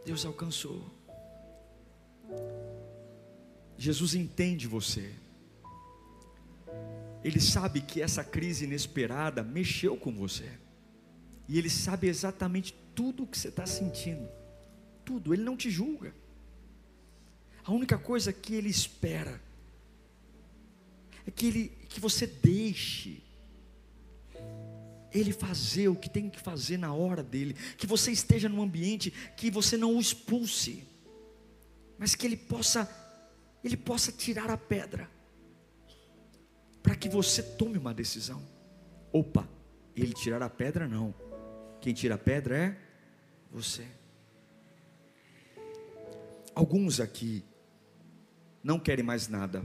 Deus 0.05 0.23
alcançou. 0.23 0.87
Jesus 3.75 4.13
entende 4.13 4.67
você. 4.67 5.15
Ele 7.23 7.39
sabe 7.39 7.81
que 7.81 8.01
essa 8.01 8.23
crise 8.23 8.65
inesperada 8.65 9.41
mexeu 9.41 9.97
com 9.97 10.13
você. 10.13 10.59
E 11.47 11.57
Ele 11.57 11.69
sabe 11.69 12.07
exatamente 12.07 12.73
tudo 12.93 13.23
o 13.23 13.27
que 13.27 13.37
você 13.37 13.47
está 13.47 13.65
sentindo. 13.65 14.29
Tudo. 15.03 15.33
Ele 15.33 15.43
não 15.43 15.57
te 15.57 15.71
julga. 15.71 16.13
A 17.63 17.71
única 17.71 17.97
coisa 17.97 18.31
que 18.31 18.53
Ele 18.53 18.69
espera 18.69 19.41
é 21.25 21.31
que, 21.31 21.47
ele, 21.47 21.67
que 21.89 21.99
você 21.99 22.25
deixe 22.25 23.23
ele 25.13 25.33
fazer 25.33 25.89
o 25.89 25.95
que 25.95 26.09
tem 26.09 26.29
que 26.29 26.39
fazer 26.39 26.77
na 26.77 26.93
hora 26.93 27.21
dele, 27.21 27.53
que 27.77 27.85
você 27.85 28.11
esteja 28.11 28.47
num 28.47 28.61
ambiente 28.61 29.11
que 29.35 29.51
você 29.51 29.75
não 29.75 29.95
o 29.95 29.99
expulse, 29.99 30.87
mas 31.97 32.15
que 32.15 32.25
ele 32.25 32.37
possa, 32.37 32.89
ele 33.63 33.77
possa 33.77 34.11
tirar 34.11 34.49
a 34.49 34.57
pedra, 34.57 35.09
para 36.81 36.95
que 36.95 37.09
você 37.09 37.43
tome 37.43 37.77
uma 37.77 37.93
decisão. 37.93 38.41
Opa, 39.11 39.47
ele 39.95 40.13
tirar 40.13 40.41
a 40.41 40.49
pedra 40.49 40.87
não, 40.87 41.13
quem 41.79 41.93
tira 41.93 42.15
a 42.15 42.17
pedra 42.17 42.57
é 42.57 42.77
você. 43.51 43.85
Alguns 46.55 46.99
aqui 46.99 47.43
não 48.63 48.79
querem 48.79 49.03
mais 49.03 49.27
nada, 49.27 49.63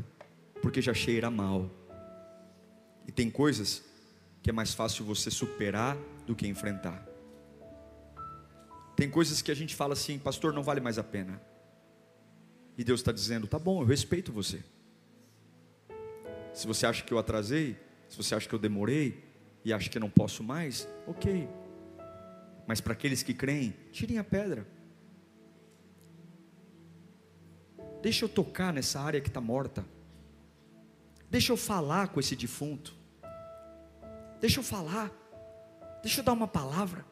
porque 0.62 0.82
já 0.82 0.94
cheira 0.94 1.30
mal. 1.30 1.70
E 3.06 3.12
tem 3.12 3.30
coisas 3.30 3.84
que 4.42 4.50
é 4.50 4.52
mais 4.52 4.74
fácil 4.74 5.04
você 5.04 5.30
superar 5.30 5.96
do 6.26 6.34
que 6.34 6.46
enfrentar. 6.46 7.06
Tem 8.96 9.10
coisas 9.10 9.42
que 9.42 9.50
a 9.50 9.54
gente 9.54 9.74
fala 9.74 9.92
assim, 9.92 10.18
pastor, 10.18 10.52
não 10.52 10.62
vale 10.62 10.80
mais 10.80 10.98
a 10.98 11.04
pena. 11.04 11.40
E 12.78 12.84
Deus 12.84 13.00
está 13.00 13.12
dizendo, 13.12 13.46
tá 13.46 13.58
bom, 13.58 13.82
eu 13.82 13.86
respeito 13.86 14.32
você. 14.32 14.62
Se 16.52 16.66
você 16.66 16.86
acha 16.86 17.04
que 17.04 17.12
eu 17.12 17.18
atrasei, 17.18 17.76
se 18.08 18.16
você 18.16 18.34
acha 18.34 18.48
que 18.48 18.54
eu 18.54 18.58
demorei, 18.58 19.22
e 19.66 19.72
acha 19.72 19.90
que 19.90 19.98
não 19.98 20.08
posso 20.08 20.44
mais, 20.44 20.88
ok. 21.08 21.48
Mas 22.68 22.80
para 22.80 22.92
aqueles 22.92 23.24
que 23.24 23.34
creem, 23.34 23.74
tirem 23.90 24.16
a 24.16 24.22
pedra. 24.22 24.64
Deixa 28.00 28.24
eu 28.24 28.28
tocar 28.28 28.72
nessa 28.72 29.00
área 29.00 29.20
que 29.20 29.26
está 29.26 29.40
morta. 29.40 29.84
Deixa 31.36 31.52
eu 31.52 31.56
falar 31.58 32.08
com 32.08 32.18
esse 32.18 32.34
defunto. 32.34 32.96
Deixa 34.40 34.58
eu 34.58 34.64
falar. 34.64 35.12
Deixa 36.00 36.20
eu 36.20 36.24
dar 36.24 36.32
uma 36.32 36.48
palavra. 36.48 37.04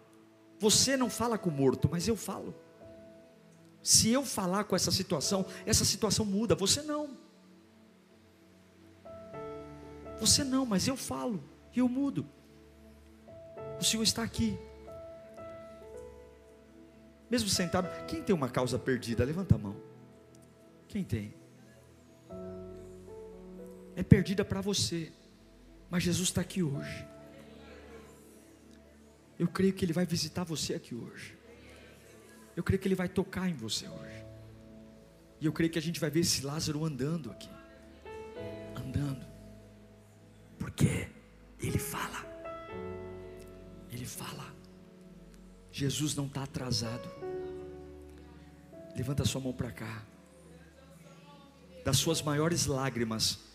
Você 0.59 0.97
não 0.97 1.11
fala 1.11 1.37
com 1.37 1.51
o 1.51 1.53
morto, 1.53 1.91
mas 1.93 2.09
eu 2.09 2.16
falo. 2.16 2.55
Se 3.83 4.09
eu 4.11 4.25
falar 4.25 4.64
com 4.64 4.75
essa 4.75 4.91
situação, 4.91 5.45
essa 5.66 5.85
situação 5.85 6.25
muda. 6.25 6.55
Você 6.55 6.81
não. 6.81 7.18
Você 10.18 10.43
não, 10.43 10.64
mas 10.64 10.89
eu 10.89 10.97
falo 10.97 11.45
e 11.75 11.81
eu 11.81 11.87
mudo. 11.87 12.27
O 13.79 13.85
Senhor 13.85 14.05
está 14.05 14.22
aqui. 14.22 14.59
Mesmo 17.29 17.51
sentado, 17.51 17.91
quem 18.07 18.22
tem 18.22 18.35
uma 18.35 18.49
causa 18.49 18.79
perdida? 18.79 19.22
Levanta 19.22 19.57
a 19.57 19.59
mão. 19.59 19.77
Quem 20.89 21.05
tem? 21.05 21.44
É 23.97 24.03
perdida 24.03 24.45
para 24.45 24.61
você, 24.61 25.13
mas 25.91 26.03
Jesus 26.03 26.29
está 26.29 26.41
aqui 26.41 26.63
hoje. 26.63 27.07
Eu 29.39 29.49
creio 29.49 29.73
que 29.73 29.85
Ele 29.85 29.93
vai 29.93 30.07
visitar 30.07 30.45
você 30.45 30.75
aqui 30.75 30.95
hoje. 30.95 31.37
Eu 32.57 32.63
creio 32.63 32.81
que 32.81 32.89
Ele 32.89 32.95
vai 32.95 33.09
tocar 33.09 33.49
em 33.49 33.55
você 33.55 33.89
hoje. 33.89 34.25
E 35.41 35.47
eu 35.47 35.53
creio 35.53 35.71
que 35.71 35.79
a 35.79 35.83
gente 35.83 36.01
vai 36.01 36.11
ver 36.11 36.21
esse 36.21 36.45
Lázaro 36.45 36.85
andando 36.85 37.31
aqui. 37.31 37.51
Andando. 38.77 39.27
Porque 40.59 41.09
Ele 41.61 41.79
fala. 41.79 42.25
Ele 43.91 44.07
fala. 44.07 44.55
Jesus 45.71 46.15
não 46.15 46.27
está 46.27 46.45
atrasado. 46.45 47.09
Levanta 48.97 49.25
sua 49.25 49.41
mão 49.41 49.53
para 49.53 49.73
cá. 49.73 50.03
Das 51.85 51.99
suas 51.99 52.23
maiores 52.23 52.67
lágrimas 52.67 53.54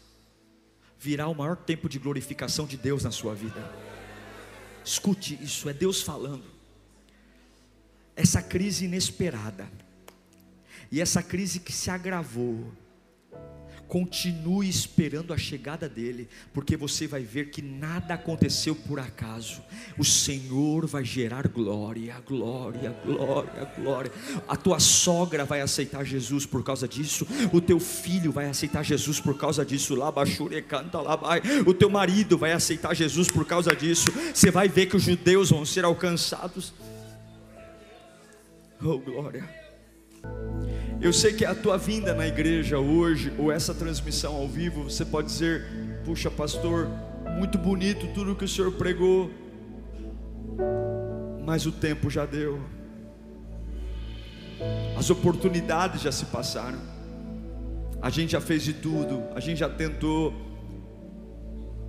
virá 0.99 1.27
o 1.27 1.33
maior 1.33 1.55
tempo 1.55 1.87
de 1.87 1.97
glorificação 1.97 2.65
de 2.65 2.75
Deus 2.75 3.03
na 3.03 3.11
sua 3.11 3.33
vida. 3.33 3.73
Escute 4.83 5.39
isso, 5.41 5.69
é 5.69 5.73
Deus 5.73 6.01
falando. 6.01 6.43
Essa 8.15 8.41
crise 8.41 8.85
inesperada, 8.85 9.71
e 10.91 10.99
essa 10.99 11.23
crise 11.23 11.59
que 11.59 11.71
se 11.71 11.89
agravou, 11.89 12.71
Continue 13.89 14.69
esperando 14.69 15.33
a 15.33 15.37
chegada 15.37 15.89
dele, 15.89 16.29
porque 16.53 16.77
você 16.77 17.07
vai 17.07 17.23
ver 17.23 17.49
que 17.49 17.59
nada 17.59 18.13
aconteceu 18.13 18.75
por 18.75 18.99
acaso. 18.99 19.63
O 19.97 20.05
Senhor 20.05 20.85
vai 20.85 21.03
gerar 21.03 21.47
glória, 21.47 22.15
glória, 22.23 22.95
glória, 23.03 23.65
glória. 23.75 24.11
A 24.47 24.55
tua 24.55 24.79
sogra 24.79 25.43
vai 25.43 25.61
aceitar 25.61 26.05
Jesus 26.05 26.45
por 26.45 26.63
causa 26.63 26.87
disso. 26.87 27.25
O 27.51 27.59
teu 27.59 27.79
filho 27.79 28.31
vai 28.31 28.47
aceitar 28.47 28.83
Jesus 28.83 29.19
por 29.19 29.35
causa 29.35 29.65
disso. 29.65 29.97
canta 30.67 30.99
O 31.65 31.73
teu 31.73 31.89
marido 31.89 32.37
vai 32.37 32.51
aceitar 32.51 32.95
Jesus 32.95 33.27
por 33.27 33.43
causa 33.43 33.75
disso. 33.75 34.11
Você 34.31 34.51
vai 34.51 34.69
ver 34.69 34.85
que 34.85 34.97
os 34.97 35.03
judeus 35.03 35.49
vão 35.49 35.65
ser 35.65 35.83
alcançados. 35.83 36.71
Oh 38.79 38.99
glória. 38.99 39.49
Eu 41.01 41.13
sei 41.13 41.31
que 41.31 41.45
a 41.45 41.55
tua 41.55 41.77
vinda 41.77 42.13
na 42.13 42.27
igreja 42.27 42.77
hoje, 42.77 43.31
ou 43.37 43.49
essa 43.49 43.73
transmissão 43.73 44.35
ao 44.35 44.49
vivo, 44.49 44.83
você 44.83 45.05
pode 45.05 45.27
dizer: 45.27 45.65
Puxa, 46.03 46.29
pastor, 46.29 46.89
muito 47.37 47.57
bonito 47.57 48.05
tudo 48.13 48.35
que 48.35 48.43
o 48.43 48.47
senhor 48.47 48.73
pregou, 48.73 49.31
mas 51.45 51.65
o 51.65 51.71
tempo 51.71 52.09
já 52.09 52.25
deu, 52.25 52.59
as 54.97 55.09
oportunidades 55.09 56.01
já 56.01 56.11
se 56.11 56.25
passaram, 56.25 56.79
a 58.01 58.09
gente 58.09 58.33
já 58.33 58.41
fez 58.41 58.61
de 58.61 58.73
tudo, 58.73 59.23
a 59.33 59.39
gente 59.39 59.59
já 59.59 59.69
tentou. 59.69 60.33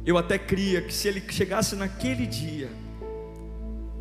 Eu 0.07 0.17
até 0.19 0.39
cria 0.39 0.81
que 0.83 0.95
se 0.95 1.09
ele 1.09 1.21
chegasse 1.29 1.75
naquele 1.75 2.27
dia, 2.27 2.69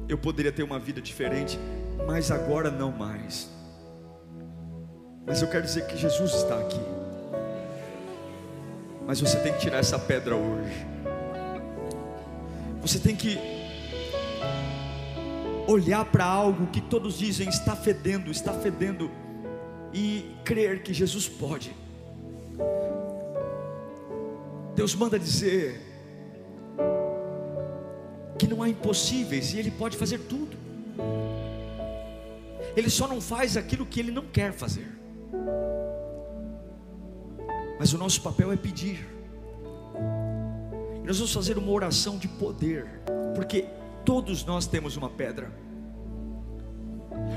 eu 0.07 0.20
poderia 0.20 0.51
ter 0.51 0.62
uma 0.62 0.78
vida 0.78 1.01
diferente, 1.01 1.57
mas 2.05 2.30
agora 2.30 2.70
não 2.70 2.91
mais. 2.91 3.59
Mas 5.30 5.43
eu 5.43 5.47
quero 5.47 5.63
dizer 5.63 5.86
que 5.86 5.95
Jesus 5.95 6.34
está 6.34 6.57
aqui. 6.57 6.82
Mas 9.05 9.21
você 9.21 9.38
tem 9.38 9.53
que 9.53 9.59
tirar 9.59 9.77
essa 9.77 9.99
pedra 9.99 10.36
hoje. 10.36 10.88
Você 12.82 12.97
tem 12.97 13.15
que 13.15 13.38
olhar 15.67 16.03
para 16.05 16.25
algo 16.25 16.65
que 16.67 16.82
todos 16.82 17.19
dizem 17.19 17.47
está 17.47 17.75
fedendo, 17.75 18.32
está 18.32 18.53
fedendo, 18.53 19.11
e 19.93 20.36
crer 20.43 20.82
que 20.82 20.95
Jesus 20.95 21.30
pode. 21.30 21.75
Deus 24.75 24.95
manda 24.95 25.19
dizer 25.19 25.80
que 28.36 28.47
não 28.47 28.63
há 28.63 28.69
impossíveis 28.69 29.53
e 29.53 29.59
Ele 29.59 29.69
pode 29.69 29.95
fazer 29.95 30.17
tudo. 30.21 30.57
Ele 32.75 32.89
só 32.89 33.07
não 33.07 33.21
faz 33.21 33.55
aquilo 33.55 33.86
que 33.86 33.99
Ele 33.99 34.11
não 34.11 34.25
quer 34.25 34.53
fazer. 34.53 34.99
Mas 37.80 37.93
o 37.93 37.97
nosso 37.97 38.21
papel 38.21 38.51
é 38.51 38.57
pedir. 38.57 39.07
E 41.01 41.07
nós 41.07 41.17
vamos 41.17 41.34
fazer 41.34 41.57
uma 41.57 41.71
oração 41.71 42.17
de 42.17 42.27
poder, 42.27 43.01
porque 43.34 43.65
todos 44.03 44.43
nós 44.43 44.67
temos 44.67 44.97
uma 44.97 45.09
pedra. 45.09 45.51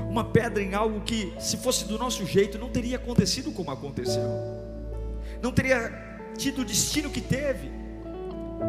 Uma 0.09 0.25
pedra 0.25 0.61
em 0.61 0.73
algo 0.73 1.01
que, 1.01 1.33
se 1.39 1.57
fosse 1.57 1.85
do 1.85 1.97
nosso 1.97 2.25
jeito, 2.25 2.57
não 2.57 2.69
teria 2.69 2.97
acontecido 2.97 3.51
como 3.51 3.71
aconteceu, 3.71 4.23
não 5.41 5.51
teria 5.51 6.19
tido 6.37 6.61
o 6.61 6.65
destino 6.65 7.09
que 7.09 7.21
teve. 7.21 7.71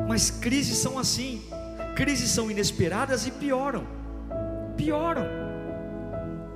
Mas 0.08 0.30
crises 0.30 0.78
são 0.78 0.98
assim, 0.98 1.42
crises 1.96 2.30
são 2.30 2.50
inesperadas 2.50 3.26
e 3.26 3.30
pioram, 3.30 3.86
pioram, 4.76 5.26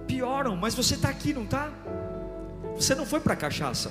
pioram. 0.06 0.56
Mas 0.56 0.74
você 0.74 0.94
está 0.94 1.08
aqui, 1.08 1.32
não 1.32 1.44
está? 1.44 1.72
Você 2.78 2.94
não 2.94 3.04
foi 3.04 3.18
para 3.18 3.34
cachaça. 3.34 3.90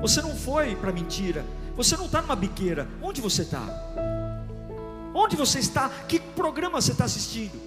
Você 0.00 0.22
não 0.22 0.34
foi 0.36 0.76
para 0.76 0.92
mentira. 0.92 1.44
Você 1.76 1.96
não 1.96 2.06
está 2.06 2.22
numa 2.22 2.36
biqueira. 2.36 2.88
Onde 3.02 3.20
você 3.20 3.42
está? 3.42 3.64
Onde 5.12 5.34
você 5.36 5.58
está? 5.58 5.88
Que 6.06 6.20
programa 6.20 6.80
você 6.80 6.92
está 6.92 7.04
assistindo? 7.04 7.60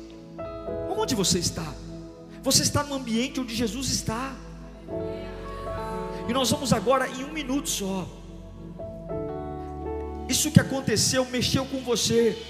Onde 0.97 1.13
você 1.13 1.39
está? 1.39 1.73
Você 2.41 2.63
está 2.63 2.83
no 2.83 2.95
ambiente 2.95 3.39
onde 3.41 3.53
Jesus 3.53 3.89
está. 3.89 4.33
E 6.27 6.33
nós 6.33 6.49
vamos 6.49 6.71
agora 6.71 7.09
em 7.09 7.25
um 7.25 7.33
minuto 7.33 7.69
só. 7.69 8.07
Isso 10.29 10.51
que 10.51 10.59
aconteceu 10.61 11.25
mexeu 11.25 11.65
com 11.65 11.81
você. 11.81 12.41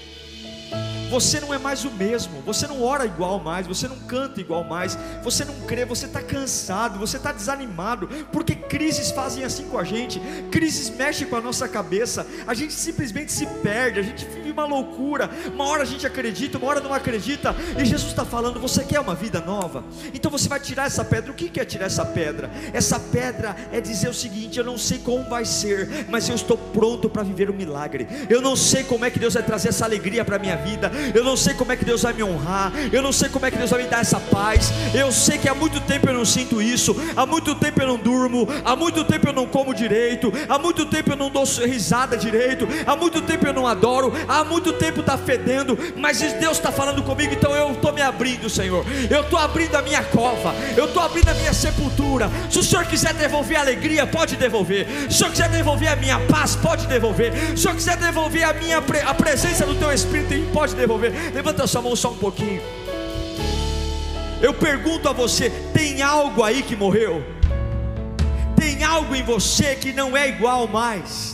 Você 1.12 1.40
não 1.40 1.52
é 1.52 1.58
mais 1.58 1.84
o 1.84 1.90
mesmo, 1.90 2.40
você 2.40 2.66
não 2.66 2.82
ora 2.82 3.04
igual 3.04 3.38
mais, 3.38 3.66
você 3.66 3.86
não 3.86 3.98
canta 3.98 4.40
igual 4.40 4.64
mais, 4.64 4.96
você 5.22 5.44
não 5.44 5.54
crê, 5.66 5.84
você 5.84 6.06
está 6.06 6.22
cansado, 6.22 6.98
você 6.98 7.18
está 7.18 7.32
desanimado, 7.32 8.08
porque 8.32 8.54
crises 8.54 9.10
fazem 9.10 9.44
assim 9.44 9.68
com 9.68 9.76
a 9.76 9.84
gente, 9.84 10.18
crises 10.50 10.88
mexem 10.88 11.26
com 11.26 11.36
a 11.36 11.40
nossa 11.42 11.68
cabeça, 11.68 12.26
a 12.46 12.54
gente 12.54 12.72
simplesmente 12.72 13.30
se 13.30 13.44
perde, 13.44 14.00
a 14.00 14.02
gente 14.02 14.24
uma 14.52 14.64
loucura, 14.64 15.30
uma 15.52 15.64
hora 15.64 15.82
a 15.82 15.86
gente 15.86 16.06
acredita, 16.06 16.58
uma 16.58 16.68
hora 16.68 16.80
não 16.80 16.92
acredita, 16.92 17.54
e 17.78 17.84
Jesus 17.84 18.10
está 18.10 18.24
falando: 18.24 18.60
você 18.60 18.84
quer 18.84 19.00
uma 19.00 19.14
vida 19.14 19.40
nova? 19.40 19.84
Então 20.14 20.30
você 20.30 20.48
vai 20.48 20.60
tirar 20.60 20.86
essa 20.86 21.04
pedra. 21.04 21.32
O 21.32 21.34
que 21.34 21.60
é 21.60 21.64
tirar 21.64 21.86
essa 21.86 22.04
pedra? 22.04 22.50
Essa 22.72 22.98
pedra 22.98 23.56
é 23.72 23.80
dizer 23.80 24.08
o 24.08 24.14
seguinte: 24.14 24.58
eu 24.58 24.64
não 24.64 24.78
sei 24.78 24.98
como 24.98 25.28
vai 25.28 25.44
ser, 25.44 26.06
mas 26.08 26.28
eu 26.28 26.34
estou 26.34 26.56
pronto 26.56 27.08
para 27.08 27.22
viver 27.22 27.50
o 27.50 27.52
um 27.52 27.56
milagre, 27.56 28.06
eu 28.28 28.40
não 28.40 28.56
sei 28.56 28.84
como 28.84 29.04
é 29.04 29.10
que 29.10 29.18
Deus 29.18 29.34
vai 29.34 29.42
trazer 29.42 29.68
essa 29.68 29.84
alegria 29.84 30.24
para 30.24 30.36
a 30.36 30.38
minha 30.38 30.56
vida, 30.56 30.90
eu 31.14 31.24
não 31.24 31.36
sei 31.36 31.54
como 31.54 31.72
é 31.72 31.76
que 31.76 31.84
Deus 31.84 32.02
vai 32.02 32.12
me 32.12 32.22
honrar, 32.22 32.72
eu 32.92 33.02
não 33.02 33.12
sei 33.12 33.28
como 33.28 33.46
é 33.46 33.50
que 33.50 33.56
Deus 33.56 33.70
vai 33.70 33.82
me 33.82 33.88
dar 33.88 34.00
essa 34.00 34.20
paz. 34.20 34.72
Eu 34.94 35.10
sei 35.12 35.38
que 35.38 35.48
há 35.48 35.54
muito 35.54 35.80
tempo 35.80 36.08
eu 36.08 36.14
não 36.14 36.24
sinto 36.24 36.60
isso, 36.60 36.94
há 37.16 37.26
muito 37.26 37.54
tempo 37.54 37.80
eu 37.80 37.86
não 37.86 37.98
durmo, 37.98 38.46
há 38.64 38.76
muito 38.76 39.04
tempo 39.04 39.28
eu 39.28 39.32
não 39.32 39.46
como 39.46 39.74
direito, 39.74 40.32
há 40.48 40.58
muito 40.58 40.86
tempo 40.86 41.12
eu 41.12 41.16
não 41.16 41.30
dou 41.30 41.44
risada 41.44 42.16
direito, 42.16 42.66
há 42.86 42.96
muito 42.96 43.20
tempo 43.22 43.46
eu 43.46 43.52
não 43.52 43.66
adoro, 43.66 44.12
há 44.28 44.41
muito 44.44 44.72
tempo 44.72 45.00
está 45.00 45.16
fedendo, 45.18 45.78
mas 45.96 46.20
Deus 46.20 46.56
está 46.56 46.70
falando 46.72 47.02
comigo, 47.02 47.32
então 47.32 47.54
eu 47.54 47.72
estou 47.72 47.92
me 47.92 48.02
abrindo, 48.02 48.48
Senhor. 48.48 48.84
Eu 49.10 49.22
estou 49.22 49.38
abrindo 49.38 49.74
a 49.76 49.82
minha 49.82 50.02
cova, 50.04 50.54
eu 50.76 50.86
estou 50.86 51.02
abrindo 51.02 51.28
a 51.28 51.34
minha 51.34 51.52
sepultura. 51.52 52.30
Se 52.50 52.58
o 52.58 52.62
Senhor 52.62 52.84
quiser 52.86 53.14
devolver 53.14 53.56
a 53.56 53.60
alegria, 53.60 54.06
pode 54.06 54.36
devolver. 54.36 54.86
Se 55.02 55.08
o 55.08 55.12
Senhor 55.12 55.30
quiser 55.30 55.48
devolver 55.48 55.88
a 55.88 55.96
minha 55.96 56.18
paz, 56.20 56.56
pode 56.56 56.86
devolver. 56.86 57.32
Se 57.48 57.54
o 57.54 57.58
Senhor 57.58 57.74
quiser 57.74 57.96
devolver 57.96 58.44
a 58.44 58.52
minha 58.52 58.82
a 59.06 59.14
presença 59.14 59.64
do 59.66 59.74
Teu 59.74 59.92
Espírito, 59.92 60.50
pode 60.52 60.74
devolver. 60.74 61.12
Levanta 61.34 61.64
a 61.64 61.66
sua 61.66 61.82
mão 61.82 61.96
só 61.96 62.10
um 62.10 62.16
pouquinho. 62.16 62.62
Eu 64.40 64.52
pergunto 64.52 65.08
a 65.08 65.12
você: 65.12 65.50
tem 65.72 66.02
algo 66.02 66.42
aí 66.42 66.62
que 66.62 66.74
morreu? 66.74 67.22
Tem 68.56 68.82
algo 68.82 69.14
em 69.14 69.22
você 69.22 69.76
que 69.76 69.92
não 69.92 70.16
é 70.16 70.28
igual 70.28 70.66
mais? 70.66 71.31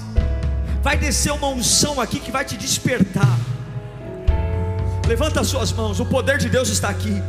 Vai 0.83 0.97
descer 0.97 1.33
uma 1.33 1.49
unção 1.49 2.01
aqui 2.01 2.19
que 2.21 2.31
vai 2.31 2.45
te 2.45 2.57
despertar. 2.57 3.39
Levanta 5.07 5.41
as 5.41 5.49
suas 5.49 5.73
mãos, 5.73 6.01
o 6.01 6.07
poder 6.07 6.39
de 6.39 6.49
Deus 6.49 6.69
está 6.69 6.89
aqui. 6.89 7.23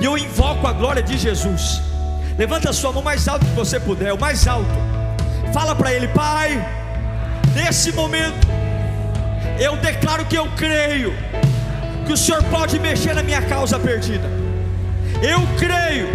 E 0.00 0.04
eu 0.04 0.18
invoco 0.18 0.66
a 0.66 0.72
glória 0.72 1.02
de 1.02 1.16
Jesus. 1.16 1.80
Levanta 2.36 2.70
a 2.70 2.72
sua 2.72 2.92
mão 2.92 3.02
mais 3.02 3.26
alto 3.28 3.46
que 3.46 3.52
você 3.52 3.78
puder, 3.78 4.12
o 4.12 4.18
mais 4.18 4.46
alto. 4.46 4.68
Fala 5.52 5.74
para 5.74 5.92
ele, 5.92 6.08
Pai, 6.08 6.50
nesse 7.54 7.92
momento, 7.92 8.46
eu 9.58 9.76
declaro 9.76 10.24
que 10.26 10.36
eu 10.36 10.48
creio 10.56 11.14
que 12.06 12.12
o 12.12 12.16
Senhor 12.16 12.42
pode 12.44 12.78
mexer 12.78 13.14
na 13.14 13.22
minha 13.22 13.40
causa 13.42 13.78
perdida. 13.78 14.28
Eu 15.22 15.40
creio, 15.56 16.08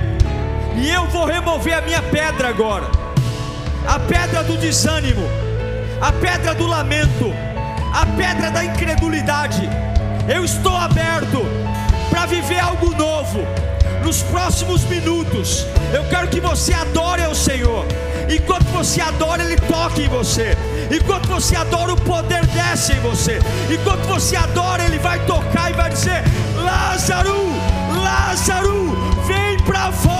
e 0.75 0.89
eu 0.89 1.07
vou 1.07 1.25
remover 1.25 1.77
a 1.77 1.81
minha 1.81 2.01
pedra 2.01 2.49
agora 2.49 2.99
a 3.87 3.99
pedra 3.99 4.43
do 4.43 4.57
desânimo, 4.57 5.23
a 6.01 6.11
pedra 6.13 6.55
do 6.55 6.65
lamento, 6.65 7.33
a 7.93 8.05
pedra 8.05 8.49
da 8.49 8.63
incredulidade. 8.63 9.69
Eu 10.27 10.45
estou 10.45 10.75
aberto 10.75 11.39
para 12.09 12.25
viver 12.25 12.59
algo 12.59 12.95
novo 12.95 13.39
nos 14.03 14.23
próximos 14.23 14.83
minutos. 14.85 15.65
Eu 15.93 16.05
quero 16.05 16.27
que 16.27 16.39
você 16.39 16.73
adore 16.73 17.23
ao 17.23 17.35
Senhor. 17.35 17.85
Enquanto 18.29 18.65
você 18.65 19.01
adora, 19.01 19.43
Ele 19.43 19.57
toca 19.57 20.01
em 20.01 20.07
você. 20.07 20.55
Enquanto 20.89 21.27
você 21.27 21.55
adora, 21.55 21.93
o 21.93 22.01
poder 22.01 22.45
desce 22.47 22.93
em 22.93 22.99
você. 22.99 23.39
Enquanto 23.69 24.05
você 24.07 24.35
adora, 24.35 24.83
Ele 24.83 24.99
vai 24.99 25.19
tocar 25.25 25.71
e 25.71 25.73
vai 25.73 25.89
dizer: 25.89 26.23
Lázaro, 26.55 27.35
Lázaro, 28.01 28.95
vem 29.27 29.57
para 29.63 29.91
fora. 29.91 30.19